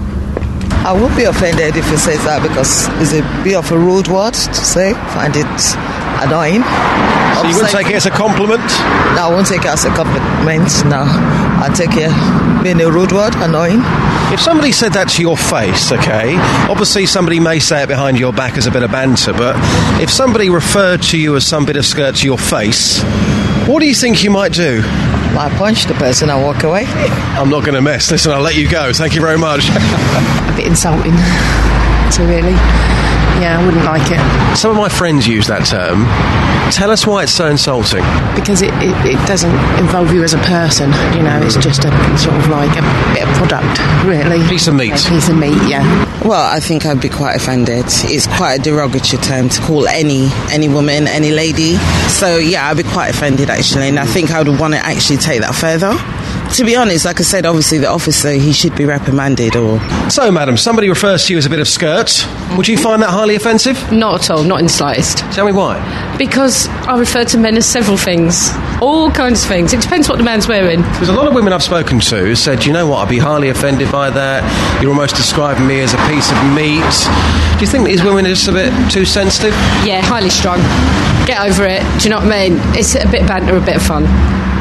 [0.85, 4.09] I would be offended if he says that because it's a bit of a rude
[4.09, 4.93] word to say.
[5.13, 5.47] Find it
[6.23, 6.63] annoying.
[7.37, 8.63] So you wouldn't take it as a compliment?
[9.15, 10.69] No, I won't take it as a compliment.
[10.87, 12.11] No, I take it
[12.63, 13.81] being a rude word, annoying.
[14.33, 16.37] If somebody said that to your face, okay,
[16.69, 19.57] obviously somebody may say it behind your back as a bit of banter, but
[20.03, 23.03] if somebody referred to you as some bit of skirt to your face,
[23.67, 24.83] what do you think you might do?
[25.39, 26.85] I punch the person and walk away.
[26.87, 28.11] I'm not going to mess.
[28.11, 28.93] Listen, I'll let you go.
[28.93, 29.69] Thank you very much.
[29.71, 31.17] a bit insulting.
[32.11, 32.57] So really,
[33.41, 36.05] yeah, I wouldn't like it Some of my friends use that term.
[36.73, 38.05] Tell us why it's so insulting.
[38.35, 40.93] because it, it, it doesn't involve you as a person.
[41.17, 42.83] You know, it's just a sort of like a
[43.15, 44.47] bit of product, really.
[44.49, 44.93] Piece of meat.
[44.93, 45.83] A piece of meat, yeah.
[46.25, 47.87] Well, I think I'd be quite offended.
[47.87, 51.77] It's quite a derogatory term to call any any woman, any lady.
[52.11, 55.19] So yeah, I'd be quite offended actually, and I think I would want to actually
[55.19, 55.95] take that further.
[56.57, 59.79] To be honest, like I said, obviously the officer he should be reprimanded or.
[60.11, 62.27] So, madam, somebody refers to you as a bit of skirt.
[62.57, 63.93] Would you find that highly offensive?
[63.93, 65.19] Not at all, not in the slightest.
[65.33, 65.79] Tell me why.
[66.17, 69.73] Because I refer to men as several things, all kinds of things.
[69.73, 70.81] It depends what the man's wearing.
[70.83, 73.19] There's a lot of women I've spoken to who said, you know what, I'd be
[73.19, 74.43] highly offended by that.
[74.83, 76.83] You're almost describing me as a piece of meat.
[77.59, 79.53] Do you think these women are just a bit too sensitive?
[79.87, 80.59] Yeah, highly strong.
[81.27, 81.83] Get over it.
[82.01, 82.59] Do you know what I mean?
[82.75, 84.05] It's a bit of banter, a bit of fun.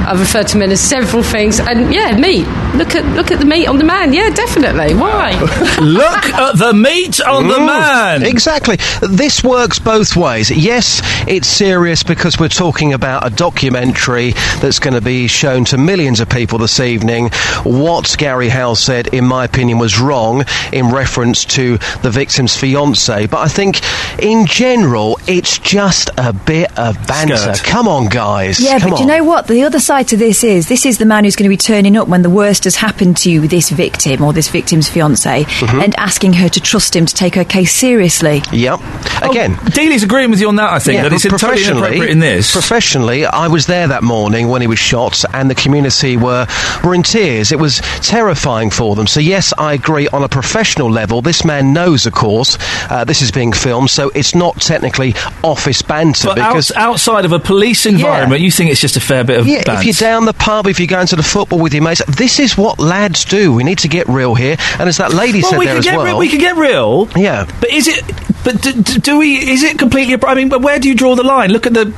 [0.08, 2.48] I've referred to men as several things, and yeah, meat.
[2.76, 4.14] Look at look at the meat on the man.
[4.14, 4.94] Yeah, definitely.
[4.94, 5.32] Why?
[5.82, 8.24] Look at the meat on the Mm, man.
[8.24, 8.78] Exactly.
[9.02, 10.52] This works both ways.
[10.52, 14.32] Yes, it's serious because we're talking about a documentary
[14.62, 17.30] that's going to be shown to millions of people this evening.
[17.64, 23.26] What Gary Howe said, in my opinion, was wrong in reference to the victim's fiance.
[23.26, 23.82] But I think,
[24.22, 27.38] in general, it's just a bit of banter.
[27.38, 27.64] Skirt.
[27.64, 28.60] Come on, guys.
[28.60, 29.02] Yeah, Come but on.
[29.02, 29.48] you know what?
[29.48, 31.98] The other side to this is this is the man who's going to be turning
[31.98, 35.84] up when the worst has happened to this victim or this victim's fiance Mhm.
[35.84, 38.44] and asking her to trust him to take her case seriously.
[38.52, 38.80] Yep.
[39.22, 41.78] Again, Dealey's agreeing with you on that, I think, Yeah, that it's but totally professionally-
[41.88, 42.52] inappropriate in this.
[42.52, 46.48] Professionally, I was there that morning when he was shot, and the community were
[46.84, 47.52] were in tears.
[47.52, 49.08] It was terrifying for them.
[49.08, 50.08] So yes, I agree.
[50.10, 52.58] On a professional level, this man knows, of course,
[52.90, 56.72] uh, this is being filmed, so it's not technically office banter But because.
[56.72, 59.64] outs- outside of a police environment, you think it's just a fair bit of yeah,
[59.64, 59.84] bants.
[59.88, 62.56] You're down the pub, if you're going to the football with your mates, this is
[62.58, 63.54] what lads do.
[63.54, 65.80] We need to get real here, and as that lady well, said we there can
[65.80, 66.06] as get well.
[66.06, 67.08] re- we can get real.
[67.16, 67.46] Yeah.
[67.60, 68.04] But is it?
[68.44, 69.36] But do, do we?
[69.38, 70.16] Is it completely?
[70.24, 71.50] I mean, but where do you draw the line?
[71.52, 71.94] Look at the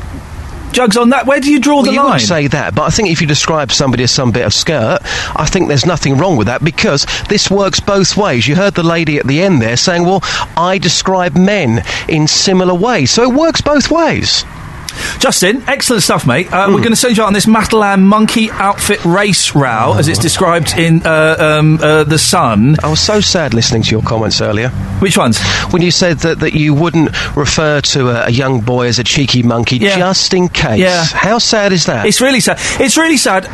[0.71, 1.25] jugs on that.
[1.25, 2.05] Where do you draw Well, the you line?
[2.13, 4.99] wouldn't say that, but I think if you describe somebody as some bit of skirt,
[5.35, 8.47] I think there's nothing wrong with that because this works both ways.
[8.47, 10.21] You heard the lady at the end there saying, "Well,
[10.55, 14.45] I describe men in similar ways," so it works both ways.
[15.19, 16.51] Justin, excellent stuff, mate.
[16.51, 16.73] Uh, Hmm.
[16.73, 20.19] We're going to send you out on this Matalan monkey outfit race row, as it's
[20.19, 22.75] described in uh, um, uh, the Sun.
[22.83, 24.69] I was so sad listening to your comments earlier.
[24.99, 25.39] Which ones?
[25.71, 29.03] When you said that, that you wouldn't refer to a, a young boy as a
[29.03, 30.79] cheeky monkey just in case.
[30.79, 31.03] Yeah.
[31.05, 32.05] How sad is that?
[32.05, 32.57] It's really sad.
[32.81, 33.45] It's really sad.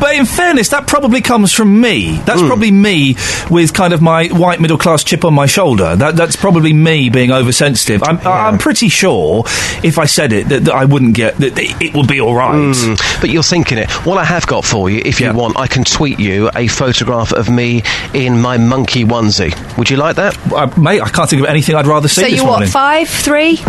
[0.00, 2.18] But in fairness, that probably comes from me.
[2.24, 2.46] That's Hmm.
[2.48, 3.16] probably me
[3.50, 5.94] with kind of my white middle class chip on my shoulder.
[5.96, 8.02] That, that's probably me being oversensitive.
[8.02, 9.44] I'm, I'm pretty sure
[9.84, 12.54] if I said it that, that I wouldn't get that it would be all right.
[12.54, 13.90] Mm, but you're thinking it.
[14.04, 17.32] What I have got for you, if you want, I can tweet you a photograph
[17.32, 17.82] of me
[18.12, 19.54] in my monkey onesie.
[19.78, 20.36] Would you like that?
[20.52, 22.66] Uh, mate, I can't think of anything I'd rather see so you're morning.
[22.66, 23.60] what five, three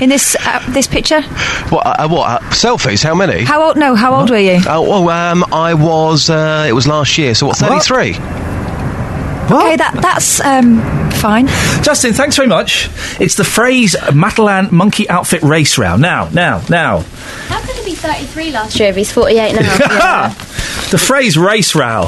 [0.00, 1.22] in this uh, this picture?
[1.68, 1.86] What?
[1.86, 2.30] Uh, what?
[2.30, 3.02] Uh, selfies?
[3.04, 3.44] How many?
[3.44, 3.76] How old?
[3.76, 4.60] No, how old were you?
[4.68, 6.30] Oh, well, um, I was.
[6.30, 7.34] Uh, it was last year.
[7.34, 7.56] So what?
[7.56, 8.16] Thirty-three.
[9.46, 10.80] Okay, that that's um,
[11.12, 11.46] fine.
[11.82, 12.90] Justin, thanks very much.
[13.20, 16.02] It's the phrase Matalan monkey outfit race round.
[16.02, 17.00] Now, now, now.
[17.46, 20.34] How could he be 33 last year if he's 48 now?
[20.90, 22.06] The phrase race row.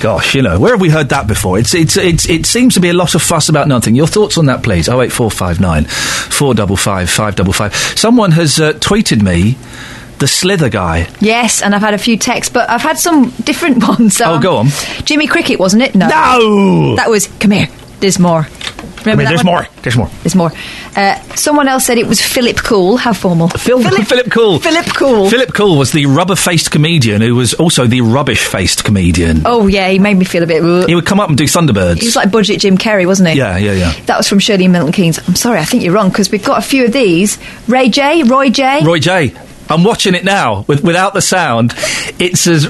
[0.00, 1.58] Gosh, you know, where have we heard that before?
[1.58, 3.94] It's, it's, it's, it seems to be a lot of fuss about nothing.
[3.94, 4.86] Your thoughts on that, please?
[4.88, 7.98] 08459 455 555.
[7.98, 9.56] Someone has uh, tweeted me
[10.22, 11.08] the Slither guy.
[11.20, 14.20] Yes, and I've had a few texts, but I've had some different ones.
[14.20, 14.68] Oh, Um, go on.
[15.04, 15.96] Jimmy Cricket, wasn't it?
[15.96, 16.06] No.
[16.06, 16.94] No!
[16.94, 17.66] That was, come here,
[17.98, 18.46] there's more.
[19.00, 19.54] Remember I mean, there's one?
[19.54, 19.66] more.
[19.82, 20.06] There's more.
[20.22, 20.52] There's more.
[20.94, 22.98] Uh, someone else said it was Philip Cool.
[22.98, 23.48] How formal.
[23.48, 24.60] Phil, Philip, Cool.
[24.60, 25.28] Philip Cool.
[25.28, 29.42] Philip Cool was the rubber faced comedian who was also the rubbish faced comedian.
[29.44, 30.62] Oh, yeah, he made me feel a bit...
[30.88, 31.98] He would come up and do Thunderbirds.
[31.98, 33.38] He was like budget Jim Carrey, wasn't he?
[33.38, 33.92] yeah, yeah, yeah.
[34.06, 35.18] That was from Shirley Milton Keynes.
[35.26, 37.38] I'm sorry, I think you're wrong because we've got a few of these.
[37.66, 38.84] Ray J, Roy J.
[38.84, 39.34] Roy J.
[39.72, 41.72] I'm watching it now with, without the sound.
[42.18, 42.66] It's as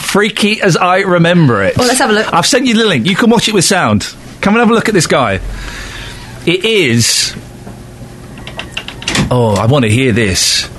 [0.00, 1.76] freaky as I remember it.
[1.76, 2.32] Well, let's have a look.
[2.32, 3.06] I've sent you the link.
[3.06, 4.02] You can watch it with sound.
[4.40, 5.40] Come and have a look at this guy.
[6.46, 7.34] It is.
[9.30, 10.70] Oh, I want to hear this.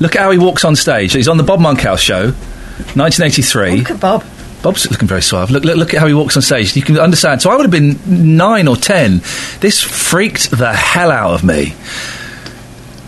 [0.00, 1.12] Look at how he walks on stage.
[1.12, 3.76] He's on the Bob Monkhouse show, 1983.
[3.76, 4.24] Look at Bob.
[4.62, 5.50] Bob's looking very suave.
[5.50, 6.74] Look, look, look at how he walks on stage.
[6.74, 7.42] You can understand.
[7.42, 9.20] So I would have been nine or ten.
[9.60, 11.74] This freaked the hell out of me.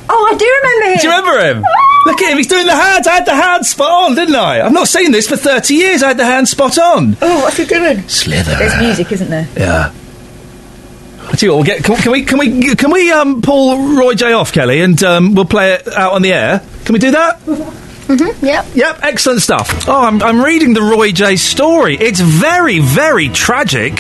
[0.09, 0.99] Oh, I do remember him.
[1.01, 1.65] Do you remember him?
[1.67, 1.86] Ah!
[2.07, 2.39] Look at him.
[2.39, 3.07] He's doing the hands.
[3.09, 4.65] I had the hands spot on, didn't I?
[4.65, 6.03] I've not seen this for 30 years.
[6.05, 7.17] I had the hands spot on.
[7.21, 8.09] Oh, what's he doing?
[8.09, 8.55] Slither.
[8.55, 9.49] There's music, isn't there?
[9.57, 9.93] Yeah.
[11.29, 13.97] I tell you what, we'll get, can, can we can we can we um, pull
[13.97, 16.63] Roy J off, Kelly, and um, we'll play it out on the air?
[16.85, 17.41] Can we do that?
[17.41, 18.67] Mm-hmm, yep.
[18.73, 19.89] Yep, excellent stuff.
[19.89, 21.97] Oh, I'm, I'm reading the Roy J story.
[21.97, 23.99] It's very, very tragic.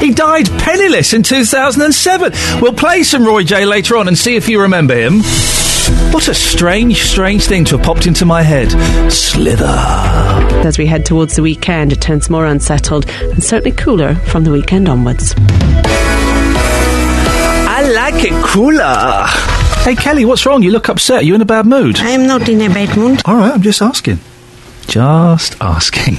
[0.00, 2.60] He died penniless in 2007.
[2.60, 5.22] We'll play some Roy J later on and see if you remember him.
[6.12, 8.70] What a strange, strange thing to have popped into my head.
[9.12, 9.64] Slither.
[9.66, 14.50] As we head towards the weekend, it turns more unsettled and certainly cooler from the
[14.50, 15.34] weekend onwards.
[17.70, 19.26] I like it cooler.
[19.84, 20.62] Hey, Kelly, what's wrong?
[20.62, 21.22] You look upset.
[21.22, 21.98] Are you in a bad mood?
[21.98, 23.22] I am not in a bad mood.
[23.24, 24.18] All right, I'm just asking.
[24.86, 26.16] Just asking.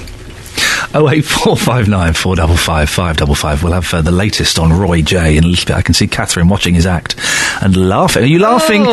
[0.95, 3.63] 08459 455 555.
[3.63, 5.75] We'll have uh, the latest on Roy J in a little bit.
[5.75, 7.15] I can see Catherine watching his act
[7.61, 8.23] and laughing.
[8.23, 8.87] Are you laughing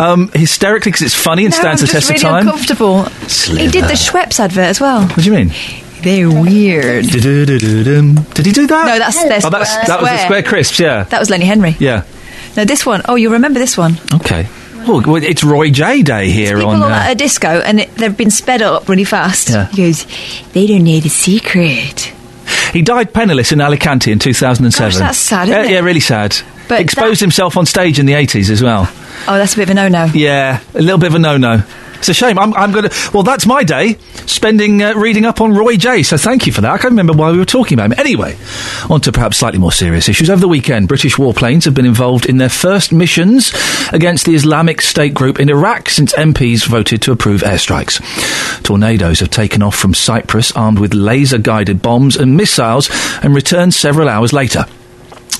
[0.00, 2.46] um, hysterically because it's funny and No, stands I'm the test really of time?
[2.48, 3.02] uncomfortable.
[3.04, 5.02] He did the Schweppes advert as well.
[5.06, 5.52] What do you mean?
[6.02, 7.04] They're weird.
[7.06, 8.86] Did he do that?
[8.86, 10.18] No, that's oh, that's, that was the square.
[10.24, 11.02] Square Crisps, yeah.
[11.04, 11.76] That was Lenny Henry.
[11.78, 12.04] Yeah.
[12.56, 13.02] No, this one.
[13.08, 13.96] Oh, you remember this one?
[14.14, 14.48] Okay.
[14.86, 16.82] Well, it's Roy J Day here People on.
[16.82, 19.50] uh, at a disco and it, they've been sped up really fast.
[19.50, 19.66] Yeah.
[19.68, 20.06] He goes,
[20.52, 22.12] they don't need the secret.
[22.72, 24.90] He died penniless in Alicante in 2007.
[24.90, 25.72] Gosh, that's sad, isn't yeah, it?
[25.72, 26.36] Yeah, really sad.
[26.68, 28.88] But Exposed that- himself on stage in the 80s as well.
[29.28, 30.06] Oh, that's a bit of a no-no.
[30.14, 31.62] Yeah, a little bit of a no-no.
[32.02, 32.36] It's a shame.
[32.36, 33.10] I'm, I'm going to.
[33.14, 33.96] Well, that's my day,
[34.26, 36.02] spending uh, reading up on Roy J.
[36.02, 36.72] So thank you for that.
[36.72, 38.00] I can't remember why we were talking about him.
[38.00, 38.36] Anyway,
[38.90, 40.28] on to perhaps slightly more serious issues.
[40.28, 43.52] Over the weekend, British warplanes have been involved in their first missions
[43.92, 48.02] against the Islamic State group in Iraq since MPs voted to approve airstrikes.
[48.64, 52.90] Tornadoes have taken off from Cyprus armed with laser-guided bombs and missiles
[53.22, 54.66] and returned several hours later.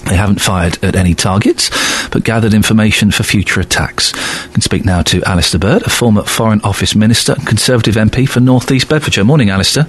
[0.06, 1.70] They haven't fired at any targets,
[2.08, 4.12] but gathered information for future attacks.
[4.14, 8.28] I can speak now to Alistair Burt, a former Foreign Office Minister and Conservative MP
[8.28, 9.24] for North East Bedfordshire.
[9.24, 9.86] Morning, Alistair.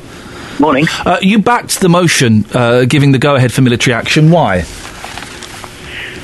[0.60, 0.86] Morning.
[1.06, 4.30] Uh, you backed the motion uh, giving the go ahead for military action.
[4.30, 4.66] Why?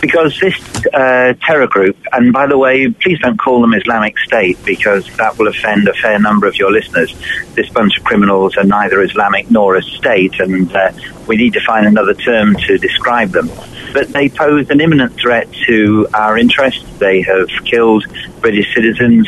[0.01, 0.55] Because this
[0.93, 5.37] uh, terror group, and by the way, please don't call them Islamic State because that
[5.37, 7.13] will offend a fair number of your listeners.
[7.55, 10.93] This bunch of criminals are neither Islamic nor a state, and uh,
[11.27, 13.49] we need to find another term to describe them.
[13.93, 16.85] But they pose an imminent threat to our interests.
[16.99, 18.05] They have killed
[18.41, 19.27] British citizens.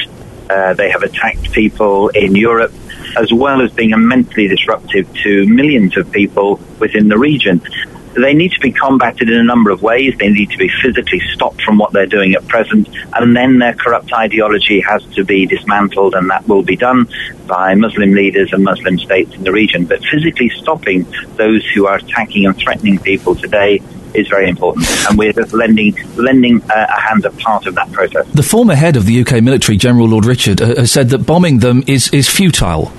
[0.49, 2.73] Uh, they have attacked people in Europe,
[3.17, 7.61] as well as being immensely disruptive to millions of people within the region.
[8.13, 10.13] They need to be combated in a number of ways.
[10.17, 13.73] They need to be physically stopped from what they're doing at present, and then their
[13.73, 17.09] corrupt ideology has to be dismantled, and that will be done
[17.47, 19.85] by Muslim leaders and Muslim states in the region.
[19.85, 21.05] But physically stopping
[21.37, 23.81] those who are attacking and threatening people today
[24.13, 27.91] is very important, and we're just lending lending uh, a hand as part of that
[27.91, 28.27] process.
[28.33, 31.59] The former head of the UK military, General Lord Richards, uh, has said that bombing
[31.59, 32.91] them is, is futile.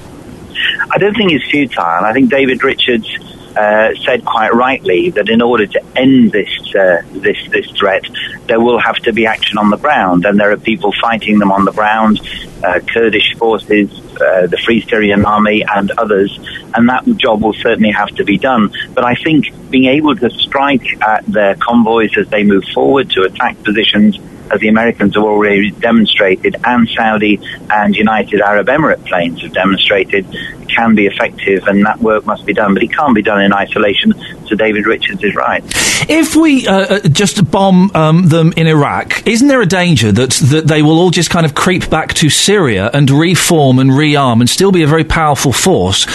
[0.91, 2.05] I don't think it's futile.
[2.05, 3.09] I think David Richards
[3.57, 8.05] uh, said quite rightly that in order to end this uh, this this threat,
[8.47, 11.53] there will have to be action on the ground, and there are people fighting them
[11.53, 12.21] on the ground,
[12.65, 13.91] uh, Kurdish forces,
[14.23, 16.39] uh, the Free Syrian Army, and others,
[16.75, 18.73] and that job will certainly have to be done.
[18.95, 23.23] But I think being able to strike at their convoys as they move forward to
[23.23, 24.19] attack positions
[24.53, 30.27] as the Americans have already demonstrated, and Saudi and United Arab Emirate planes have demonstrated,
[30.69, 32.75] can be effective, and that work must be done.
[32.75, 34.13] But it can't be done in isolation.
[34.47, 35.63] So David Richards is right.
[36.09, 40.31] If we uh, uh, just bomb um, them in Iraq, isn't there a danger that
[40.51, 44.41] that they will all just kind of creep back to Syria and reform and rearm
[44.41, 46.07] and still be a very powerful force?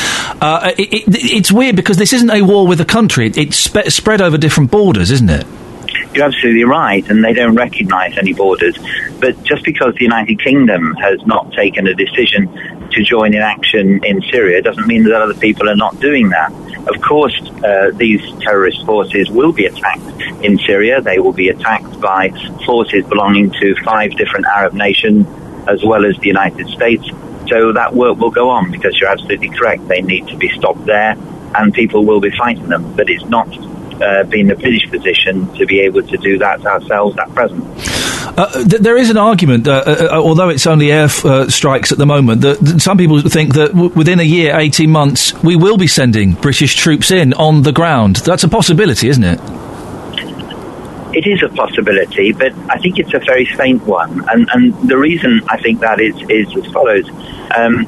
[0.41, 3.87] Uh, it, it, it's weird because this isn't a war with a country; it's spe-
[3.87, 5.47] spread over different borders, isn't it?
[6.17, 8.75] You're absolutely right, and they don't recognise any borders.
[9.19, 12.47] But just because the United Kingdom has not taken a decision
[12.89, 16.51] to join in action in Syria doesn't mean that other people are not doing that.
[16.87, 20.09] Of course, uh, these terrorist forces will be attacked
[20.43, 21.01] in Syria.
[21.01, 22.31] They will be attacked by
[22.65, 25.27] forces belonging to five different Arab nations
[25.69, 27.07] as well as the United States.
[27.47, 29.87] So that work will go on because you're absolutely correct.
[29.87, 31.15] They need to be stopped there
[31.53, 32.95] and people will be fighting them.
[32.95, 33.47] But it's not
[34.01, 37.63] uh, been the British position to be able to do that ourselves at present.
[38.37, 41.49] Uh, th- there is an argument, uh, uh, uh, although it's only air f- uh,
[41.49, 44.89] strikes at the moment, that, that some people think that w- within a year, 18
[44.91, 48.17] months, we will be sending British troops in on the ground.
[48.17, 49.39] That's a possibility, isn't it?
[51.13, 54.23] It is a possibility, but I think it's a very faint one.
[54.29, 57.09] And, and the reason I think that is, is as follows.
[57.57, 57.87] Um,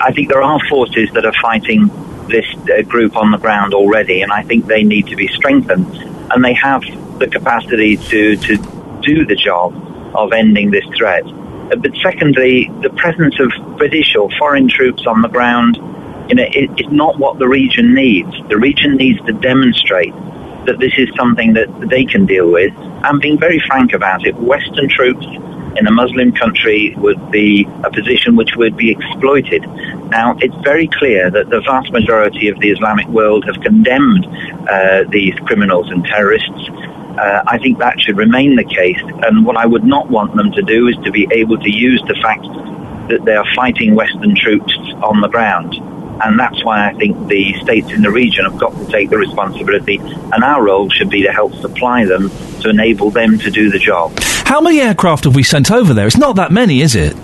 [0.00, 1.90] I think there are forces that are fighting
[2.28, 5.86] this uh, group on the ground already, and I think they need to be strengthened.
[6.30, 6.82] And they have
[7.18, 8.56] the capacity to, to
[9.02, 9.74] do the job
[10.14, 11.24] of ending this threat.
[11.24, 15.78] Uh, But secondly, the presence of British or foreign troops on the ground
[16.28, 18.32] you know, it, not what the region needs.
[18.48, 20.12] The region needs to demonstrate
[20.66, 22.72] that this is something that they can deal with.
[22.76, 25.24] And being very frank about it, Western troops
[25.78, 29.62] in a Muslim country would be a position which would be exploited.
[30.10, 34.26] Now, it's very clear that the vast majority of the Islamic world have condemned
[34.68, 36.68] uh, these criminals and terrorists.
[37.18, 39.00] Uh, I think that should remain the case.
[39.24, 42.02] And what I would not want them to do is to be able to use
[42.06, 42.44] the fact
[43.08, 45.74] that they are fighting Western troops on the ground.
[46.22, 49.18] And that's why I think the states in the region have got to take the
[49.18, 52.30] responsibility, and our role should be to help supply them
[52.60, 54.18] to enable them to do the job.
[54.20, 56.06] How many aircraft have we sent over there?
[56.06, 57.16] It's not that many, is it?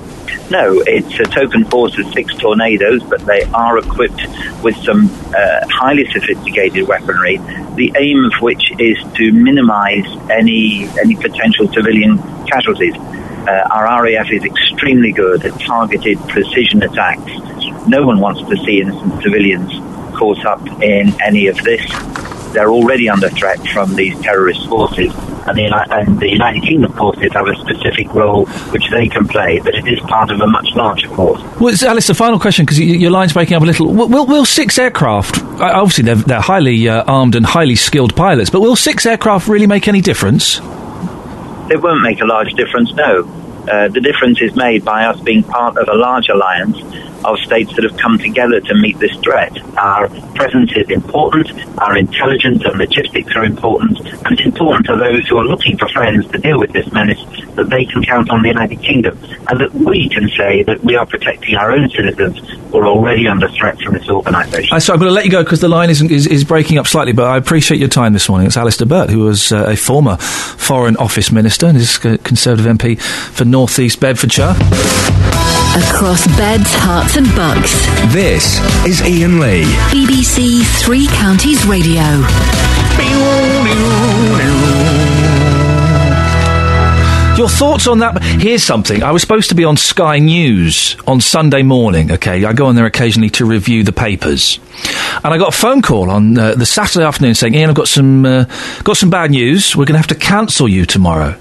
[0.51, 4.23] No, it's a token force of six tornadoes, but they are equipped
[4.63, 7.39] with some uh, highly sophisticated weaponry.
[7.75, 12.95] The aim of which is to minimise any any potential civilian casualties.
[13.47, 17.31] Uh, our RAF is extremely good at targeted precision attacks.
[17.89, 19.73] No one wants to see innocent civilians
[20.17, 21.83] caught up in any of this.
[22.53, 25.13] They're already under threat from these terrorist forces,
[25.47, 29.59] and the, and the United Kingdom forces have a specific role which they can play,
[29.59, 31.41] but it is part of a much larger force.
[31.59, 33.93] Well, Alice, the final question, because your line's breaking up a little.
[33.93, 38.51] Will, will, will six aircraft, obviously they're, they're highly uh, armed and highly skilled pilots,
[38.51, 40.61] but will six aircraft really make any difference?
[41.73, 43.42] It won't make a large difference, no.
[43.69, 46.79] Uh, the difference is made by us being part of a large alliance
[47.25, 49.57] of states that have come together to meet this threat.
[49.79, 55.29] Our presence is important, our intelligence and logistics are important, and it's important to those
[55.29, 57.23] who are looking for friends to deal with this menace
[57.55, 59.19] that they can count on the United Kingdom,
[59.49, 62.39] and that we can say that we are protecting our own citizens
[62.71, 64.81] who are already under threat from this organisation.
[64.81, 66.87] So I'm going to let you go because the line isn't, is, is breaking up
[66.87, 68.47] slightly, but I appreciate your time this morning.
[68.47, 72.67] It's Alistair Burt, who was uh, a former Foreign Office Minister and is a Conservative
[72.67, 74.55] MP for North East Bedfordshire.
[75.77, 77.85] Across beds, Herts, and bucks.
[78.11, 79.65] This is Iain Lee.
[79.93, 82.01] BBC Three Counties Radio.
[87.37, 88.23] Your thoughts on that?
[88.23, 89.03] Here's something.
[89.03, 92.11] I was supposed to be on Sky News on Sunday morning.
[92.13, 94.61] Okay, I go on there occasionally to review the papers,
[95.23, 97.89] and I got a phone call on uh, the Saturday afternoon saying, "Ian, I've got
[97.89, 98.45] some uh,
[98.83, 99.77] got some bad news.
[99.77, 101.39] We're going to have to cancel you tomorrow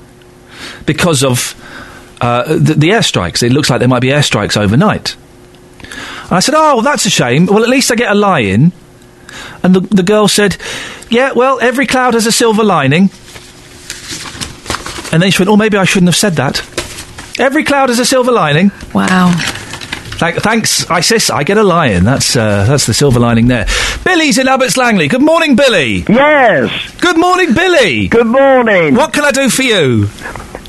[0.86, 1.56] because of
[2.22, 3.43] uh, the, the airstrikes.
[3.43, 5.15] It looks like there might be airstrikes overnight."
[5.81, 7.48] And I said, "Oh, well, that's a shame.
[7.48, 8.72] Well, at least I get a lie in."
[9.64, 10.57] And the, the girl said,
[11.10, 13.10] "Yeah, well, every cloud has a silver lining."
[15.11, 16.60] And then she went, "Oh, maybe I shouldn't have said that."
[17.39, 18.72] Every cloud has a silver lining.
[18.93, 19.34] Wow.
[20.22, 21.31] Thank, thanks, ISIS.
[21.31, 22.03] I get a lion.
[22.03, 23.65] That's uh, that's the silver lining there.
[24.03, 25.07] Billy's in Abbots Langley.
[25.07, 26.06] Good morning, Billy.
[26.07, 26.91] Yes.
[27.02, 28.07] Good morning, Billy.
[28.07, 28.93] Good morning.
[28.93, 30.10] What can I do for you?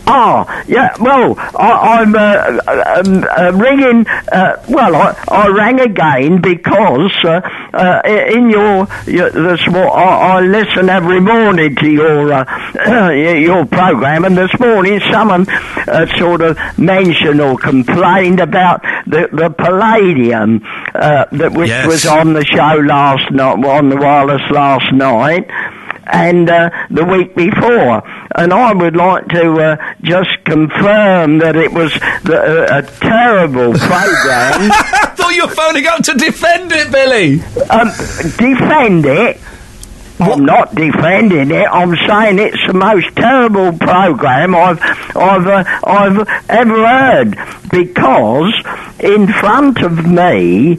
[0.06, 0.94] Ah, yeah.
[1.00, 2.60] Well, I, I'm uh,
[2.98, 4.06] um, uh, ringing.
[4.08, 7.40] Uh, well, I, I rang again because uh,
[7.72, 13.64] uh, in your, your this morning I, I listen every morning to your uh, your
[13.66, 20.62] program, and this morning someone uh, sort of mentioned or complained about the the palladium
[20.94, 21.86] uh, that which Yes.
[21.86, 25.48] was on the show last night, on the wireless last night.
[26.06, 28.02] And uh, the week before.
[28.34, 31.92] And I would like to uh, just confirm that it was
[32.24, 34.70] the, uh, a terrible program.
[34.72, 37.40] I thought you were phoning up to defend it, Billy.
[37.70, 37.88] Um,
[38.36, 39.40] defend it.
[40.22, 41.66] I'm not defending it.
[41.70, 44.80] I'm saying it's the most terrible program I've
[45.16, 47.36] I've uh, I've ever heard
[47.70, 48.52] because
[49.00, 50.78] in front of me.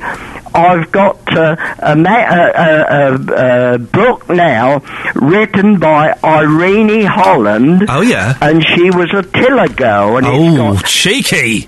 [0.55, 4.83] I've got uh, a, ma- a, a, a, book now
[5.15, 7.87] written by Irene Holland.
[7.89, 10.17] Oh yeah, and she was a tiller girl.
[10.17, 11.67] And it's Oh, got cheeky.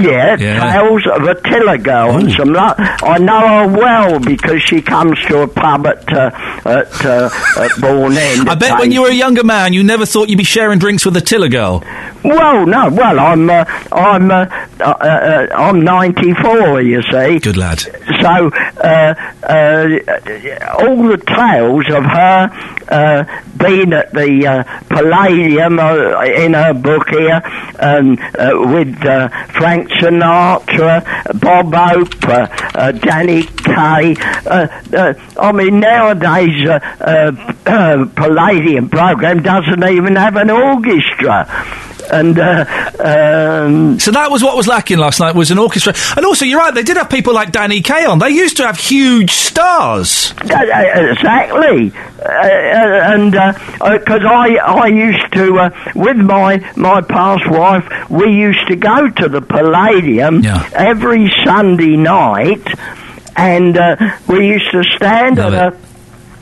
[0.00, 0.72] Yeah, Yeah.
[0.72, 2.52] Tales of a Tiller Girl and some.
[2.52, 6.30] Lo- I know her well because she comes to a pub at uh,
[6.64, 8.48] at, uh, at Bourne End.
[8.48, 11.04] I bet when you were a younger man, you never thought you'd be sharing drinks
[11.04, 11.82] with a Tiller girl.
[12.24, 12.88] Well, no.
[12.90, 14.46] Well, I'm uh, I'm uh,
[14.80, 16.80] uh, uh, I'm 94.
[16.82, 17.38] You see.
[17.38, 17.80] Good lad.
[17.80, 18.50] So
[18.82, 19.88] uh, uh,
[20.78, 22.50] all the tales of her
[22.88, 27.40] uh, being at the uh, Palladium uh, in her book here,
[27.78, 29.28] and uh, with uh,
[29.86, 32.24] Frank Sinatra, Bob Hope,
[32.74, 34.16] uh, Danny Kaye.
[34.46, 41.46] Uh, uh, I mean, nowadays uh, uh, Palladium program doesn't even have an orchestra.
[42.10, 42.64] And uh,
[42.98, 45.94] um, So that was what was lacking last night was an orchestra.
[46.16, 48.18] And also, you're right, they did have people like Danny Kaye on.
[48.18, 50.32] They used to have huge stars.
[50.38, 51.92] Uh, uh, exactly,
[52.24, 58.76] and because I I used to uh, with my my past wife, we used to
[58.76, 60.42] go to the Palladium
[60.74, 62.66] every Sunday night,
[63.36, 63.96] and uh,
[64.26, 65.85] we used to stand at a.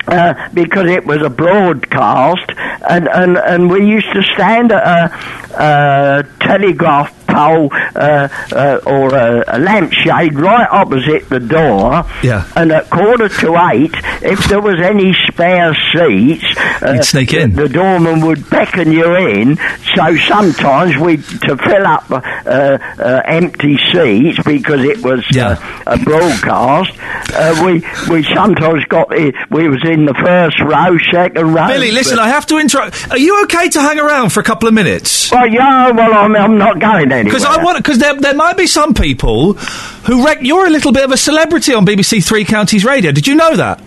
[0.07, 2.51] Uh, because it was a broadcast,
[2.89, 5.11] and, and, and we used to stand at
[5.51, 12.05] a, a telegraph pole uh, uh, or a, a lampshade right opposite the door.
[12.23, 12.47] Yeah.
[12.57, 16.45] And at quarter to eight, if there was any spare seats,
[16.83, 17.55] uh, You'd sneak the- in.
[17.55, 19.57] The, doorman would beckon you in.
[19.97, 22.15] So sometimes we to fill up uh,
[22.47, 25.57] uh, empty seats because it was uh,
[25.87, 26.93] a broadcast.
[27.35, 31.67] Uh, we we sometimes got i- we was in the first row, second row.
[31.67, 33.11] Billy, listen, I have to interrupt.
[33.11, 35.31] Are you okay to hang around for a couple of minutes?
[35.33, 37.33] Well, yeah, well, I'm, I'm not going anywhere.
[37.33, 40.93] Because I want because there there might be some people who rec- you're a little
[40.93, 43.13] bit of a celebrity on BBC Three Counties Radio.
[43.13, 43.81] Did you know that?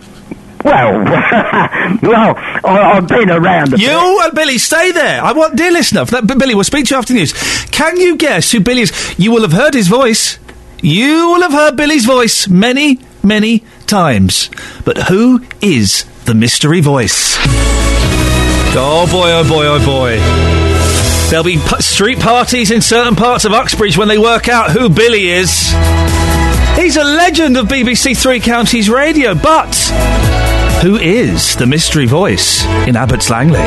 [0.64, 0.92] Well,
[2.02, 2.34] well,
[2.64, 3.74] I, I've been around.
[3.74, 5.22] A You and Billy, stay there.
[5.22, 7.32] I want, dear listener, that, B- Billy, we'll speak to you after the news.
[7.70, 9.14] Can you guess who Billy is?
[9.18, 10.38] You will have heard his voice.
[10.82, 14.50] You will have heard Billy's voice many, many times.
[14.84, 17.36] But who is the mystery voice?
[18.80, 20.18] Oh boy, oh boy, oh boy.
[21.30, 24.88] There'll be p- street parties in certain parts of Uxbridge when they work out who
[24.88, 25.50] Billy is.
[26.76, 29.74] He's a legend of BBC Three Counties Radio, but
[30.82, 33.60] who is the mystery voice in Abbots Langley?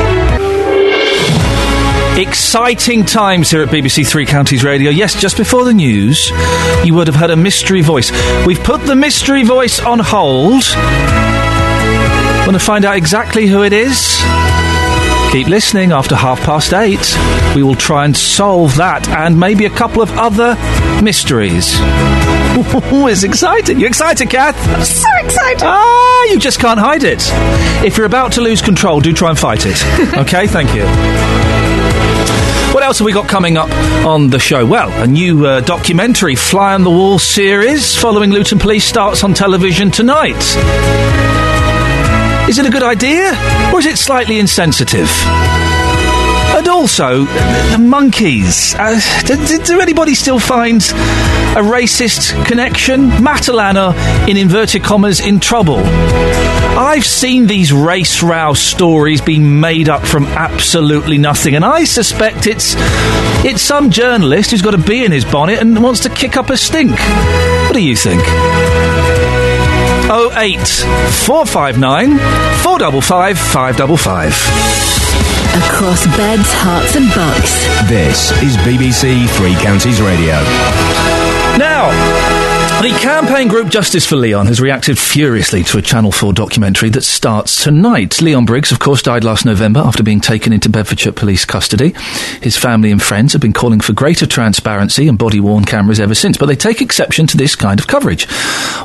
[2.20, 4.90] Exciting times here at BBC Three Counties Radio.
[4.90, 6.30] Yes, just before the news,
[6.84, 8.10] you would have heard a mystery voice.
[8.44, 10.64] We've put the mystery voice on hold.
[12.44, 14.18] Want to find out exactly who it is?
[15.32, 17.16] Keep listening after half past eight.
[17.56, 20.56] We will try and solve that and maybe a couple of other
[21.02, 21.72] mysteries.
[22.54, 23.80] It's exciting.
[23.80, 24.56] You excited, Kath?
[24.68, 25.62] I'm so excited.
[25.62, 27.22] Ah, you just can't hide it.
[27.82, 29.82] If you're about to lose control, do try and fight it.
[30.18, 30.82] okay, thank you.
[32.74, 33.70] What else have we got coming up
[34.06, 34.66] on the show?
[34.66, 39.32] Well, a new uh, documentary, Fly on the Wall series, following Luton Police, starts on
[39.32, 41.31] television tonight.
[42.48, 43.32] Is it a good idea,
[43.72, 45.08] or is it slightly insensitive?
[46.54, 48.74] And also, the monkeys.
[48.74, 53.08] Uh, do, do- anybody still find a racist connection?
[53.08, 53.94] Matalana,
[54.28, 55.78] in inverted commas, in trouble.
[55.78, 62.46] I've seen these race row stories being made up from absolutely nothing, and I suspect
[62.46, 62.74] it's
[63.44, 66.50] it's some journalist who's got a bee in his bonnet and wants to kick up
[66.50, 66.98] a stink.
[66.98, 68.22] What do you think?
[70.12, 70.68] 08
[71.24, 72.18] 459
[72.60, 74.28] 455 555.
[75.64, 77.64] Across beds, Herts, and bucks.
[77.88, 80.34] This is BBC Three Counties Radio.
[81.56, 81.88] Now,
[82.82, 87.04] the campaign group Justice for Leon has reacted furiously to a Channel 4 documentary that
[87.04, 88.20] starts tonight.
[88.20, 91.94] Leon Briggs, of course, died last November after being taken into Bedfordshire police custody.
[92.40, 96.16] His family and friends have been calling for greater transparency and body worn cameras ever
[96.16, 98.26] since, but they take exception to this kind of coverage.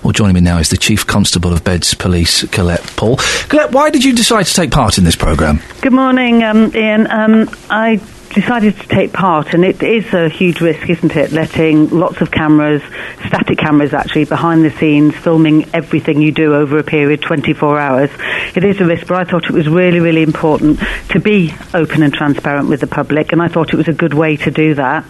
[0.04, 3.18] Well, joining me now is the Chief Constable of Beds Police, Colette Paul.
[3.50, 5.60] Colette, why did you decide to take part in this programme?
[5.82, 7.08] Good morning, um, Iain.
[7.10, 8.00] Um, I
[8.40, 11.32] decided to take part, and it is a huge risk, isn't it?
[11.32, 12.84] Letting lots of cameras,
[13.26, 18.12] static cameras actually, behind the scenes, filming everything you do over a period 24 hours.
[18.56, 22.04] It is a risk, but I thought it was really, really important to be open
[22.04, 24.76] and transparent with the public, and I thought it was a good way to do
[24.76, 25.04] that.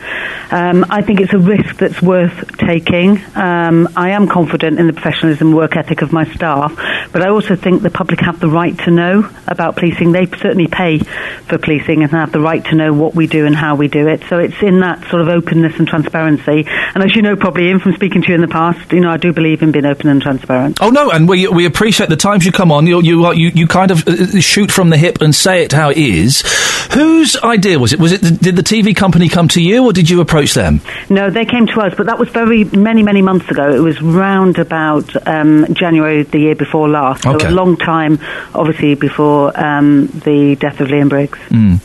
[0.50, 3.22] Um, I think it's a risk that's worth taking.
[3.36, 6.74] Um, I am confident in the professionalism work ethic of my staff,
[7.12, 10.14] but I also think the public have the right to know about policing.
[10.14, 13.56] They certainly pay for policing and have the right to know what we do and
[13.56, 14.22] how we do it.
[14.30, 16.66] So it's in that sort of openness and transparency.
[16.96, 19.10] And as you know, probably, Iain, from speaking to you in the past, you know,
[19.10, 20.78] I do believe in being open and transparent.
[20.82, 22.88] Oh no, and we we appreciate the times you come on.
[22.88, 25.74] You you are- you, you kind of uh, shoot from the hip and say it
[25.74, 26.44] how it is.
[26.94, 28.00] Whose idea was it?
[28.00, 30.80] Was it did the TV company come to you, or did you approach them?
[31.10, 33.70] No, they came to us, but that was very many, many months ago.
[33.74, 37.24] It was round about um, January the year before last.
[37.24, 37.48] So Okay.
[37.48, 38.20] a long time,
[38.56, 41.40] obviously, before um, the death of Liam Briggs.
[41.50, 41.80] Mm.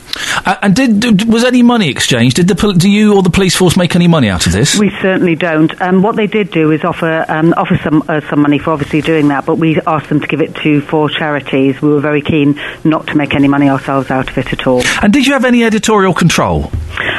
[0.47, 2.35] Uh, and did, did was any money exchanged?
[2.37, 4.77] Did the pol- do you or the police force make any money out of this?
[4.79, 5.79] We certainly don't.
[5.81, 9.01] Um, what they did do is offer um, offer some uh, some money for obviously
[9.01, 11.81] doing that, but we asked them to give it to four charities.
[11.81, 14.81] We were very keen not to make any money ourselves out of it at all.
[15.01, 16.71] And did you have any editorial control?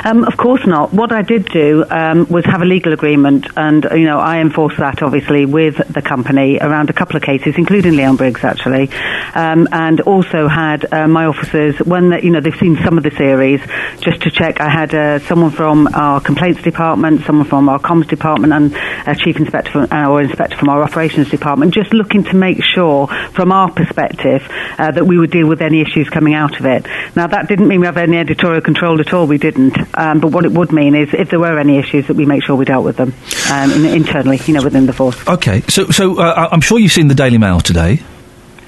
[0.05, 0.93] Um, of course not.
[0.93, 4.77] What I did do um, was have a legal agreement, and you know I enforced
[4.77, 8.91] that obviously with the company around a couple of cases, including Leon Briggs actually,
[9.35, 13.03] um, and also had uh, my officers when they, you know they've seen some of
[13.03, 13.63] the series
[14.01, 14.61] just to check.
[14.61, 18.77] I had uh, someone from our complaints department, someone from our comms department, and
[19.09, 22.63] a chief inspector from, uh, or inspector from our operations department, just looking to make
[22.63, 24.47] sure from our perspective
[24.79, 26.87] uh, that we would deal with any issues coming out of it.
[27.17, 29.27] Now that didn't mean we have any editorial control at all.
[29.27, 29.79] We didn't.
[29.97, 32.43] Um, but what it would mean is if there were any issues that we make
[32.43, 33.15] sure we dealt with them
[33.51, 35.17] um, in, internally, you know, within the force.
[35.29, 38.01] Okay, so so uh, I'm sure you've seen the Daily Mail today.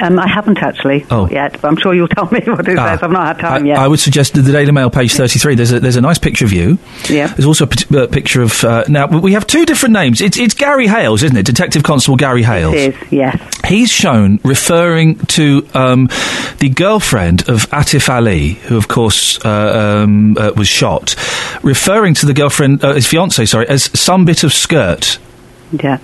[0.01, 1.28] Um, I haven't actually Oh.
[1.31, 2.90] yet, but I'm sure you'll tell me what it Ah.
[2.90, 3.02] says.
[3.02, 3.78] I've not had time I, yet.
[3.78, 5.55] I would suggest the Daily Mail, page 33.
[5.55, 6.78] There's a, there's a nice picture of you.
[7.09, 7.28] Yeah.
[7.28, 8.62] There's also a uh, picture of.
[8.62, 10.20] Uh, now, we have two different names.
[10.20, 11.47] It's, it's Gary Hales, isn't it?
[11.47, 12.74] Detective Constable Gary Hales.
[12.74, 13.40] It is, yes.
[13.66, 16.09] He's shown referring to um,
[16.59, 21.14] the girlfriend of Atif Ali, who, of course, uh, um, uh, was shot,
[21.62, 25.18] referring to the girlfriend, uh, his fiance, sorry, as some bit of skirt.
[25.73, 25.98] Yeah.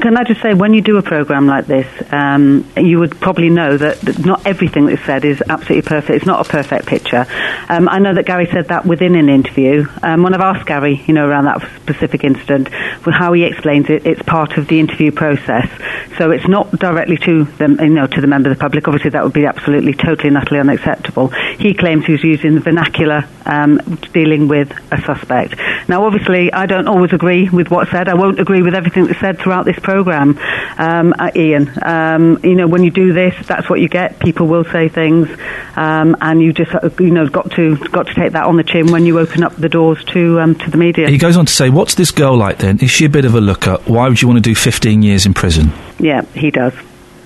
[0.00, 3.50] Can I just say, when you do a program like this, um, you would probably
[3.50, 6.16] know that, not everything that's said is absolutely perfect.
[6.16, 7.26] It's not a perfect picture.
[7.68, 9.86] Um, I know that Gary said that within an interview.
[10.02, 14.06] Um, when I've asked Gary, you know, around that specific incident, how he explains it,
[14.06, 15.68] it's part of the interview process.
[16.16, 18.88] So it's not directly to you know, to the member of the public.
[18.88, 21.28] Obviously, that would be absolutely, totally, and utterly unacceptable.
[21.58, 23.78] He claims he's using the vernacular um,
[24.12, 25.56] dealing with a suspect.
[25.88, 28.08] Now, obviously, I don't always agree with what's said.
[28.08, 30.38] I won't agree with everything that's said throughout this program,
[30.78, 31.70] um, uh, Iain.
[31.82, 34.18] Um, you know, when you do this, that's what you get.
[34.20, 35.28] People will say things,
[35.76, 38.64] um, and you just, uh, you know, got to got to take that on the
[38.64, 41.08] chin when you open up the doors to um, to the media.
[41.08, 42.78] He goes on to say, What's this girl like then?
[42.78, 43.76] Is she a bit of a looker?
[43.86, 45.72] Why would you want to do 15 years in prison?
[45.98, 46.74] Yeah, he does.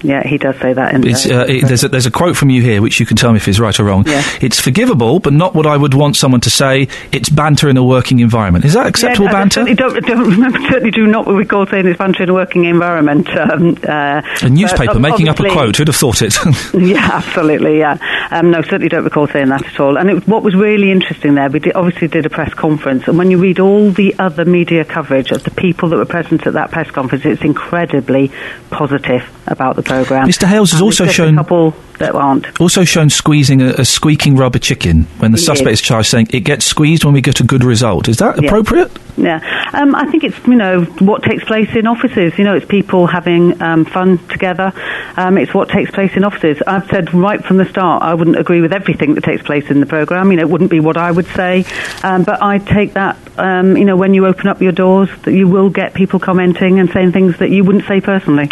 [0.04, 0.94] Yeah, he does say that.
[0.94, 3.16] In the- uh, it, there's, a, there's a quote from you here which you can
[3.16, 4.06] tell me if it's right or wrong.
[4.06, 4.22] Yeah.
[4.42, 6.88] It's forgivable, but not what I would want someone to say.
[7.10, 8.66] It's banter in a working environment.
[8.66, 9.54] Is that acceptable yeah, I banter?
[9.54, 13.28] certainly don't, don't remember, certainly do not recall saying it's banter in a working environment.
[13.30, 15.76] Um, uh, a newspaper making up a quote.
[15.76, 16.36] Who'd have thought it?
[16.74, 17.78] yeah, absolutely.
[17.78, 17.96] Yeah,
[18.30, 19.96] um, no, certainly don't recall saying that at all.
[19.96, 23.16] And it, what was really interesting there, we did, obviously did a press conference, and
[23.16, 26.52] when you read all the other media coverage of the people that were present at
[26.52, 28.30] that press conference, it's incredibly
[28.70, 30.28] positive about the program.
[30.28, 30.46] Mr.
[30.46, 32.60] Hales has also shown- a couple that aren't.
[32.60, 35.80] also shown squeezing a, a squeaking rubber chicken when the He suspect is.
[35.80, 38.08] charged, saying it gets squeezed when we get a good result.
[38.08, 38.48] Is that Yeah.
[38.48, 38.90] appropriate?
[39.16, 39.38] Yeah,
[39.72, 42.36] um, I think it's you know what takes place in offices.
[42.36, 44.72] You know, it's people having um, fun together.
[45.16, 46.60] Um, it's what takes place in offices.
[46.66, 49.78] I've said right from the start I wouldn't agree with everything that takes place in
[49.78, 50.32] the program.
[50.32, 51.64] You know, it wouldn't be what I would say,
[52.02, 53.16] um, but I take that.
[53.38, 56.80] Um, you know, when you open up your doors, that you will get people commenting
[56.80, 58.50] and saying things that you wouldn't say personally.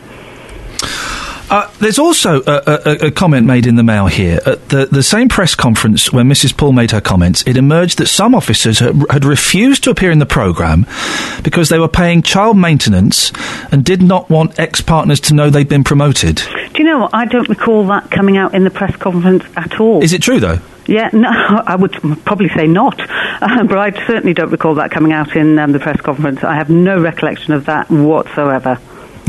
[1.52, 4.40] Uh, there's also a, a, a comment made in the mail here.
[4.46, 6.56] At the, the same press conference when Mrs.
[6.56, 10.18] Paul made her comments, it emerged that some officers had, had refused to appear in
[10.18, 10.86] the programme
[11.42, 13.32] because they were paying child maintenance
[13.70, 16.36] and did not want ex partners to know they'd been promoted.
[16.36, 17.14] Do you know what?
[17.14, 20.02] I don't recall that coming out in the press conference at all.
[20.02, 20.58] Is it true, though?
[20.86, 21.28] Yeah, no,
[21.66, 21.92] I would
[22.24, 22.98] probably say not,
[23.42, 26.42] uh, but I certainly don't recall that coming out in um, the press conference.
[26.44, 28.80] I have no recollection of that whatsoever.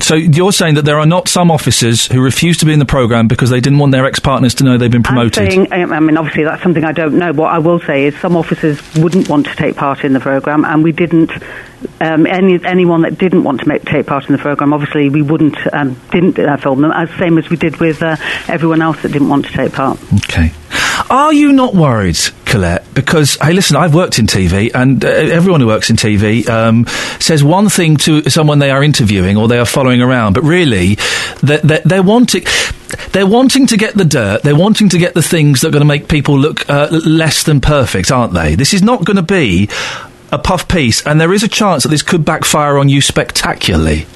[0.04, 2.86] So you're saying that there are not some officers who refuse to be in the
[2.86, 5.36] programme because they didn't want their ex partners to know they've been promoted?
[5.36, 7.32] Saying, I mean, obviously that's something I don't know.
[7.32, 10.66] What I will say is some officers wouldn't want to take part in the programme,
[10.66, 11.32] and we didn't.
[12.00, 15.22] Um, any anyone that didn't want to make, take part in the programme, obviously we
[15.22, 19.02] wouldn't um, didn't uh, film them, as same as we did with uh, everyone else
[19.02, 20.00] that didn't want to take part.
[20.26, 20.52] Okay.
[21.10, 22.94] Are you not worried, Colette?
[22.94, 26.86] Because hey, listen, I've worked in TV, and uh, everyone who works in TV um,
[27.20, 30.98] says one thing to someone they are interviewing or they are following around, but really,
[31.42, 32.44] they're, they're, they're wanting.
[33.12, 34.44] They're wanting to get the dirt.
[34.44, 37.44] They're wanting to get the things that are going to make people look uh, less
[37.44, 38.54] than perfect, aren't they?
[38.54, 39.68] This is not going to be
[40.34, 44.08] a puff piece, and there is a chance that this could backfire on you spectacularly.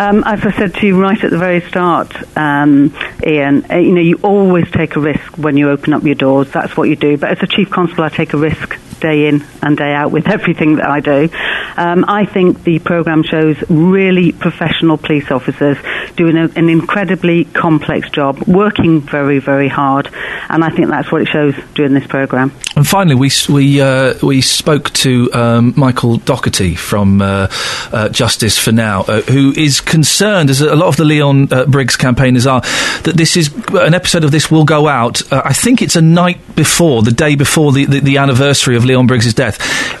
[0.00, 2.90] Um, as I said to you right at the very start, um,
[3.22, 6.50] Iain, uh, you know, you always take a risk when you open up your doors.
[6.50, 7.18] That's what you do.
[7.18, 10.26] But as a chief constable, I take a risk day in and day out with
[10.36, 11.28] everything that I do.
[11.76, 15.76] Um, I think the programme shows really professional police officers
[16.16, 20.08] doing a, an incredibly complex job, working very, very hard,
[20.48, 22.52] and I think that's what it shows during this programme.
[22.76, 27.48] And finally, we we uh, we spoke to um, Michael Doherty from uh,
[27.92, 31.66] uh, Justice for Now, uh, who is concerned, as a lot of the Leon uh,
[31.66, 32.62] Briggs campaigners are,
[33.02, 35.20] that this is an episode of this will go out.
[35.30, 38.84] Uh, I think it's a night before, the day before the, the, the anniversary of
[38.84, 39.58] Leon Briggs's death.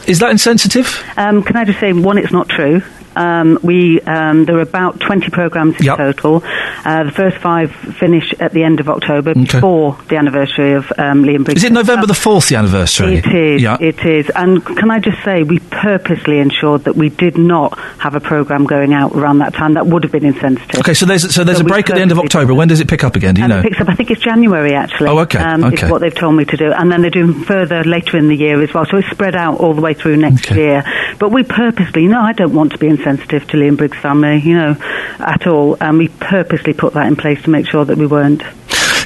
[0.08, 1.04] Is that insensitive?
[1.16, 2.82] Um, can I just say, one, it's not true.
[3.16, 6.42] Um, we um, there are about 20 programmes in total.
[6.84, 11.22] Uh, the first five finish at the end of October, before the anniversary of um,
[11.24, 11.62] Liam Briggs.
[11.62, 13.16] Is it November the fourth, the anniversary?
[13.16, 13.62] It is.
[13.62, 13.76] Yeah.
[13.80, 14.30] It is.
[14.34, 18.64] And can I just say, we purposely ensured that we did not have a programme
[18.66, 19.74] going out around that time.
[19.74, 20.80] That would have been insensitive.
[20.80, 22.54] Okay, so there's so there's So a break at the end of October.
[22.54, 23.34] When does it pick up again?
[23.34, 23.58] Do you and know?
[23.60, 25.08] it picks up, I think it's January actually.
[25.08, 25.90] Oh, okay, Um, okay.
[25.90, 26.72] What they've told me to do.
[26.72, 28.86] And then they're doing further later in the year as well.
[28.86, 30.84] So it's spread out all the way through next year.
[31.18, 34.54] But we purposely, no, I don't want to be insensitive to Liam Briggs' family, you
[34.54, 34.76] know,
[35.18, 35.76] at all.
[35.80, 38.42] And we purposely put that in place to make sure that we weren't.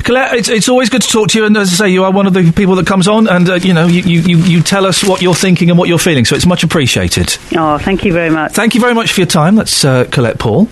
[0.05, 2.13] Colette, it's, it's always good to talk to you, and as I say, you are
[2.13, 4.63] one of the people that comes on, and uh, you know, you, you, you you
[4.63, 7.37] tell us what you're thinking and what you're feeling, so it's much appreciated.
[7.57, 8.53] Oh, thank you very much.
[8.53, 9.55] Thank you very much for your time.
[9.57, 10.69] That's uh, Colette Paul.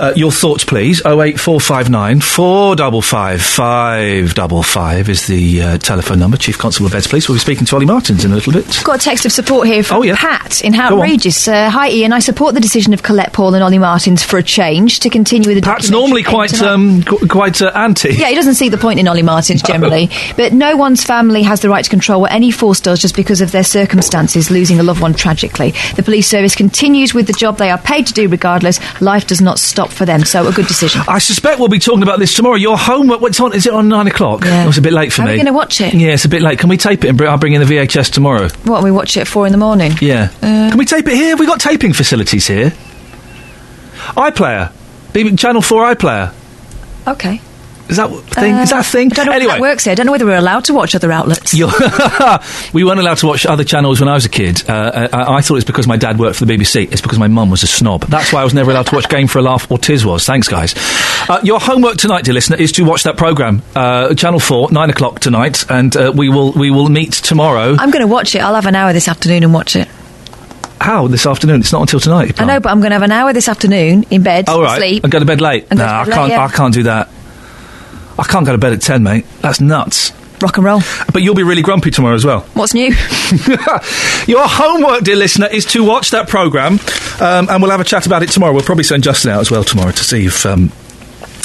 [0.00, 1.00] Uh, your thoughts, please.
[1.04, 6.18] Oh eight four five nine four double five five double five is the uh, telephone
[6.18, 6.36] number.
[6.36, 7.28] Chief Constable of Beds Police.
[7.28, 8.66] We'll be speaking to Olly Martins in a little bit.
[8.84, 10.92] Got a text of support here from Pat in Go on.
[10.94, 11.46] Outrageous.
[11.46, 12.12] Uh, Hi, Iain.
[12.12, 15.48] I support the decision of Colette Paul and Olly Martins for a change to continue
[15.48, 18.10] with the Pat's normally quite um, qu- quite uh, anti.
[18.14, 20.08] Yeah, he doesn't see the point in Olly Martins generally.
[20.36, 23.40] but no one's family has the right to control what any force does just because
[23.42, 25.72] of their circumstances, losing a loved one tragically.
[25.96, 28.80] The police service continues with the job they are paid to do regardless.
[29.02, 31.02] Life does not stop for them, so a good decision.
[31.06, 32.56] I suspect we'll be talking about this tomorrow.
[32.56, 33.20] Your homework.
[33.20, 33.54] What's on?
[33.54, 34.44] Is it on nine o'clock?
[34.44, 34.64] Yeah.
[34.64, 35.32] It was a bit late for Are me.
[35.32, 35.92] we going to watch it?
[35.92, 36.58] Yeah, it's a bit late.
[36.58, 38.48] Can we tape it and bring, I'll bring in the VHS tomorrow?
[38.64, 39.92] What, we watch it at four in the morning?
[40.00, 40.30] Yeah.
[40.42, 41.30] Uh, Can we tape it here?
[41.30, 42.72] Have we got taping facilities here?
[44.16, 44.72] iPlayer.
[45.38, 46.34] Channel 4 iPlayer.
[47.06, 47.40] Okay.
[47.88, 48.54] Is that thing?
[48.56, 49.08] Is that thing?
[49.12, 49.60] Uh, I don't know anyway.
[49.60, 49.92] works here.
[49.92, 51.54] I don't know whether we're allowed to watch other outlets.
[52.72, 54.68] We weren't allowed to watch other channels when I was a kid.
[54.68, 56.90] Uh, I, I thought it's because my dad worked for the BBC.
[56.90, 58.02] It's because my mum was a snob.
[58.06, 60.24] That's why I was never allowed to watch Game for a Laugh or Tiswas.
[60.26, 60.74] Thanks, guys.
[61.28, 64.90] Uh, your homework tonight, dear listener, is to watch that programme, uh, Channel 4, 9
[64.90, 67.76] o'clock tonight, and uh, we will we will meet tomorrow.
[67.78, 68.38] I'm going to watch it.
[68.40, 69.88] I'll have an hour this afternoon and watch it.
[70.80, 71.06] How?
[71.06, 71.60] This afternoon?
[71.60, 72.40] It's not until tonight.
[72.40, 74.76] I know, but I'm going to have an hour this afternoon in bed, Oh, right.
[74.78, 75.04] sleep.
[75.04, 75.70] And go to bed late.
[75.70, 76.22] Nah, to bed I can't.
[76.22, 76.44] late, yeah.
[76.44, 77.08] I can't do that.
[78.18, 79.26] I can't go to bed at ten, mate.
[79.40, 80.12] That's nuts.
[80.42, 80.80] Rock and roll.
[81.12, 82.40] But you'll be really grumpy tomorrow as well.
[82.54, 82.88] What's new?
[84.26, 86.80] Your homework, dear listener, is to watch that programme,
[87.20, 88.52] um, and we'll have a chat about it tomorrow.
[88.52, 90.44] We'll probably send Justin out as well tomorrow to see if.
[90.44, 90.72] Um,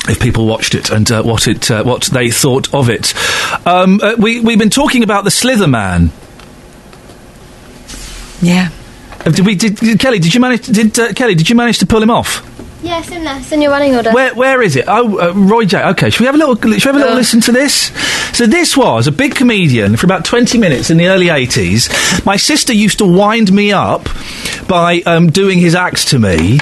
[0.08, 3.14] if people watched it and uh, what it uh, what they thought of it,
[3.68, 6.12] um, uh, we we've been talking about the Slither Man.
[8.42, 8.70] Yeah.
[9.26, 9.54] Did we?
[9.56, 10.18] Did, did- Kelly?
[10.20, 10.66] Did you manage?
[10.66, 11.36] Did uh, Kelly?
[11.36, 12.44] Did you manage to pull him off?
[12.82, 13.38] Yeah, it's in there.
[13.38, 14.12] It's in your running order.
[14.12, 14.86] Where where is it?
[14.88, 15.84] Oh, uh, Roy J.
[15.90, 16.56] Okay, should we have a little?
[16.56, 17.92] Should we have a little listen to this?
[18.38, 21.90] So this was a big comedian for about twenty minutes in the early eighties.
[22.26, 24.08] My sister used to wind me up
[24.68, 26.60] by um, doing his acts to me.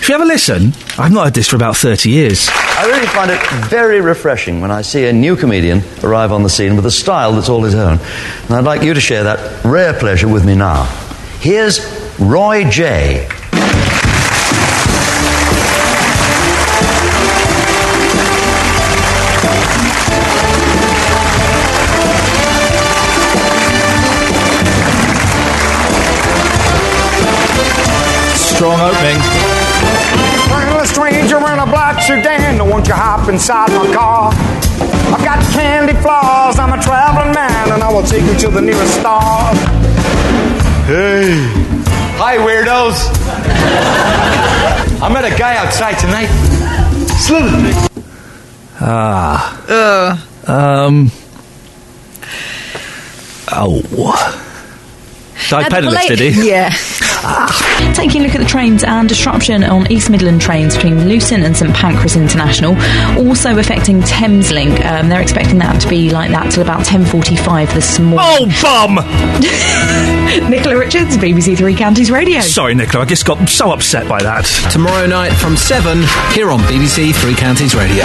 [0.00, 0.74] Should we have a listen?
[0.98, 2.50] I've not heard this for about thirty years.
[2.52, 6.50] I really find it very refreshing when I see a new comedian arrive on the
[6.50, 7.98] scene with a style that's all his own.
[8.48, 10.84] And I'd like you to share that rare pleasure with me now.
[11.40, 11.80] Here's
[12.20, 13.28] Roy J.
[28.54, 29.18] Strong opening.
[30.48, 34.32] Well, a stranger in a black sedan, don't you hop inside my car.
[35.12, 38.60] I've got candy floss, I'm a traveling man, and I will take you to the
[38.60, 39.54] nearest star.
[40.86, 41.34] Hey.
[42.16, 43.10] Hi, weirdos.
[45.02, 46.28] I met a guy outside tonight.
[47.18, 47.88] Slither.
[48.80, 50.26] Ah.
[50.46, 51.10] Um.
[53.50, 54.52] Oh.
[55.48, 56.48] Died Now, the late- did he?
[56.54, 56.70] Yeah.
[57.94, 61.56] taking a look at the trains and disruption on East Midland trains between Luton and
[61.56, 62.76] St Pancras International,
[63.16, 64.84] also affecting Thameslink.
[64.84, 68.18] Um, they're expecting that to be like that till about 10.45 this morning.
[68.20, 70.50] Oh, bum!
[70.50, 72.40] Nicola Richards, BBC Three Counties Radio.
[72.40, 74.44] Sorry, Nicola, I just got so upset by that.
[74.72, 75.98] Tomorrow night from 7
[76.32, 78.04] here on BBC Three Counties Radio.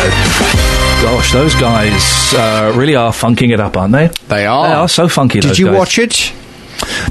[1.01, 4.07] Gosh, those guys uh, really are funking it up, aren't they?
[4.27, 4.67] They are.
[4.67, 5.39] They are so funky.
[5.39, 5.77] Did those you guys.
[5.77, 6.33] watch it?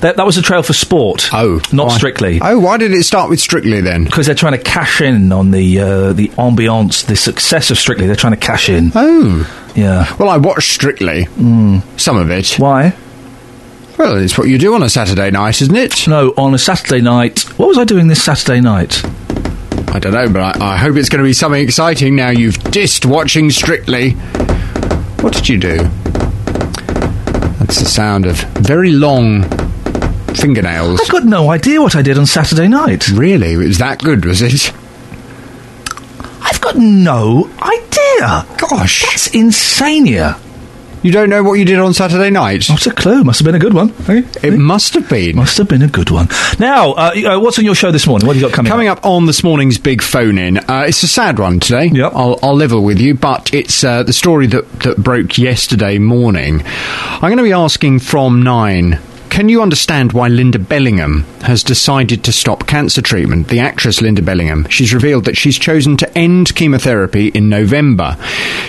[0.01, 1.29] That, that was a trail for sport.
[1.33, 2.39] Oh, not why- strictly.
[2.43, 4.05] Oh, why did it start with Strictly then?
[4.05, 8.07] Because they're trying to cash in on the uh, the ambiance, the success of Strictly.
[8.07, 8.93] They're trying to cash in.
[8.95, 10.15] Oh, yeah.
[10.19, 11.27] Well, I watched Strictly.
[11.97, 12.55] Some of it.
[12.59, 12.95] Why?
[13.99, 16.07] Well, it's what you do on a Saturday night, isn't it?
[16.07, 17.41] No, on a Saturday night.
[17.59, 19.03] What was I doing this Saturday night?
[19.91, 22.55] I don't know, but I, I hope it's going to be something exciting now you've
[22.59, 24.11] dissed watching Strictly.
[25.21, 25.79] What did you do?
[27.69, 29.43] That's the sound of very long
[30.35, 31.01] fingernails.
[31.03, 33.11] I've got no idea what I did on Saturday night.
[33.11, 33.53] Really?
[33.53, 34.73] It was that good, was it?
[36.41, 38.47] I've got no idea.
[38.57, 39.03] Gosh.
[39.03, 40.39] That's insania.
[41.03, 42.69] You don't know what you did on Saturday night?
[42.69, 43.23] Not a clue.
[43.23, 43.95] Must have been a good one.
[44.43, 45.37] It must have been.
[45.37, 46.29] Must have been a good one.
[46.59, 48.27] Now, uh, uh, what's on your show this morning?
[48.27, 51.03] What have you got coming, Coming up on this morning's big phone in, uh, it's
[51.05, 51.87] a sad one today.
[51.87, 52.13] Yep.
[52.15, 56.63] I'll, I'll level with you, but it's uh, the story that, that broke yesterday morning.
[56.67, 58.99] I'm going to be asking from nine.
[59.31, 63.49] Can you understand why Linda Bellingham has decided to stop cancer treatment?
[63.49, 64.67] The actress Linda Bellingham.
[64.69, 68.17] She's revealed that she's chosen to end chemotherapy in November.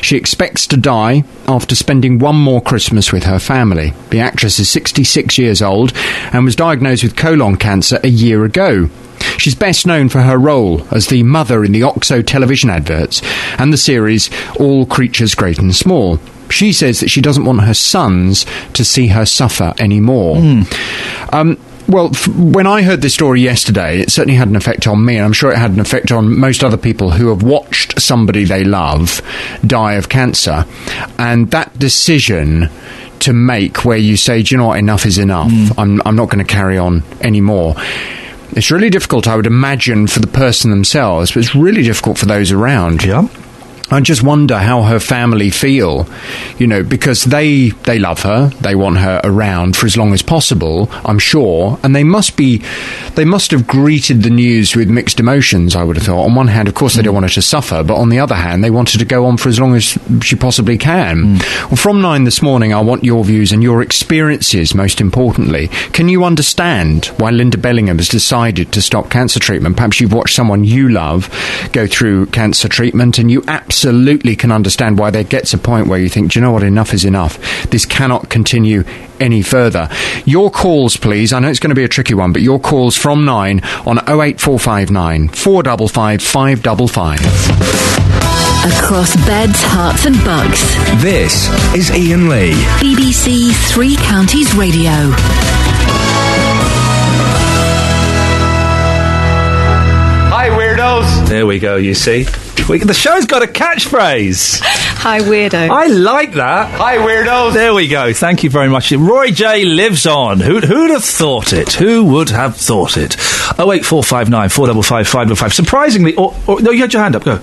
[0.02, 3.94] She expects to die after spending one more Christmas with her family.
[4.11, 5.91] The actress is 66 years old
[6.31, 8.90] and was diagnosed with colon cancer a year ago.
[9.38, 13.22] She's best known for her role as the mother in the Oxo television adverts
[13.57, 14.30] and the series
[14.60, 16.19] All Creatures Great and Small.
[16.49, 20.38] She says that she doesn't want her sons to see her suffer anymore.
[21.31, 21.57] Um,
[21.88, 25.15] well, f- when I heard this story yesterday, it certainly had an effect on me,
[25.15, 28.43] and I'm sure it had an effect on most other people who have watched somebody
[28.43, 29.21] they love
[29.65, 30.65] die of cancer.
[31.17, 32.69] And that decision
[33.21, 36.30] to make, where you say, do you know what, enough is enough, I'm, I'm not
[36.30, 37.76] going to carry on anymore.
[38.51, 42.26] It's really difficult, I would imagine, for the person themselves, but it's really difficult for
[42.27, 43.03] those around.
[43.03, 43.27] Yeah.
[43.91, 46.07] I just wonder how her family feel,
[46.60, 50.22] you know, because they they love her, they want her around for as long as
[50.22, 52.61] possible, I'm sure, and they must be,
[53.16, 55.76] they must have greeted the news with mixed emotions.
[55.76, 56.26] I would have thought.
[56.26, 58.36] On one hand, of course, they don't want her to suffer, but on the other
[58.36, 61.38] hand, they want her to go on for as long as she possibly can.
[61.38, 61.68] Hmm.
[61.70, 64.76] Well, from nine this morning, I want your views and your experiences.
[64.76, 69.78] Most importantly, can you understand why Linda Bellingham has decided to stop cancer treatment?
[69.78, 71.28] Perhaps you've watched someone you love
[71.72, 73.78] go through cancer treatment, and you absolutely
[74.35, 76.93] can understand why there gets a point where you think, do you know what, enough
[76.93, 77.38] is enough.
[77.69, 78.84] This cannot continue
[79.19, 79.89] any further.
[80.26, 81.34] Your calls, please.
[81.34, 83.99] I know it's going to be a tricky one, but your calls from nine on
[83.99, 87.19] 08459 455 555.
[88.60, 90.76] Across beds, Herts, and bucks.
[91.01, 92.51] This is Iain Lee.
[92.81, 94.91] BBC Three Counties Radio.
[100.31, 101.27] Hi, weirdos.
[101.30, 102.26] There we go, you see.
[102.68, 104.61] We, the show's got a catchphrase.
[104.64, 105.69] Hi, weirdo.
[105.69, 106.69] I like that.
[106.80, 107.53] Hi, weirdos.
[107.53, 108.14] There we go.
[108.14, 108.91] Thank you very much.
[108.91, 110.40] Roy J lives on.
[110.40, 111.73] Who'd, who'd have thought it?
[111.73, 113.15] Who would have thought it?
[113.57, 115.53] Oh eight four five nine four double five five double five.
[115.53, 117.23] Surprisingly, or, or no, you had your hand up.
[117.23, 117.40] Go.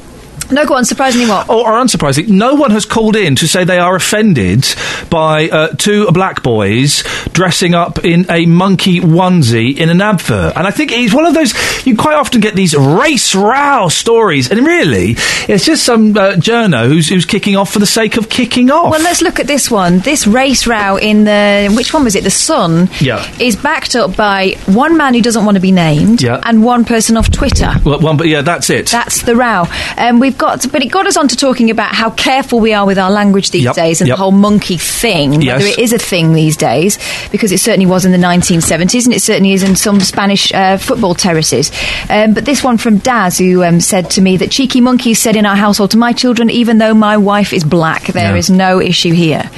[0.50, 0.84] No, go on.
[0.84, 1.48] Surprisingly, what?
[1.48, 4.66] Or, or unsurprisingly, no one has called in to say they are offended
[5.10, 7.02] by uh, two black boys
[7.32, 10.56] dressing up in a monkey onesie in an advert.
[10.56, 11.54] And I think it's one of those,
[11.86, 15.16] you quite often get these race row stories, and really,
[15.48, 18.90] it's just some uh, journo who's, who's kicking off for the sake of kicking off.
[18.90, 19.98] Well, let's look at this one.
[20.00, 22.24] This race row in the which one was it?
[22.24, 22.88] The Sun.
[23.00, 23.24] Yeah.
[23.40, 26.22] Is backed up by one man who doesn't want to be named.
[26.22, 26.40] Yeah.
[26.44, 27.72] And one person off Twitter.
[27.84, 28.88] Well, one, but yeah, that's it.
[28.88, 29.64] That's the row.
[29.96, 32.86] Um, we've got, but it got us on to talking about how careful we are
[32.86, 34.16] with our language these Yep, days and yep.
[34.16, 35.58] the whole monkey thing, Yes.
[35.58, 36.98] whether it is a thing these days,
[37.30, 40.76] because it certainly was in the 1970s and it certainly is in some Spanish uh,
[40.76, 41.70] football terraces.
[42.10, 45.36] Um, but this one from Daz, who um, said to me that cheeky monkeys said
[45.36, 48.38] in our household to my children, even though my wife is black, there Yeah.
[48.38, 49.50] is no issue here.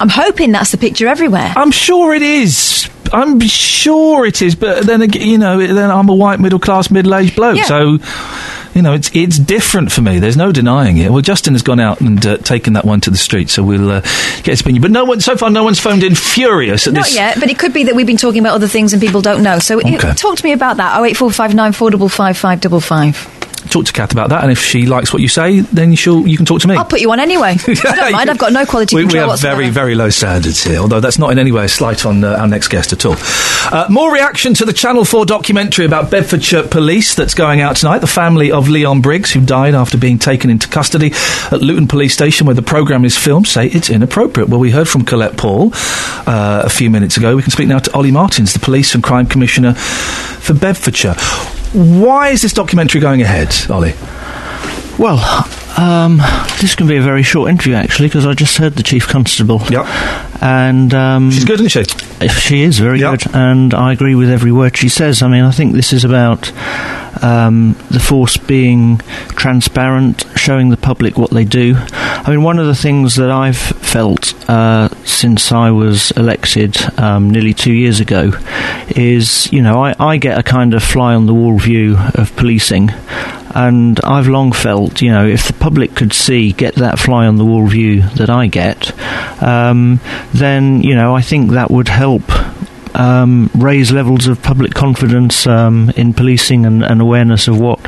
[0.00, 1.52] I'm hoping that's the picture everywhere.
[1.56, 2.88] I'm sure it is.
[3.12, 7.14] I'm sure it is, but then you know, then I'm a white middle class middle
[7.14, 7.64] aged bloke, Yeah.
[7.64, 7.98] so
[8.78, 10.20] you know, it's it's different for me.
[10.20, 11.10] There's no denying it.
[11.10, 13.90] Well, Justin has gone out and uh, taken that one to the street, so we'll
[13.90, 14.82] uh, get his opinion.
[14.82, 17.14] But no one so far, no one's phoned in furious at Not this.
[17.16, 19.42] yet, but it could be that we've been talking about other things and people don't
[19.42, 19.58] know.
[19.58, 20.12] So Okay.
[20.14, 20.96] talk to me about that.
[20.98, 23.16] Oh eight four five nine four double five five double five.
[23.60, 26.36] Talk to Kath about that, and if she likes what you say, then she'll you
[26.36, 26.76] can talk to me.
[26.76, 27.56] I'll put you on anyway.
[27.68, 28.30] I don't mind.
[28.30, 31.30] I've got no quality we, we have very, very low standards here, although that's not
[31.32, 33.16] in any way a slight on uh, our next guest at all.
[33.18, 37.98] Uh, more reaction to the Channel 4 documentary about Bedfordshire police that's going out tonight.
[37.98, 41.12] The family of Leon Briggs, who died after being taken into custody
[41.52, 44.48] at Luton Police Station, where the programme is filmed, say it's inappropriate.
[44.48, 47.36] Well, we heard from Colette Paul uh, a few minutes ago.
[47.36, 51.14] We can speak now to Olly Martins, the Police and Crime Commissioner for Bedfordshire.
[51.72, 53.92] Why is this documentary going ahead, Olly?
[54.98, 55.18] Well,
[55.78, 56.16] um,
[56.60, 59.60] this can be a very short interview actually because I just heard the chief constable.
[59.70, 59.86] Yep.
[60.42, 62.28] And um, she's good, isn't she?
[62.28, 65.22] She is very good, and I agree with every word she says.
[65.22, 66.52] I mean, I think this is about
[67.22, 68.98] um, the force being
[69.30, 71.74] transparent, showing the public what they do.
[71.76, 77.30] I mean, one of the things that I've felt uh, since I was elected um,
[77.30, 78.32] nearly two years ago
[78.90, 82.34] is, you know, I, I get a kind of fly on the wall view of
[82.36, 82.90] policing.
[83.54, 87.36] And I've long felt, you know, if the public could see, get that fly on
[87.36, 88.92] the wall view that I get,
[89.42, 90.00] um,
[90.34, 92.22] then, you know, I think that would help
[92.94, 97.80] um, raise levels of public confidence um, in policing and, and awareness of what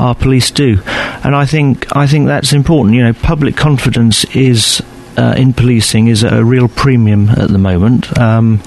[0.00, 0.80] our police do.
[1.22, 2.96] And I think I think that's important.
[2.96, 4.82] You know, public confidence is
[5.16, 8.18] uh, in policing is a real premium at the moment.
[8.18, 8.62] Um,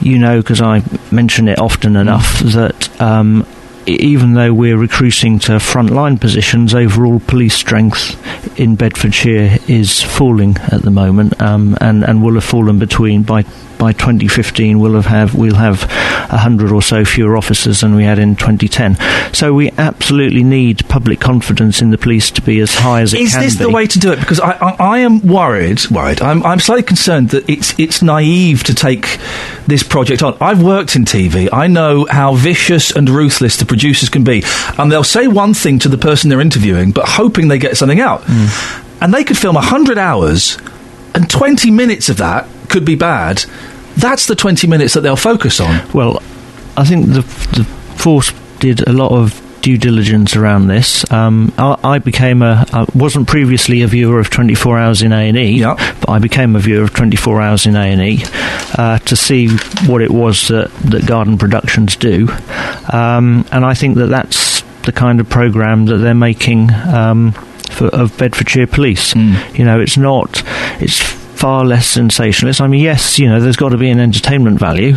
[0.00, 2.90] you know, because I mention it often enough that.
[3.86, 8.20] Even though we're recruiting to frontline positions, overall police strength
[8.58, 13.44] in Bedfordshire is falling at the moment, um, and and will have fallen between by
[13.78, 15.84] by 2015 we'll have, have we'll have
[16.30, 18.96] a hundred or so fewer officers than we had in 2010.
[19.32, 23.20] So we absolutely need public confidence in the police to be as high as it
[23.20, 23.46] Is can be.
[23.46, 24.20] Is this the way to do it?
[24.20, 25.80] Because I, I, I am worried.
[25.90, 26.20] Worried.
[26.22, 29.18] I'm, I'm slightly concerned that it's it's naive to take
[29.66, 30.36] this project on.
[30.40, 31.48] I've worked in TV.
[31.52, 34.42] I know how vicious and ruthless the producers can be,
[34.78, 38.00] and they'll say one thing to the person they're interviewing, but hoping they get something
[38.00, 38.22] out.
[38.22, 38.82] Mm.
[39.02, 40.56] And they could film hundred hours,
[41.16, 43.44] and twenty minutes of that could be bad.
[43.96, 45.90] That's the twenty minutes that they'll focus on.
[45.92, 46.22] Well,
[46.76, 47.22] I think the
[47.56, 47.64] the
[47.96, 51.10] force did a lot of due diligence around this.
[51.10, 55.28] Um, I, I became a I wasn't previously a viewer of 24 Hours in A
[55.28, 58.24] and E, but I became a viewer of 24 Hours in A and E
[58.78, 59.48] uh, to see
[59.86, 62.28] what it was that that Garden Productions do,
[62.92, 66.72] um, and I think that that's the kind of program that they're making.
[66.72, 67.34] Um,
[67.76, 70.42] for, of Bedfordshire Police, you know, it's not.
[70.80, 70.98] It's
[71.36, 72.62] far less sensationalist.
[72.62, 74.94] I mean, yes, you know, there's got to be an entertainment value,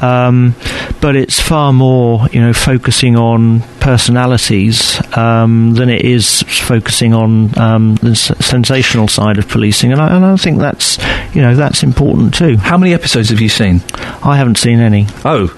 [0.00, 0.54] um,
[1.00, 7.58] but it's far more, you know, focusing on personalities um, than it is focusing on
[7.58, 10.98] um, the s- sensational side of policing, and I, and I think that's,
[11.34, 12.56] you know, that's important too.
[12.58, 13.80] How many episodes have you seen?
[14.22, 15.06] I haven't seen any.
[15.24, 15.52] Oh.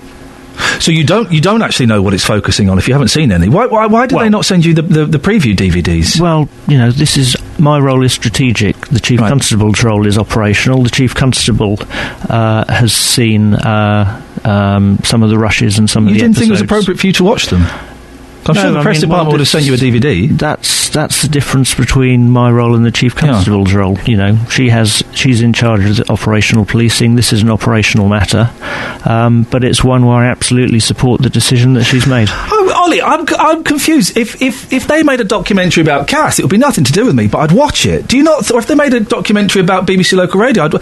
[0.80, 3.32] So you don't you don't actually know what it's focusing on if you haven't seen
[3.32, 3.48] any.
[3.48, 6.20] Why why, why did they not send you the, the, the preview DVDs?
[6.20, 8.76] Well, you know, this is my role is strategic.
[8.88, 10.82] The chief constable's role is operational.
[10.82, 11.78] The chief constable
[12.28, 16.22] uh, has seen uh, um, some of the rushes and some You of the You
[16.24, 17.64] didn't think it was appropriate for you to watch them.
[18.48, 20.28] I'm sure No, the I press mean, department well, would have sent you a DVD.
[20.36, 23.98] That's that's the difference between my role and the chief constable's role.
[24.06, 27.14] You know, she has she's in charge of the operational policing.
[27.16, 28.50] This is an operational matter,
[29.04, 32.28] um, but it's one where I absolutely support the decision that she's made.
[32.56, 34.16] Oh, Olly, I'm, I'm confused.
[34.16, 37.04] If, if if they made a documentary about Cass, it would be nothing to do
[37.04, 38.06] with me, but I'd watch it.
[38.06, 38.50] Do you not?
[38.50, 40.72] Or if they made a documentary about BBC local radio, I'd,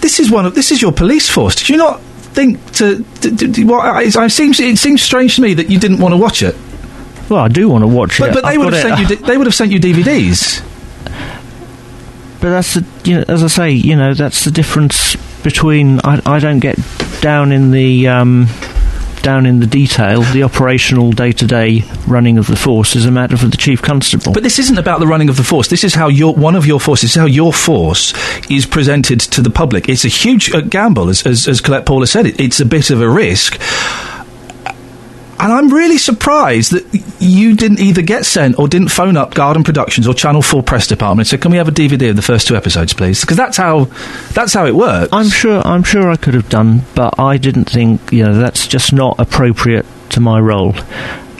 [0.00, 1.54] this is one of this is your police force.
[1.56, 3.04] Did you not think to?
[3.20, 6.12] to, to, what, I, I seems it seems strange to me that you didn't want
[6.12, 6.56] to watch it.
[7.28, 8.34] Well, I do want to watch But, it.
[8.34, 9.16] but they I've would have it- sent you.
[9.26, 10.62] They would have sent you DVDs.
[12.40, 16.20] But that's the, you know, as I say, you know, that's the difference between I,
[16.24, 16.78] I don't get
[17.20, 18.46] down in the um,
[19.22, 20.22] down in the detail.
[20.22, 23.82] The operational day to day running of the force is a matter for the chief
[23.82, 24.32] constable.
[24.32, 25.66] But this isn't about the running of the force.
[25.66, 28.14] This is how your one of your forces, how your force
[28.48, 29.88] is presented to the public.
[29.88, 32.26] It's a huge uh, gamble, as, as, as Colette Paula said.
[32.26, 33.60] It, it's a bit of a risk.
[35.40, 39.62] And I'm really surprised that you didn't either get sent or didn't phone up Garden
[39.62, 42.48] Productions or Channel 4 Press Department and can we have a DVD of the first
[42.48, 43.20] two episodes, please?
[43.20, 43.84] Because that's how,
[44.32, 45.12] that's how it works.
[45.12, 48.66] I'm sure I'm sure I could have done, but I didn't think you know that's
[48.66, 50.74] just not appropriate to my role.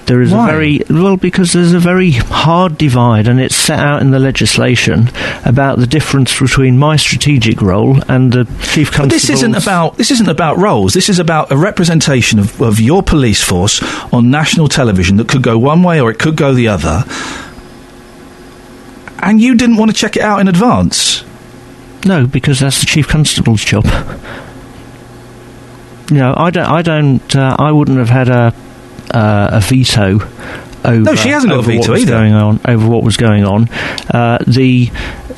[0.08, 0.48] There is Why?
[0.48, 4.18] a very well because there's a very hard divide, and it's set out in the
[4.18, 5.10] legislation
[5.44, 9.08] about the difference between my strategic role and the chief constable.
[9.08, 10.94] But this isn't about this isn't about roles.
[10.94, 15.42] This is about a representation of, of your police force on national television that could
[15.42, 17.04] go one way or it could go the other.
[19.18, 21.22] And you didn't want to check it out in advance.
[22.06, 23.84] No, because that's the chief constable's job.
[26.10, 26.64] You know, I don't.
[26.64, 27.36] I don't.
[27.36, 28.54] Uh, I wouldn't have had a
[29.10, 30.18] uh, a veto
[30.84, 31.00] over.
[31.02, 32.12] No, she hasn't got a veto what was either.
[32.12, 33.68] Going on over what was going on.
[34.12, 34.90] Uh, the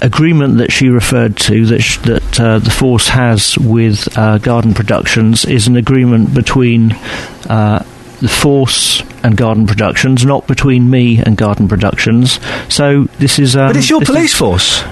[0.02, 4.74] agreement that she referred to that sh- that uh, the force has with uh, Garden
[4.74, 6.92] Productions is an agreement between.
[7.48, 7.84] Uh,
[8.20, 12.38] the Force and Garden Productions, not between me and Garden Productions.
[12.68, 13.56] So this is.
[13.56, 14.82] Um, But it's your police is- force.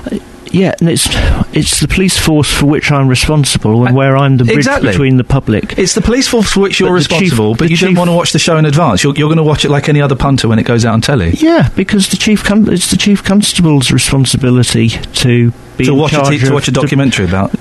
[0.53, 1.07] Yeah, and it's
[1.55, 4.91] it's the police force for which I'm responsible and where I'm the bridge Exactly.
[4.91, 5.79] between the public.
[5.79, 8.09] It's the police force for which you're But the chief- responsible, but you don't want
[8.11, 9.03] to watch the show in advance.
[9.05, 11.01] You're, you're going to watch it like any other punter when it goes out on
[11.01, 11.31] telly.
[11.33, 16.17] Yeah, because the chief con- it's the chief constable's responsibility to be to watch a
[16.17, 17.55] charge to watch a documentary about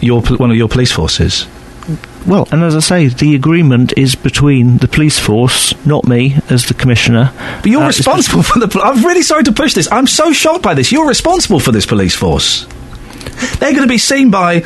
[0.00, 1.46] your one of your police forces.
[2.26, 6.66] Well, and as I say, the agreement is between the police force, not me as
[6.66, 7.32] the commissioner.
[7.62, 8.80] But you're Uh, responsible for the.
[8.82, 9.88] I'm really sorry to push this.
[9.90, 10.92] I'm so shocked by this.
[10.92, 12.66] You're responsible for this police force.
[13.58, 14.62] They're going to be seen by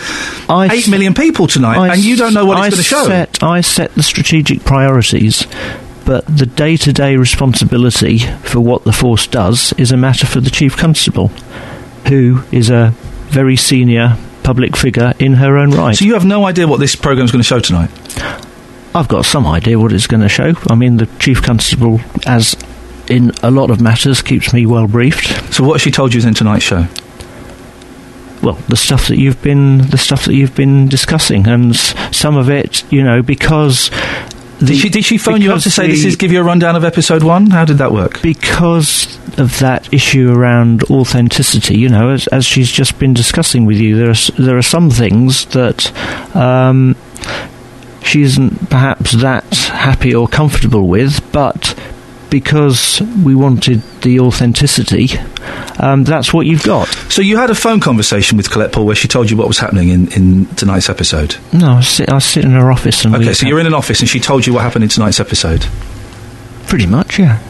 [0.51, 3.05] eight million people tonight, I and you don't know what I it's going to show.
[3.07, 5.47] Set, I set the strategic priorities,
[6.05, 10.77] but the day-to-day responsibility for what the force does is a matter for the chief
[10.77, 11.29] constable,
[12.09, 12.93] who is a
[13.29, 14.17] very senior
[14.47, 15.97] public figure in her own right.
[15.97, 17.91] So you have no idea what this programme is going to show tonight.
[18.95, 20.55] I've got some idea what it's going to show.
[20.71, 22.55] I mean, the chief constable, as
[23.11, 25.53] in a lot of matters, keeps me well briefed.
[25.53, 26.87] So what has she told you is in tonight's show?
[28.41, 32.49] Well, the stuff that you've been, the stuff that you've been discussing, and some of
[32.49, 33.91] it, you know, because.
[34.59, 36.45] The, Did she, did she phone you up to say this is give you a
[36.45, 37.51] rundown of episode one?
[37.51, 38.23] How did that work?
[38.23, 43.77] because of that issue around authenticity, you know, as, as she's just been discussing with
[43.77, 45.93] you, there are there are some things that
[46.35, 46.97] um,
[48.03, 51.76] she isn't perhaps that happy or comfortable with, but
[52.31, 55.09] because we wanted the authenticity,
[55.79, 56.89] um, that's what you've got.
[57.11, 59.59] So you had a phone conversation with Colette Paul where she told you what was
[59.59, 61.37] happening in, in tonight's episode.
[61.53, 64.01] No, I sit, I sit in her office and Okay, so you're in an office
[64.01, 65.67] and she told you what happened in tonight's episode.
[66.67, 67.41] pretty much, yeah,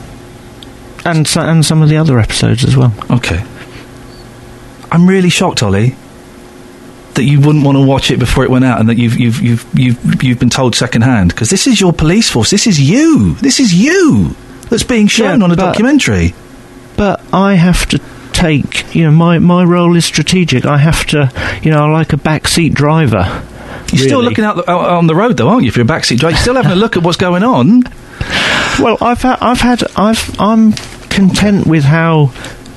[1.04, 2.92] and so, and some of the other episodes as well.
[3.10, 3.42] Okay.
[4.90, 5.94] I'm really shocked, Olly,
[7.14, 9.40] that you wouldn't want to watch it before it went out, and that you've you've
[9.40, 12.50] you've you've, you've been told secondhand because this is your police force.
[12.50, 13.34] This is you.
[13.36, 14.34] This is you
[14.70, 16.34] that's being shown Yeah, on a but- documentary.
[16.96, 18.00] but I have to
[18.32, 20.66] take, you know, my, my role is strategic.
[20.66, 21.30] I have to,
[21.62, 23.42] you know, like a backseat driver.
[23.92, 25.68] You're still looking out, the, out on the road, though, aren't you?
[25.68, 27.82] If you're a backseat driver, you're still having a look at what's going on.
[28.78, 30.72] Well, I've had, I've had, I've, I'm
[31.08, 32.26] content with how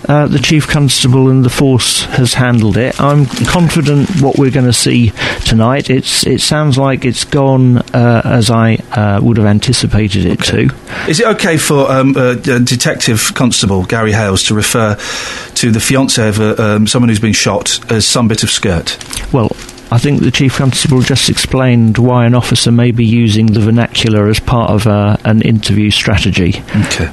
[0.09, 2.99] uh, the chief constable and the force has handled it.
[2.99, 5.11] I'm confident what we're going to see
[5.45, 5.91] tonight.
[5.91, 10.71] It's, it sounds like it's gone uh, as I uh, would have anticipated it to.
[11.07, 16.27] Is it okay for um, uh, Detective Constable Gary Hales to refer to the fiance
[16.27, 18.97] of uh, um, someone who's been shot as some bit of skirt?
[19.31, 19.51] Well,
[19.91, 24.27] I think the chief constable just explained why an officer may be using the vernacular
[24.27, 26.63] as part of uh, an interview strategy.
[26.85, 27.11] Okay.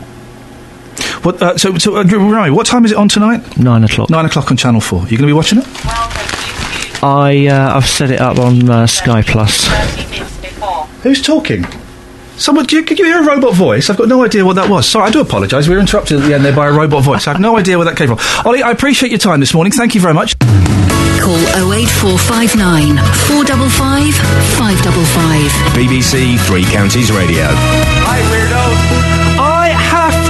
[1.26, 3.58] What, uh, so, so uh, remind me, what time is it on tonight?
[3.58, 4.10] Nine o'clock.
[4.10, 5.08] Nine o'clock on Channel 4.
[5.08, 5.64] You going to be watching it?
[7.02, 9.66] I uh, I've set it up on uh, Sky Plus.
[11.02, 11.66] Who's talking?
[12.36, 13.90] Someone, do you, could you hear a robot voice?
[13.90, 14.88] I've got no idea what that was.
[14.88, 15.66] Sorry, I do apologise.
[15.66, 17.26] We were interrupted at the end there by a robot voice.
[17.26, 18.20] I have no idea where that came from.
[18.46, 19.72] Olly, I appreciate your time this morning.
[19.72, 20.38] Thank you very much.
[20.38, 21.42] Call
[21.74, 24.14] 08459 455
[24.62, 25.50] 555.
[25.74, 27.46] BBC Three Counties Radio.
[28.06, 29.05] I have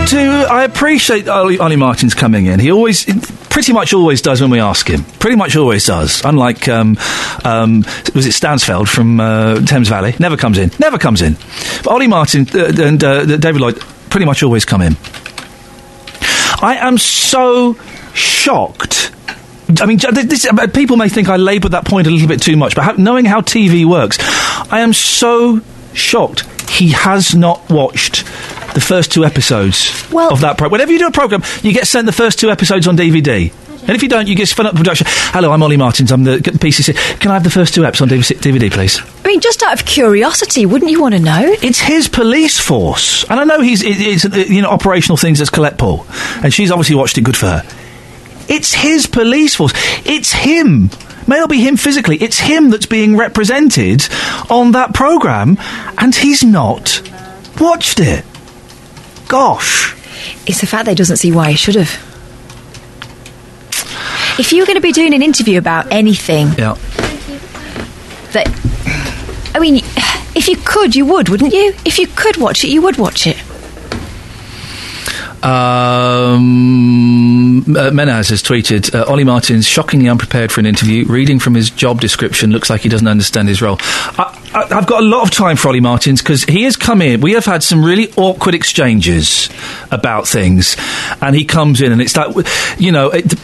[0.06, 0.46] to.
[0.50, 2.60] I appreciate Olly, Martin's coming in.
[2.60, 3.04] He always,
[3.48, 5.04] pretty much always does when we ask him.
[5.18, 6.24] Pretty much always does.
[6.24, 6.96] Unlike, um,
[7.44, 7.80] um,
[8.14, 10.14] was it Stansfeld from uh, Thames Valley?
[10.18, 10.70] Never comes in.
[10.78, 11.34] Never comes in.
[11.84, 13.80] But Olly Martin uh, and uh, David Lloyd
[14.10, 14.96] pretty much always come in.
[16.62, 17.74] I am so
[18.14, 19.12] shocked.
[19.80, 22.56] I mean, this, uh, people may think I labour that point a little bit too
[22.56, 24.18] much, but how, knowing how TV works,
[24.70, 25.60] I am so
[25.92, 28.24] shocked he has not watched
[28.74, 30.72] the first two episodes of that program.
[30.72, 33.52] Whenever you do a program, you get sent the first two episodes on DVD.
[33.86, 35.06] And if you don't, you get spun up the production.
[35.08, 36.10] Hello, I'm Olly Martins.
[36.10, 36.94] I'm the PCC.
[37.20, 39.00] Can I have the first two eps on DVD, please?
[39.24, 41.54] I mean, just out of curiosity, wouldn't you want to know?
[41.62, 45.50] It's his police force, and I know he's it's uh, you know operational things as
[45.50, 46.04] Colette Paul,
[46.42, 47.22] and she's obviously watched it.
[47.22, 47.62] Good for her.
[48.48, 49.72] It's his police force.
[50.04, 50.90] It's him.
[51.26, 52.16] May not be him physically.
[52.22, 54.06] It's him that's being represented
[54.48, 55.58] on that program,
[55.98, 57.02] and he's not
[57.60, 58.24] watched it.
[59.28, 59.94] Gosh.
[60.46, 61.90] It's the fact that he doesn't see why he should have.
[64.38, 66.74] If you were going to be doing an interview about anything, Yeah.
[68.32, 68.48] that
[69.54, 69.76] I mean,
[70.36, 71.74] if you could, you would, wouldn't you?
[71.84, 73.36] If you could watch it, you would watch it.
[75.42, 76.40] Um,
[77.60, 81.04] uh, Menaz has tweeted uh, Olly Martin's shockingly unprepared for an interview.
[81.06, 83.76] Reading from his job description looks like he doesn't understand his role.
[83.80, 87.20] I, I've got a lot of time for Olly Martins because he has come in.
[87.20, 89.50] We have had some really awkward exchanges
[89.90, 90.76] about things,
[91.20, 92.34] and he comes in and it's like,
[92.78, 93.34] you know, it,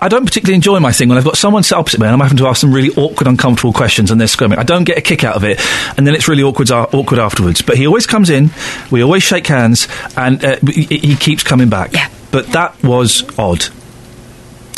[0.00, 2.20] I, don't particularly enjoy my thing when I've got someone sat opposite me and I'm
[2.20, 4.58] having to ask some really awkward, uncomfortable questions and they're screaming.
[4.58, 5.60] I don't get a kick out of it,
[5.98, 7.60] and then it's really awkward, awkward afterwards.
[7.60, 8.50] But he always comes in,
[8.90, 11.92] we always shake hands, and uh, he, he keeps coming back.
[11.92, 12.08] Yeah.
[12.30, 13.66] But that was odd.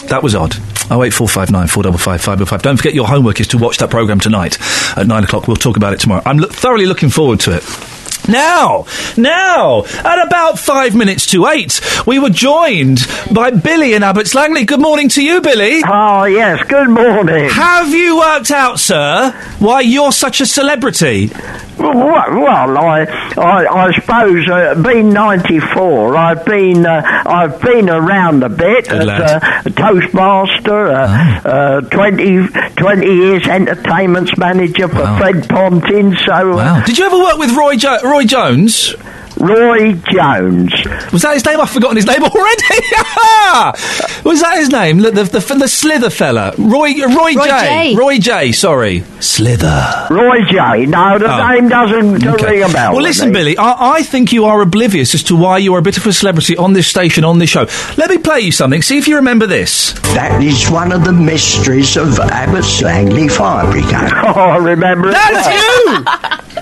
[0.09, 0.56] That was odd.
[0.90, 2.62] Oh eight four five nine four double five five double five.
[2.62, 4.59] Don't forget your homework is to watch that program tonight
[4.97, 5.47] at nine o'clock.
[5.48, 6.23] We'll talk about it tomorrow.
[6.24, 7.97] I'm lo- thoroughly looking forward to it.
[8.28, 8.84] Now,
[9.16, 13.00] now, at about five minutes to eight, we were joined
[13.32, 14.64] by Billy in Abbots Langley.
[14.66, 15.82] Good morning to you, Billy.
[15.86, 17.48] Oh, yes, good morning.
[17.48, 21.30] Have you worked out, sir, why you're such a celebrity?
[21.78, 23.05] Well, well I,
[23.36, 29.09] I, I suppose, uh, being 94, I've been, uh, I've been around a bit Good
[29.09, 36.16] as uh, Toastmaster, uh, uh, 20, 20 years entertainments manager for Fred Pontin.
[36.26, 36.84] So, Wow.
[36.84, 38.94] Did you ever work with Roy, jo- Roy Jones?
[39.38, 40.72] Roy Jones.
[41.12, 41.60] Was that his name?
[41.60, 42.64] I've forgotten his name already.
[44.24, 44.98] Was that his name?
[44.98, 46.52] The, the, the, the Slither fella.
[46.58, 47.92] Roy, Roy, Roy J.
[47.92, 47.94] J.
[47.96, 49.04] Roy J, sorry.
[49.20, 50.08] Slither.
[50.10, 50.86] Roy J.
[50.86, 51.48] No, the Oh.
[51.52, 52.46] name doesn't Okay.
[52.46, 52.94] ring a bell.
[52.94, 53.34] Well, listen, me.
[53.34, 56.06] Billy, I, I think you are oblivious as to why you are a bit of
[56.06, 57.66] a celebrity on this station, on this show.
[57.96, 58.82] Let me play you something.
[58.82, 59.92] See if you remember this.
[60.14, 64.10] That is one of the mysteries of Abbots Langley Fire Brigade.
[64.28, 65.46] Oh, I remember it That's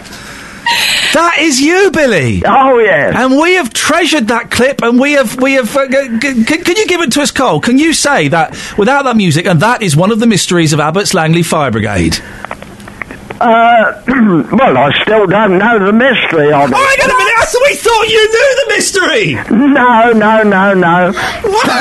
[0.12, 0.15] you!
[1.14, 2.42] That is you, Billy.
[2.46, 3.14] Oh yes.
[3.16, 5.74] And we have treasured that clip, and we have we have.
[5.76, 7.60] Uh, g- g- can you give it to us, Cole?
[7.60, 10.80] Can you say that without that music, and that is one of the mysteries of
[10.80, 12.18] Abbots Langley Fire Brigade?
[13.40, 14.02] Uh,
[14.52, 16.74] well, I still don't know the mystery of it.
[16.74, 17.32] Oh, hang on a minute!
[17.62, 19.34] We thought you knew the mystery.
[19.56, 21.12] No, no, no, no.
[21.12, 21.74] So,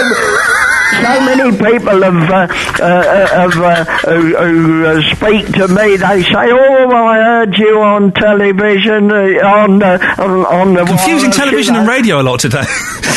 [1.01, 5.95] so many people have, uh, uh, have uh, who, who uh, speak to me.
[5.97, 11.29] They say, "Oh, I heard you on television uh, on uh, on, on the Confusing
[11.31, 12.63] wireless, television you and radio a lot today.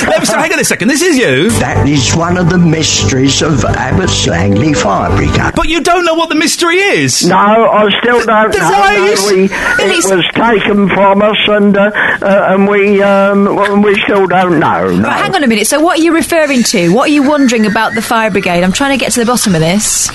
[0.09, 0.89] Let me say, hang on a second.
[0.89, 1.51] This is you.
[1.59, 5.53] That is one of the mysteries of Abbots Langley Fire Brigade.
[5.57, 7.27] But you don't know what the mystery is.
[7.27, 8.71] No, I still don't Th- know.
[8.71, 11.91] No, we, Billy's- it was taken from us, and uh,
[12.23, 14.89] uh, and we um, we still don't know.
[14.97, 15.09] No.
[15.09, 15.67] Right, hang on a minute.
[15.67, 16.91] So, what are you referring to?
[16.95, 18.63] What are you wondering about the fire brigade?
[18.65, 20.11] I'm trying to get to the bottom of this.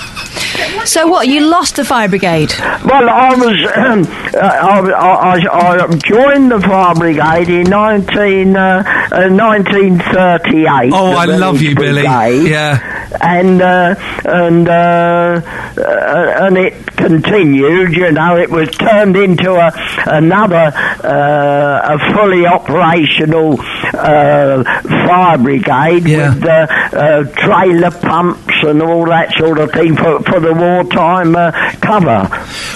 [0.86, 1.28] So, what?
[1.28, 2.54] You lost the fire brigade?
[2.60, 4.04] Well, I was um,
[4.34, 10.94] uh, I, I, I joined the fire brigade in 19, uh, uh, 1938.
[10.94, 12.04] Oh, I love village you, Billy.
[12.04, 13.03] Yeah.
[13.22, 13.96] And uh,
[14.26, 15.42] and uh,
[15.78, 17.94] uh, and it continued.
[17.96, 19.72] You know, it was turned into a
[20.06, 20.72] another
[21.04, 23.60] uh, a fully operational
[23.94, 24.64] uh,
[25.08, 30.40] fire brigade with uh, uh, trailer pumps and all that sort of thing for for
[30.40, 32.28] the wartime uh, cover.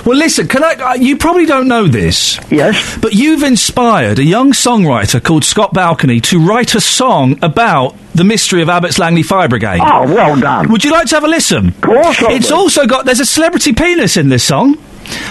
[0.05, 0.95] Well, listen, can I?
[0.95, 2.39] You probably don't know this.
[2.51, 2.97] Yes.
[2.97, 8.23] But you've inspired a young songwriter called Scott Balcony to write a song about the
[8.23, 9.79] mystery of Abbots Langley Fire Brigade.
[9.81, 10.69] Oh, well done.
[10.71, 11.69] Would you like to have a listen?
[11.69, 12.57] Of course I It's would.
[12.57, 14.77] also got there's a celebrity penis in this song.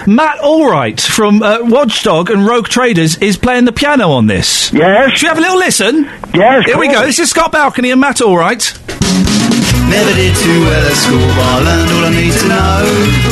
[0.06, 4.72] Matt Allwright from uh, Watchdog and Rogue Traders is playing the piano on this.
[4.72, 5.12] Yes.
[5.18, 6.04] Should we have a little listen?
[6.32, 6.64] Yes.
[6.64, 7.04] Here we go.
[7.04, 9.55] This is Scott Balcony and Matt Allwright.
[9.88, 12.82] Never did too well at school, but I learned all I need to know.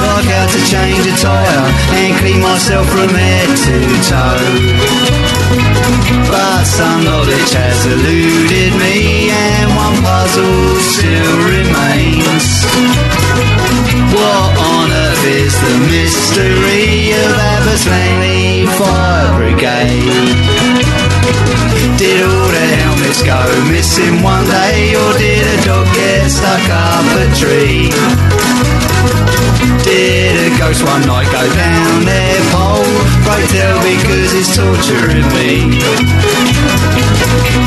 [0.00, 1.68] Like how to change a tyre
[1.98, 4.48] and clean myself from head to toe.
[6.28, 12.64] But some knowledge has eluded me, and one puzzle still remains.
[14.14, 20.73] What on earth is the mystery of Abbots Langley Fire Brigade?
[22.04, 23.40] Did all the helmets go
[23.72, 27.88] missing one day, or did a dog get stuck up a tree?
[29.88, 32.84] Did a ghost one night go down their pole?
[33.24, 35.80] Pray tell because it's torturing me.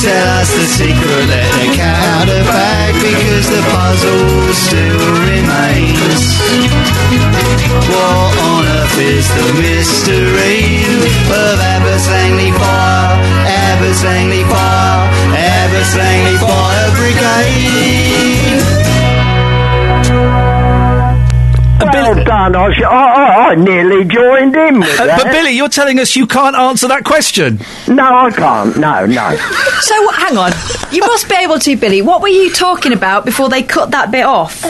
[0.05, 5.01] Tell us the secret, let the cat out of bag because the puzzle still
[5.33, 6.21] remains.
[7.89, 10.85] What on earth is the mystery
[11.25, 13.16] of Abbots Langley Fire?
[13.77, 18.63] Abbots Langley Fire, Abbots Langley Fire Brigade.
[21.93, 22.55] Well done.
[22.55, 25.23] I, sh- I, I, I nearly joined in with Uh, that.
[25.23, 27.59] but Billy, you're telling us you can't answer that question.
[27.87, 28.77] No, I can't.
[28.77, 29.35] No, no.
[29.81, 30.51] So, hang on.
[30.91, 32.01] You must be able to, Billy.
[32.01, 34.63] What were you talking about before they cut that bit off?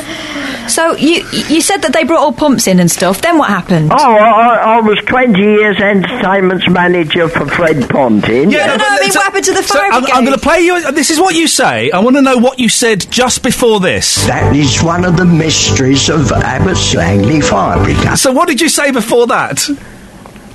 [0.69, 3.22] So, you you said that they brought all pumps in and stuff.
[3.22, 3.91] Then what happened?
[3.91, 8.52] Oh, I, I was 20 years entertainment's manager for Fred Pontin.
[8.52, 10.06] no, no, I mean, what happened to the fire I'm.
[10.06, 10.91] I'm going to play you.
[10.91, 11.91] This is what you say.
[11.91, 14.26] I want to know what you said just before this.
[14.27, 18.18] That is one of the mysteries of Abbots Langley Fire Brigade.
[18.18, 19.68] So, what did you say before that?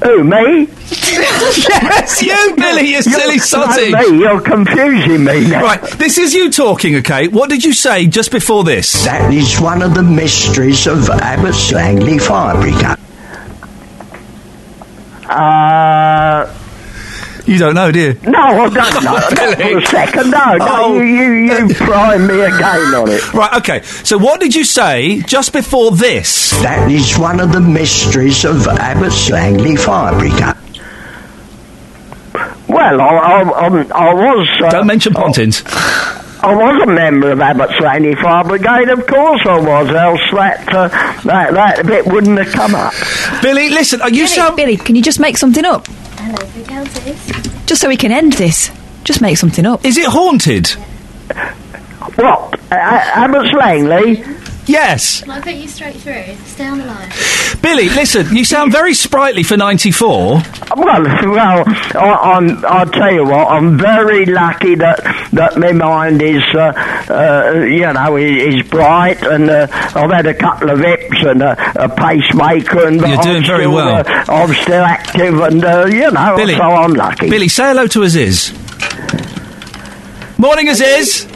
[0.02, 0.66] Who, me?
[0.90, 3.92] yes, you, Billy, you silly You're- sotty.
[3.92, 5.62] No, me, you're confusing me now.
[5.62, 7.28] Right, this is you talking, okay?
[7.28, 9.04] What did you say just before this?
[9.04, 12.96] That is one of the mysteries of Abbots Langley Fire Brigade.
[15.28, 16.52] Uh,
[17.52, 18.14] You don't know, do you?
[18.30, 19.12] no, I don't know.
[19.12, 20.30] Not for a second.
[20.30, 20.94] No, no, Oh.
[21.00, 23.22] you, you, you prime me again on it.
[23.34, 23.82] Right, okay.
[23.82, 26.50] So what did you say just before this?
[26.62, 30.54] That is one of the mysteries of Abbots Langley Fire Brigade.
[32.68, 33.66] Well, I, I, I,
[34.10, 34.48] I was.
[34.64, 35.62] Uh, Don't mention Pontins.
[36.44, 40.68] I was a member of Abbots Langley Fire Brigade, of course I was, else that,
[40.74, 40.88] uh,
[41.22, 42.92] that, that bit wouldn't have come up.
[43.42, 44.56] Billy, listen, are you Billy, sound...
[44.56, 45.86] Billy, can you just make something up?
[46.34, 47.66] Hello, three.
[47.66, 48.70] Just so we can end this.
[49.04, 49.84] Just make something up.
[49.84, 50.66] Is it haunted?
[52.16, 52.58] What?
[52.70, 54.24] Uh, Abbots Langley?
[54.66, 55.22] Yes.
[55.22, 56.34] Can I put you straight through?
[56.44, 57.10] Stay on the line.
[57.60, 60.08] Billy, listen, you sound very sprightly for 94.
[60.76, 66.22] Well, well, I, I'm, I'll tell you what, I'm very lucky that, that my mind
[66.22, 66.72] is, uh,
[67.10, 71.42] uh, you know, is, is bright and uh, I've had a couple of hips and
[71.42, 73.96] a, a pacemaker and You're I'm doing very still, well.
[74.06, 76.56] Uh, I'm still active and, uh, you know, Billy.
[76.56, 77.28] so I'm lucky.
[77.28, 78.52] Billy, say hello to Aziz.
[80.38, 81.31] Morning, Aziz.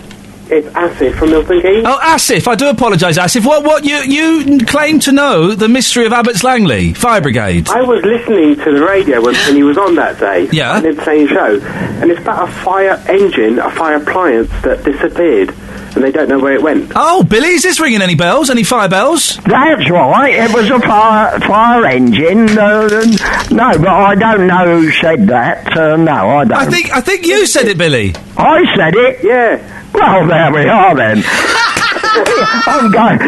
[0.49, 1.85] It's Asif from Milton Keynes.
[1.87, 3.45] Oh, Asif, I do apologise, Asif.
[3.45, 7.69] What, what, you, you claim to know the mystery of Abbots Langley Fire Brigade?
[7.69, 10.49] I was listening to the radio when, when he was on that day.
[10.53, 10.77] Yeah.
[10.77, 11.61] On the same show.
[11.61, 15.53] And it's about a fire engine, a fire appliance that disappeared.
[15.97, 16.93] And they don't know where it went.
[16.95, 18.51] Oh, Billy, is this ringing any bells?
[18.51, 19.39] Any fire bells?
[19.39, 20.35] That's right.
[20.35, 22.51] It was a fire fire engine.
[22.51, 22.89] Uh,
[23.51, 25.75] no, but I don't know who said that.
[25.75, 26.53] Uh, no, I don't.
[26.53, 28.15] I think, I think you said it, Billy.
[28.37, 29.25] I said it.
[29.25, 29.76] Yeah.
[29.97, 31.25] Well, there we are then.
[32.67, 33.19] I'm going.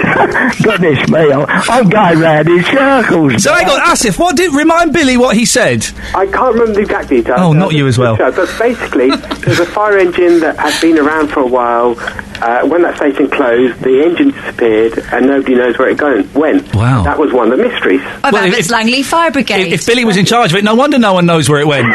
[0.63, 3.43] Goodness me, I'm- I'm going round in circles.
[3.43, 5.87] So hang on, Asif, what did remind Billy what he said?
[6.15, 7.39] I can't remember the exact details.
[7.41, 8.17] Oh, not you as well.
[8.17, 9.11] But basically,
[9.45, 11.97] there's a fire engine that had been around for a while.
[12.41, 16.73] Uh, when that station closed, the engine disappeared, and nobody knows where it go- went.
[16.73, 17.03] Wow.
[17.03, 18.01] That was one of the mysteries.
[18.23, 19.73] Of Well, Abbots if- Langley Fire Brigade.
[19.73, 21.87] If Billy was in charge of it, no wonder no one knows where it went.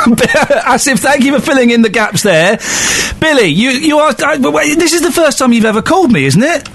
[0.00, 2.58] Asif, thank you for filling in the gaps there.
[3.20, 4.14] Billy, you, you are.
[4.18, 6.68] Uh, this is the first time you've ever called me, isn't it?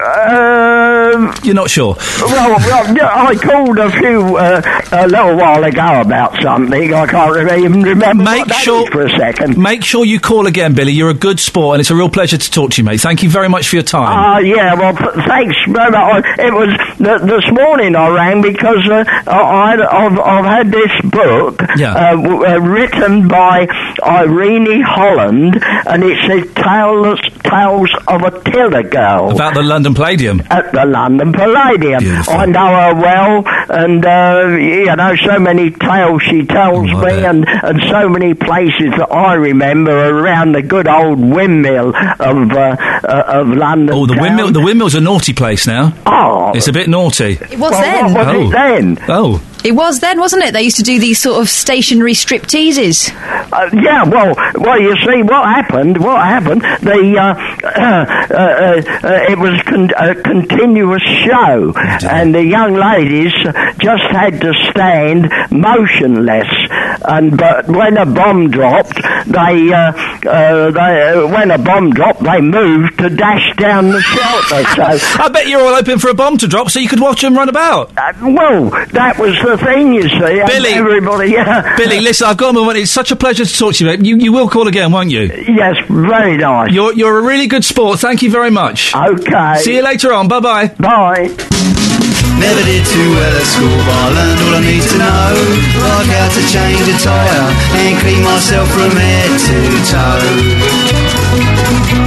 [0.00, 1.96] Um, You're not sure.
[2.20, 4.62] well, well, yeah, I called a few uh,
[4.92, 6.94] a little while ago about something.
[6.94, 8.22] I can't even remember.
[8.22, 9.58] Make sure for a second.
[9.58, 10.92] Make sure you call again, Billy.
[10.92, 13.00] You're a good sport, and it's a real pleasure to talk to you, mate.
[13.00, 14.06] Thank you very much for your time.
[14.08, 14.74] Ah, yeah.
[14.74, 15.56] Well, th- thanks.
[15.66, 21.60] It was th- this morning I rang because uh, I, I've, I've had this book
[21.76, 21.94] Yeah.
[21.94, 23.66] uh, w- uh, written by
[24.02, 29.30] Irene Holland, and it says Tales, Tales of a Tiller Girl.
[29.30, 30.42] About the London Palladium.
[30.50, 32.00] at the London Palladium.
[32.00, 32.34] Beautiful.
[32.34, 36.92] I know her well, and uh, you know so many tales she tells Oh, me,
[37.00, 37.24] bet.
[37.24, 42.76] and, and so many places that I remember around the good old windmill of uh,
[43.04, 43.94] uh, of London.
[43.94, 44.22] Oh, the town.
[44.22, 44.52] windmill.
[44.52, 45.92] The windmill's a naughty place now.
[46.06, 47.32] Oh, It's a bit naughty.
[47.40, 48.14] It was well, then.
[48.14, 48.48] What was Oh.
[48.48, 48.98] it then?
[49.08, 50.52] Oh, It was then, wasn't it?
[50.52, 53.10] They used to do these sort of stationary strip teases.
[53.10, 55.98] Uh, yeah, well, well, you see, what happened?
[55.98, 56.62] What happened?
[56.62, 61.72] The uh, uh, uh, uh, it was con- a continuous show,
[62.08, 63.32] and the young ladies
[63.78, 66.48] just had to stand motionless.
[67.02, 68.94] And but when a bomb dropped,
[69.26, 69.92] they, uh,
[70.26, 74.64] uh, they uh, when a bomb dropped, they moved to dash down the shelter.
[74.74, 74.82] So.
[75.22, 77.34] I bet you're all hoping for a bomb to drop so you could watch them
[77.36, 77.96] run about.
[77.96, 80.40] Uh, well, that was the thing, you see.
[80.40, 80.70] and Billy.
[80.70, 81.76] everybody, yeah.
[81.76, 82.78] Billy, listen, I've got a moment.
[82.78, 84.04] It's such a pleasure to talk to you, mate.
[84.04, 85.22] You, you will call again, won't you?
[85.48, 86.70] Yes, very nice.
[86.72, 87.98] You're, you're a really good sport.
[88.00, 88.94] Thank you very much.
[88.94, 89.56] Okay.
[89.60, 90.28] See you later on.
[90.28, 90.66] Bye bye.
[90.78, 91.34] Bye.
[92.38, 95.34] Never did too well at school, but I learned all I need to know.
[95.82, 97.50] Like how to change a tyre
[97.82, 99.58] and clean myself from head to
[99.90, 100.28] toe.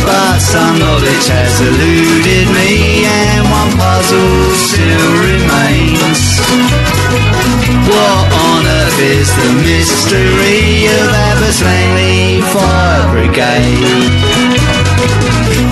[0.07, 7.00] But some knowledge has eluded me, and one puzzle still remains.
[7.11, 14.11] What on earth is the mystery of Abbots Langley Fire Brigade?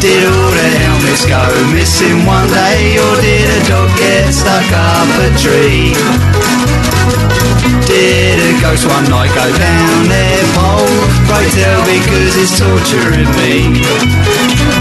[0.03, 5.07] Did all the helmets go missing one day, or did a dog get stuck up
[5.23, 5.95] a tree?
[7.87, 10.87] Did a ghost one night go down their pole?
[11.27, 14.78] Pray tell because it's torturing me.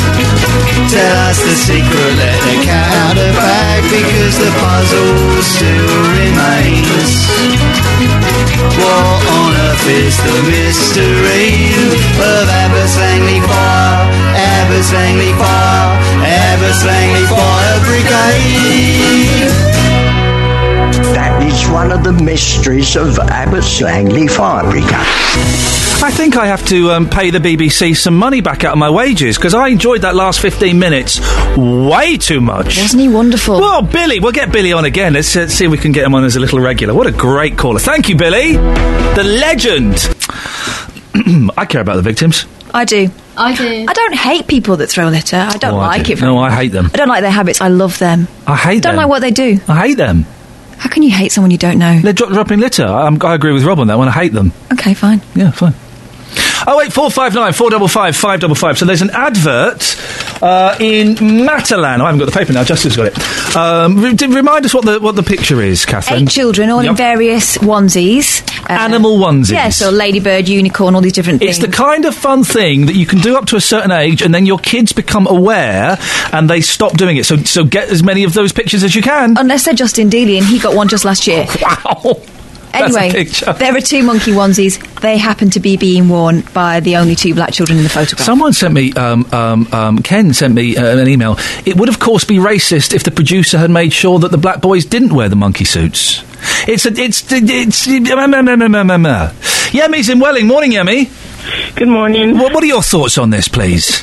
[0.89, 7.29] Tell us the secret, let the cat out of bag because the puzzle still remains.
[8.79, 11.75] What on earth is the mystery
[12.17, 14.09] of Abbots Langley Fire?
[14.35, 19.51] Abbots Langley Fire, Abbots Langley Fire Brigade.
[21.15, 25.78] That is one of the mysteries of Abbots Langley Fire Brigade.
[26.01, 28.89] I think I have to um, pay the BBC some money back out of my
[28.89, 31.21] wages because I enjoyed that last 15 minutes
[31.57, 32.79] way too much.
[32.79, 33.61] Wasn't he wonderful?
[33.61, 35.15] Well, Billy, we'll get Billy on again.
[35.15, 36.95] Let's uh, see if we can get him on as a little regular.
[36.95, 37.81] What a great caller.
[37.81, 38.53] Thank you, Billy.
[38.53, 39.95] The legend.
[41.59, 42.47] I care about the victims.
[42.73, 43.11] I do.
[43.37, 43.87] I do.
[43.89, 45.37] I don't hate people that throw litter.
[45.37, 46.13] I don't Oh, I like do.
[46.13, 46.19] it.
[46.19, 46.87] very No, I hate them.
[46.93, 47.61] I don't like their habits.
[47.61, 48.29] I love them.
[48.47, 48.81] I hate them.
[48.83, 48.97] don't them.
[48.97, 49.59] like what they do.
[49.69, 50.27] I hate them.
[50.77, 51.99] How can you hate someone you don't know?
[51.99, 52.85] They're dro- dropping litter.
[52.87, 54.07] I'm, I agree with Rob on that one.
[54.09, 54.53] I hate them.
[54.73, 55.21] Okay, fine.
[55.35, 55.75] Yeah, fine.
[56.71, 58.77] Oh eight four five nine four double five five double five.
[58.77, 59.97] So there's an advert
[60.43, 62.01] uh, in Matalan.
[62.03, 62.63] I haven't got the paper now.
[62.63, 63.57] Justin's got it.
[63.57, 66.25] Um, re- remind us what the what the picture is, Catherine.
[66.25, 68.43] Eight children, all in various onesies.
[68.69, 69.53] Uh, Animal onesies.
[69.53, 71.57] Yeah, so ladybird, unicorn, all these different things.
[71.57, 74.21] It's the kind of fun thing that you can do up to a certain age,
[74.21, 75.97] and then your kids become aware
[76.35, 77.25] and they stop doing it.
[77.25, 79.39] So, so get as many of those pictures as you can.
[79.39, 81.47] Unless they're Justin Dealey, and he got one just last year.
[81.85, 82.17] Wow.
[82.73, 83.25] That's a Anyway,
[83.59, 84.79] there are two monkey onesies.
[85.01, 88.25] They happen to be being worn by the only two black children in the photograph.
[88.25, 91.37] Someone sent me, um, um, um, Ken sent me uh, an email.
[91.65, 94.61] It would, of course, be racist if the producer had made sure that the black
[94.61, 96.25] boys didn't wear the monkey suits.
[96.69, 97.87] It's a, it's, it's,
[99.73, 100.47] Yemi's in Welling.
[100.47, 101.11] Morning, Yemi.
[101.77, 102.39] Good morning.
[102.39, 104.03] What, what are your thoughts on this, please?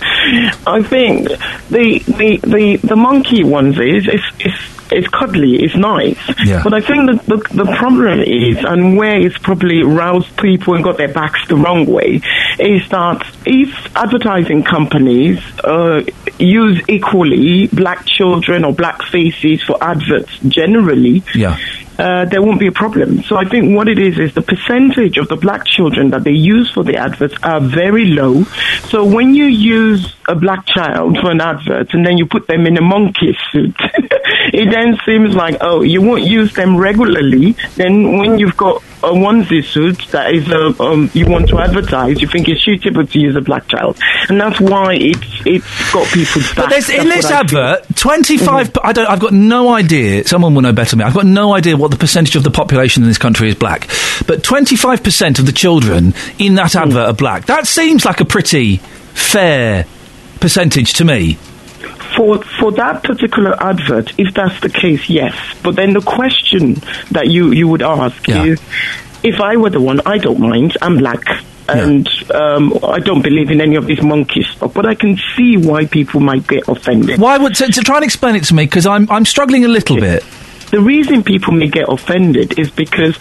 [0.68, 1.28] I think
[1.70, 4.54] the the the, the monkey onesies is is
[4.92, 6.18] is cuddly, it's nice.
[6.46, 6.62] Yeah.
[6.64, 10.84] But I think that the the problem is, and where it's probably roused people and
[10.84, 12.22] got their backs the wrong way,
[12.60, 16.04] is that if advertising companies uh,
[16.38, 21.58] use equally black children or black faces for adverts generally, Yeah.
[21.98, 23.24] Uh, there won't be a problem.
[23.24, 26.32] So I think what it is is the percentage of the black children that they
[26.32, 28.44] use for the adverts are very low.
[28.90, 32.66] So when you use a black child for an advert and then you put them
[32.66, 33.76] in a monkey suit,
[34.54, 37.56] it then seems like oh you won't use them regularly.
[37.76, 42.22] Then when you've got a onesie suit that is a, um, you want to advertise,
[42.22, 44.00] you think it's suitable to use a black child,
[44.30, 46.42] and that's why it's it's got people.
[46.56, 47.60] But there's, in this what I feel.
[47.60, 48.78] advert, 25.
[48.84, 49.08] I don't.
[49.08, 50.28] I've got no idea.
[50.28, 51.06] Someone will know better than me.
[51.06, 53.90] I've got no idea what the percentage of the population in this country is black.
[54.28, 57.46] But 25 percent of the children in that advert are black.
[57.46, 59.86] That seems like a pretty fair
[60.40, 61.38] percentage to me.
[62.16, 65.36] For for that particular advert, if that's the case, yes.
[65.64, 66.76] But then the question
[67.12, 68.44] that you you would ask Yeah.
[68.46, 68.62] is,
[69.24, 70.78] if I were the one, I don't mind.
[70.82, 71.24] I'm black.
[71.68, 75.58] And um, I don't believe in any of this monkey stuff, but I can see
[75.58, 77.20] why people might get offended.
[77.20, 78.66] Why would to, to try and explain it to me?
[78.66, 80.24] Because I'm I'm struggling a little bit.
[80.76, 83.18] The reason people may get offended is because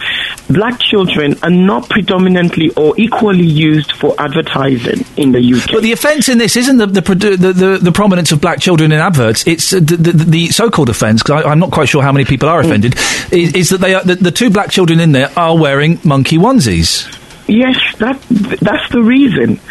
[0.49, 5.71] black children are not predominantly or equally used for advertising in the UK.
[5.71, 8.91] But the offence in this isn't the the, the, the, the prominence of black children
[8.91, 9.47] in adverts.
[9.47, 12.49] It's uh, the, the, the so-called offence because I'm not quite sure how many people
[12.49, 12.95] are offended.
[13.31, 16.37] Is, is that they are the, the two black children in there are wearing monkey
[16.37, 17.07] onesies?
[17.47, 18.19] Yes, that
[18.59, 19.61] that's the reason.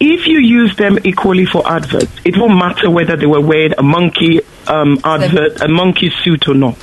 [0.00, 3.84] If you use them equally for adverts, it won't matter whether they were wearing a
[3.84, 6.78] monkey um, advert, a monkey suit or not.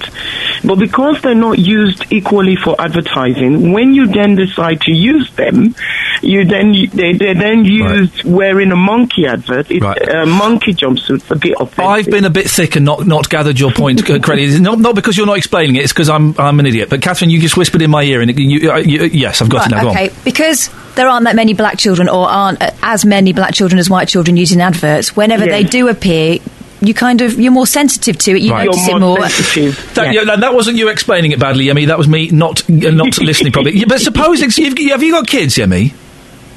[0.64, 5.76] But because they're not used equally for advertising, when you then decide to use them,
[6.22, 9.68] you then they they then used wearing a monkey advert.
[9.70, 11.86] It's a monkey jumpsuit's a bit offensive.
[11.86, 14.60] I've been a bit thick and not, not gathered your point correctly.
[14.60, 15.84] Not not because you're not explaining it.
[15.84, 16.90] It's because I'm I'm an idiot.
[16.90, 19.50] But Catherine, you just whispered in my ear, and it, you, uh, you, yes, I've
[19.50, 19.82] got it now.
[19.84, 19.96] Go on.
[19.96, 23.90] okay, because there aren't that many black children, or aren't as many black children as
[23.90, 25.16] white children using adverts.
[25.16, 26.40] Whenever they do appear,
[26.82, 28.42] you kind of you're more sensitive to it.
[28.42, 28.66] You Right.
[28.66, 29.72] notice You're it more more.
[29.96, 31.88] That, yeah, that- that wasn't you explaining it badly, Yemi.
[31.88, 33.84] That was me not uh, not listening properly.
[33.86, 35.94] But suppose it's, you've, have you got kids, Yemi?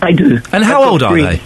[0.02, 0.40] I do.
[0.52, 1.40] And how I've got old are they?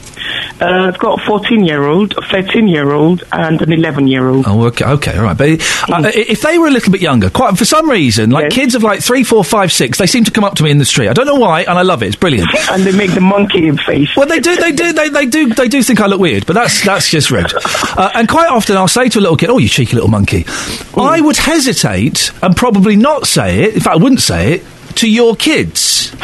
[0.60, 4.28] Uh, I've got a 14 year old, a 13 year old, and an 11 year
[4.28, 4.44] old.
[4.46, 5.36] Oh, okay, okay, all right.
[5.36, 5.60] But
[5.90, 8.82] uh, if they were a little bit younger, quite for some reason, like kids of
[8.82, 11.08] like three, four, five, six, they seem to come up to me in the street.
[11.08, 12.06] I don't know why, and I love it.
[12.06, 12.48] It's brilliant.
[12.70, 14.16] and they make the monkey face.
[14.16, 16.52] Well, they do, they do, they, they do, they do think I look weird, but
[16.54, 17.52] that's that's just rude.
[17.96, 20.46] Uh, and quite often, I'll say to a little kid, "Oh, you cheeky little monkey."
[20.96, 23.74] I would hesitate and probably not say it.
[23.74, 24.64] In fact, I wouldn't say it
[24.96, 26.14] to your kids.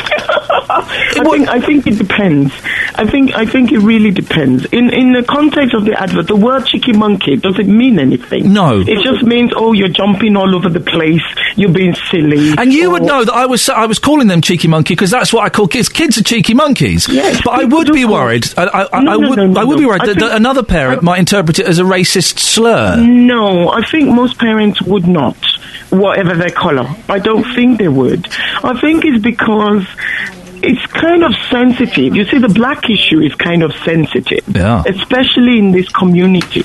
[0.73, 2.53] I think I think it depends.
[2.95, 4.65] I think I think it really depends.
[4.67, 8.53] In in the context of the advert, the word cheeky monkey doesn't mean anything.
[8.53, 8.81] No.
[8.81, 11.23] It just means oh you're jumping all over the place,
[11.57, 12.53] you're being silly.
[12.57, 15.33] And you would know that I was I was calling them cheeky monkey because that's
[15.33, 15.89] what I call kids.
[15.89, 17.09] Kids are cheeky monkeys.
[17.09, 18.47] Yes, but I would be worried.
[18.57, 20.63] I, I, I, No, I would no, no, I would be worried that, that another
[20.63, 22.97] parent might interpret it as a racist slur.
[22.97, 25.37] No, I think most parents would not,
[25.91, 26.89] whatever their colour.
[27.09, 28.27] I don't think they would.
[28.63, 29.87] I think it's because
[30.63, 32.15] it's kind of sensitive.
[32.15, 34.83] You see, the black issue is kind of sensitive, Yeah.
[34.87, 36.65] especially in this community.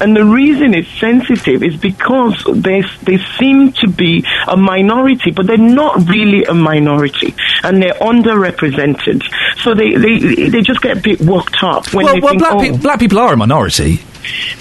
[0.00, 5.46] And the reason it's sensitive is because they they seem to be a minority, but
[5.46, 9.22] they're not really a minority, and they're underrepresented.
[9.62, 12.40] So they they, they just get a bit worked up when well, they well think,
[12.40, 14.00] black, oh, pe- black people are a minority.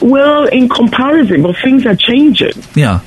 [0.02, 2.52] well, in comparison, but things are changing.
[2.76, 3.00] Yeah.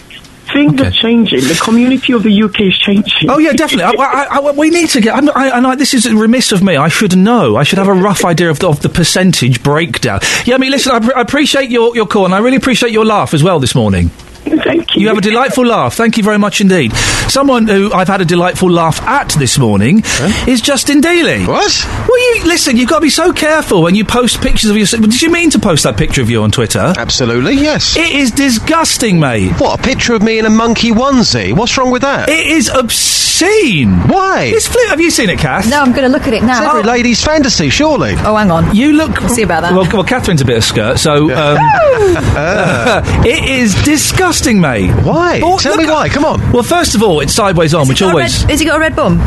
[0.52, 1.40] Things are changing.
[1.40, 3.28] The community of the UK is changing.
[3.30, 3.98] Oh yeah, definitely.
[3.98, 5.14] I, I, I, we need to get.
[5.14, 6.76] I'm, I, and I, this is remiss of me.
[6.76, 7.56] I should know.
[7.56, 10.20] I should have a rough idea of the, of the percentage breakdown.
[10.44, 10.92] Yeah, I mean, listen.
[10.92, 13.74] I, I appreciate your, your call, and I really appreciate your laugh as well this
[13.74, 14.10] morning.
[14.64, 15.02] Thank you.
[15.02, 15.94] You have a delightful laugh.
[15.94, 16.92] Thank you very much indeed.
[17.28, 20.02] Someone who I've had a delightful laugh at this morning
[20.46, 21.46] is Justin Dealey.
[21.46, 21.86] What?
[22.08, 22.76] Well, you listen.
[22.76, 25.02] You've got to be so careful when you post pictures of yourself.
[25.02, 26.92] Did you mean to post that picture of you on Twitter?
[26.96, 27.96] Absolutely, yes.
[27.96, 29.52] It is disgusting, mate.
[29.60, 31.52] What, a picture of me in a monkey onesie?
[31.56, 32.28] What's wrong with that?
[32.28, 33.92] It is obscene.
[34.08, 34.44] Why?
[34.54, 34.88] It's flip.
[34.88, 35.68] Have you seen it, Kath?
[35.68, 36.62] No, I'm going to look at it now.
[36.62, 38.14] It's every lady's fantasy, surely.
[38.18, 38.74] Oh, hang on.
[38.74, 39.18] You look.
[39.20, 39.72] We'll see about that.
[39.72, 41.58] Well, well, Catherine's a bit of skirt, so um,
[43.26, 44.90] it is disgusting, mate.
[45.04, 45.40] Why?
[45.42, 46.08] Oh, Tell look me why.
[46.08, 46.52] Come on.
[46.52, 48.94] Well, first of all, it's sideways on, which always red- has he got a red
[48.96, 49.20] bum?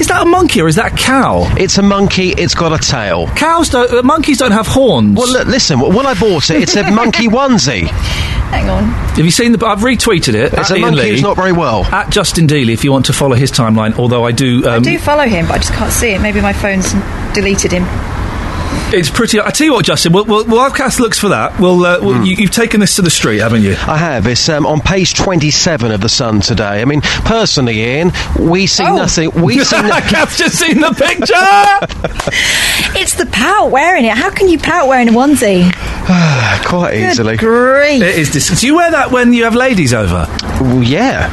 [0.00, 1.44] is that a monkey or is that a cow?
[1.56, 2.30] It's a monkey.
[2.30, 3.26] It's got a tail.
[3.36, 3.90] Cows don't.
[3.92, 5.16] Uh, monkeys don't have horns.
[5.16, 5.78] Well, look, listen.
[5.80, 7.88] When I bought it, it's a monkey onesie.
[8.52, 8.84] Hang on.
[8.84, 9.64] Have you seen the?
[9.66, 10.52] I've retweeted it.
[10.52, 11.84] It's at a Iain monkey Lee, who's not very well.
[11.86, 13.96] At Justin Dealey, if you want to follow his timeline.
[13.98, 14.66] Although I do.
[14.66, 16.20] Um, I do follow him, but I just can't see it.
[16.20, 16.92] Maybe my phone's
[17.34, 17.84] deleted him.
[18.94, 19.40] It's pretty.
[19.40, 20.12] I tell you what, Justin.
[20.12, 23.02] We'll, we'll, while Kath looks for that, we'll, uh, we'll you, you've taken this to
[23.02, 23.72] the street, haven't you?
[23.72, 24.26] I have.
[24.26, 26.82] It's um, on page 27 of The Sun today.
[26.82, 28.96] I mean, personally, Iain, we see Oh.
[28.96, 29.30] nothing.
[29.42, 32.32] We see no- Kath's just seen the picture.
[32.94, 34.12] It's the pout wearing it.
[34.12, 35.72] How can you pout wearing a onesie?
[36.66, 37.36] quite easily.
[37.38, 38.02] Grief.
[38.02, 38.30] It is.
[38.30, 40.26] Dis- do you wear that when you have ladies over?
[40.60, 41.30] Well, yeah.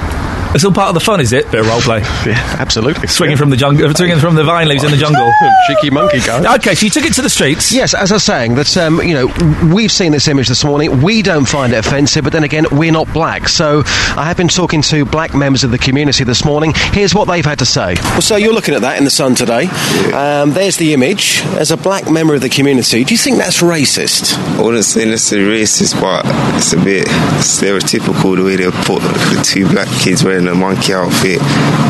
[0.51, 1.49] It's all part of the fun, is it?
[1.51, 1.99] Bit of role play.
[2.25, 3.07] Yeah, absolutely.
[3.07, 5.31] Swinging from the jungle, swinging from the vine leaves in the jungle.
[5.67, 6.55] Cheeky monkey guy.
[6.55, 7.71] Okay, so you took it to the streets.
[7.71, 11.01] Yes, as I was saying, that um, you know we've seen this image this morning.
[11.01, 13.47] We don't find it offensive, but then again, we're not black.
[13.47, 16.73] So I have been talking to black members of the community this morning.
[16.93, 17.93] Here's what they've had to say.
[18.01, 19.67] Well, so you're looking at that in the sun today.
[20.13, 21.41] Um, there's the image.
[21.59, 24.33] As a black member of the community, do you think that's racist?
[24.57, 26.25] I wouldn't say necessarily racist, but
[26.57, 27.05] it's a bit
[27.37, 31.41] stereotypical the way they put the two black kids wearing a monkey outfit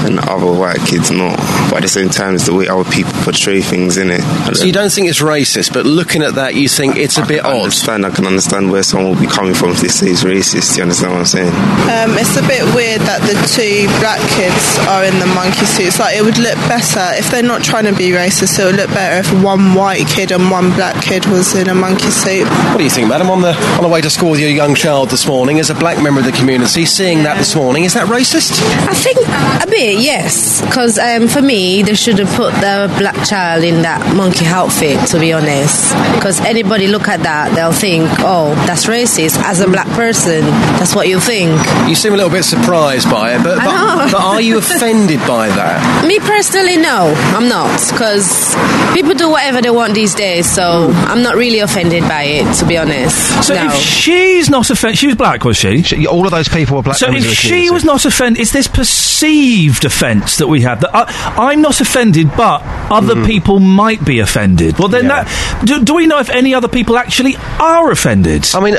[0.06, 1.38] and the other white kids not.
[1.70, 4.22] But at the same time, it's the way our people portray things in it.
[4.56, 7.46] So you don't think it's racist, but looking at that, you think it's a bit
[7.46, 7.70] odd.
[7.70, 8.06] understand.
[8.06, 10.78] I can understand where someone will be coming from if they say it's racist.
[10.78, 11.54] You understand what I'm saying?
[11.90, 16.00] Um, it's a bit weird that the two black kids are in the monkey suits.
[16.00, 18.58] Like, it would look better if they're not trying to be racist.
[18.58, 21.76] It would look better if one white kid and one black kid was in a
[21.76, 22.48] monkey suit.
[22.48, 23.30] What do you think, madam?
[23.30, 25.76] On the on the way to school with your young child this morning, as a
[25.76, 28.39] black member of the community, seeing that this morning, is that racist?
[28.40, 29.18] I think
[29.62, 30.62] a bit, yes.
[30.62, 35.08] Because um, for me, they should have put the black child in that monkey outfit,
[35.10, 35.94] to be honest.
[36.16, 39.38] Because anybody look at that, they'll think, oh, that's racist.
[39.44, 40.42] As a black person,
[40.80, 41.52] that's what you think.
[41.88, 45.50] You seem a little bit surprised by it, but but, but are you offended by
[45.50, 46.06] that?
[46.08, 47.70] Me personally, no, I'm not.
[47.92, 48.56] Because
[48.94, 52.66] people do whatever they want these days, so I'm not really offended by it, to
[52.66, 53.46] be honest.
[53.46, 53.66] So no.
[53.66, 55.84] if she's not offended, she was black, was she?
[56.08, 56.98] all of those people were black.
[56.98, 60.82] So if she was not offended, it's this perceived offence that we have.
[60.82, 62.62] That I, I'm not offended, but
[62.92, 63.26] other Mm-hmm.
[63.26, 64.78] people might be offended.
[64.78, 65.28] Well, then that
[65.66, 68.46] do, do we know if any other people actually are offended?
[68.54, 68.76] I mean,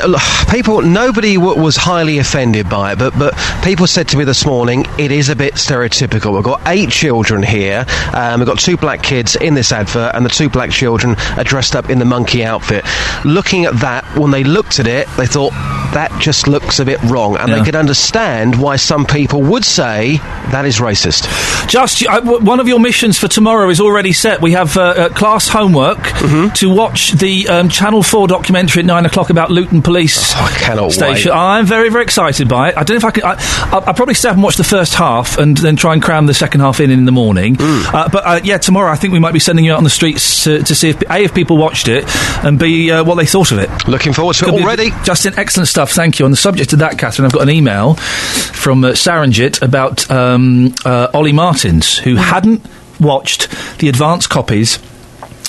[0.49, 0.81] people.
[0.81, 3.33] Nobody w- was highly offended by it, but but
[3.63, 6.33] people said to me this morning it is a bit stereotypical.
[6.33, 7.85] We've got eight children here.
[8.13, 11.43] Um, we've got two black kids in this advert, and the two black children are
[11.43, 12.85] dressed up in the monkey outfit.
[13.25, 15.51] Looking at that, when they looked at it, they thought
[15.93, 17.57] that just looks a bit wrong, and Yeah.
[17.59, 20.17] they could understand why some people would say
[20.51, 21.27] that is racist.
[21.67, 24.41] Just uh, one of your missions for tomorrow is already set.
[24.41, 26.53] We have uh, uh, class homework Mm-hmm.
[26.53, 30.51] to watch the um, Channel Four documentary at nine o'clock about Luton Police Oh, I
[30.59, 31.31] cannot Station.
[31.31, 31.37] wait.
[31.37, 32.77] I'm very, very excited by it.
[32.77, 33.23] I don't know if I can.
[33.23, 33.35] I,
[33.73, 36.27] I'll, I'll probably stay up and watch the first half and then try and cram
[36.27, 37.55] the second half in in the morning.
[37.55, 37.93] Mm.
[37.93, 39.89] Uh, but uh, yeah, tomorrow I think we might be sending you out on the
[39.89, 42.03] streets to, to see if a if people watched it
[42.45, 43.69] and b uh, what they thought of it.
[43.87, 44.89] Looking forward to it Could be- already.
[45.03, 45.91] Justin, excellent stuff.
[45.91, 46.25] Thank you.
[46.25, 48.93] On the subject of that, Catherine, I've got an email from uh,
[49.31, 52.65] Saranjit about um, uh, Olly Martins, who hadn't
[52.99, 53.49] watched
[53.79, 54.77] the advance copies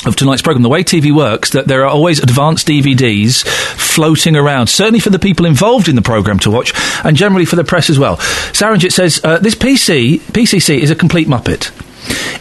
[0.07, 0.63] of tonight's program.
[0.63, 5.19] The way TV works, that there are always advanced DVDs floating around, certainly for the
[5.19, 6.73] people involved in the program to watch,
[7.05, 8.17] and generally for the press as well.
[8.53, 11.71] Saranjit says uh, this PC PCC is a complete muppet.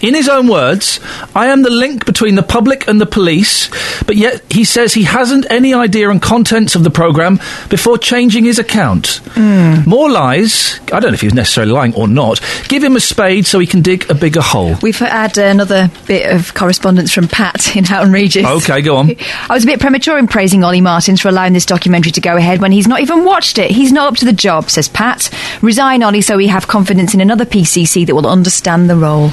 [0.02, 1.00] In his own words,
[1.36, 3.70] I am the link between the public and the police,
[4.06, 7.40] but yet he says he hasn't any idea and contents of the programme
[7.70, 9.22] before changing his account.
[9.34, 9.88] Hmm.
[9.88, 10.80] More lies.
[10.92, 12.42] I don't know if he's necessarily lying or not.
[12.68, 14.76] Give him a spade so he can dig a bigger hole.
[14.82, 18.46] We've had another bit of correspondence from Pat in Houghton Regis.
[18.46, 19.12] Okay, go on.
[19.50, 22.38] I was a bit premature in praising Olly Martins for allowing this documentary to go
[22.38, 23.72] ahead when he's not even watched it.
[23.72, 25.30] He's not up to the job, says Pat.
[25.62, 29.30] Resign, Olly, so we have confidence in another PCC that will understand the role.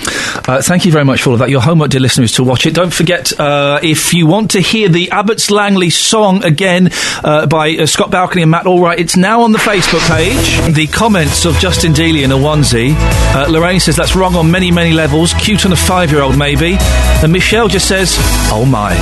[0.47, 1.51] Uh, thank you very much for all of that.
[1.51, 2.75] Your homework, dear listeners, is to watch it.
[2.75, 6.91] Don't forget, uh, if you want to hear the Abbots Langley song again
[7.25, 10.75] uh, by uh, Scott Balcony and Matt Allwright, it's now on the Facebook page.
[10.75, 12.95] The comments of Justin Dealey in a onesie.
[13.35, 15.33] Uh, Lorraine says that's wrong on many, many levels.
[15.35, 16.77] Cute on a five year old, maybe.
[17.23, 18.17] And Michelle just says,
[18.53, 18.95] oh my.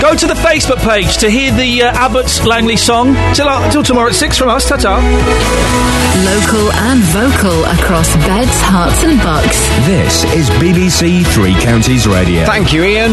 [0.00, 3.14] Go to the Facebook page to hear the uh, Abbots Langley song.
[3.34, 4.68] Till, uh, till tomorrow at six from us.
[4.68, 4.98] Ta ta.
[6.20, 9.58] Local and vocal across beds, Herts, and bucks.
[9.86, 12.44] This is BBC Three Counties Radio.
[12.44, 13.08] Thank you, Iain.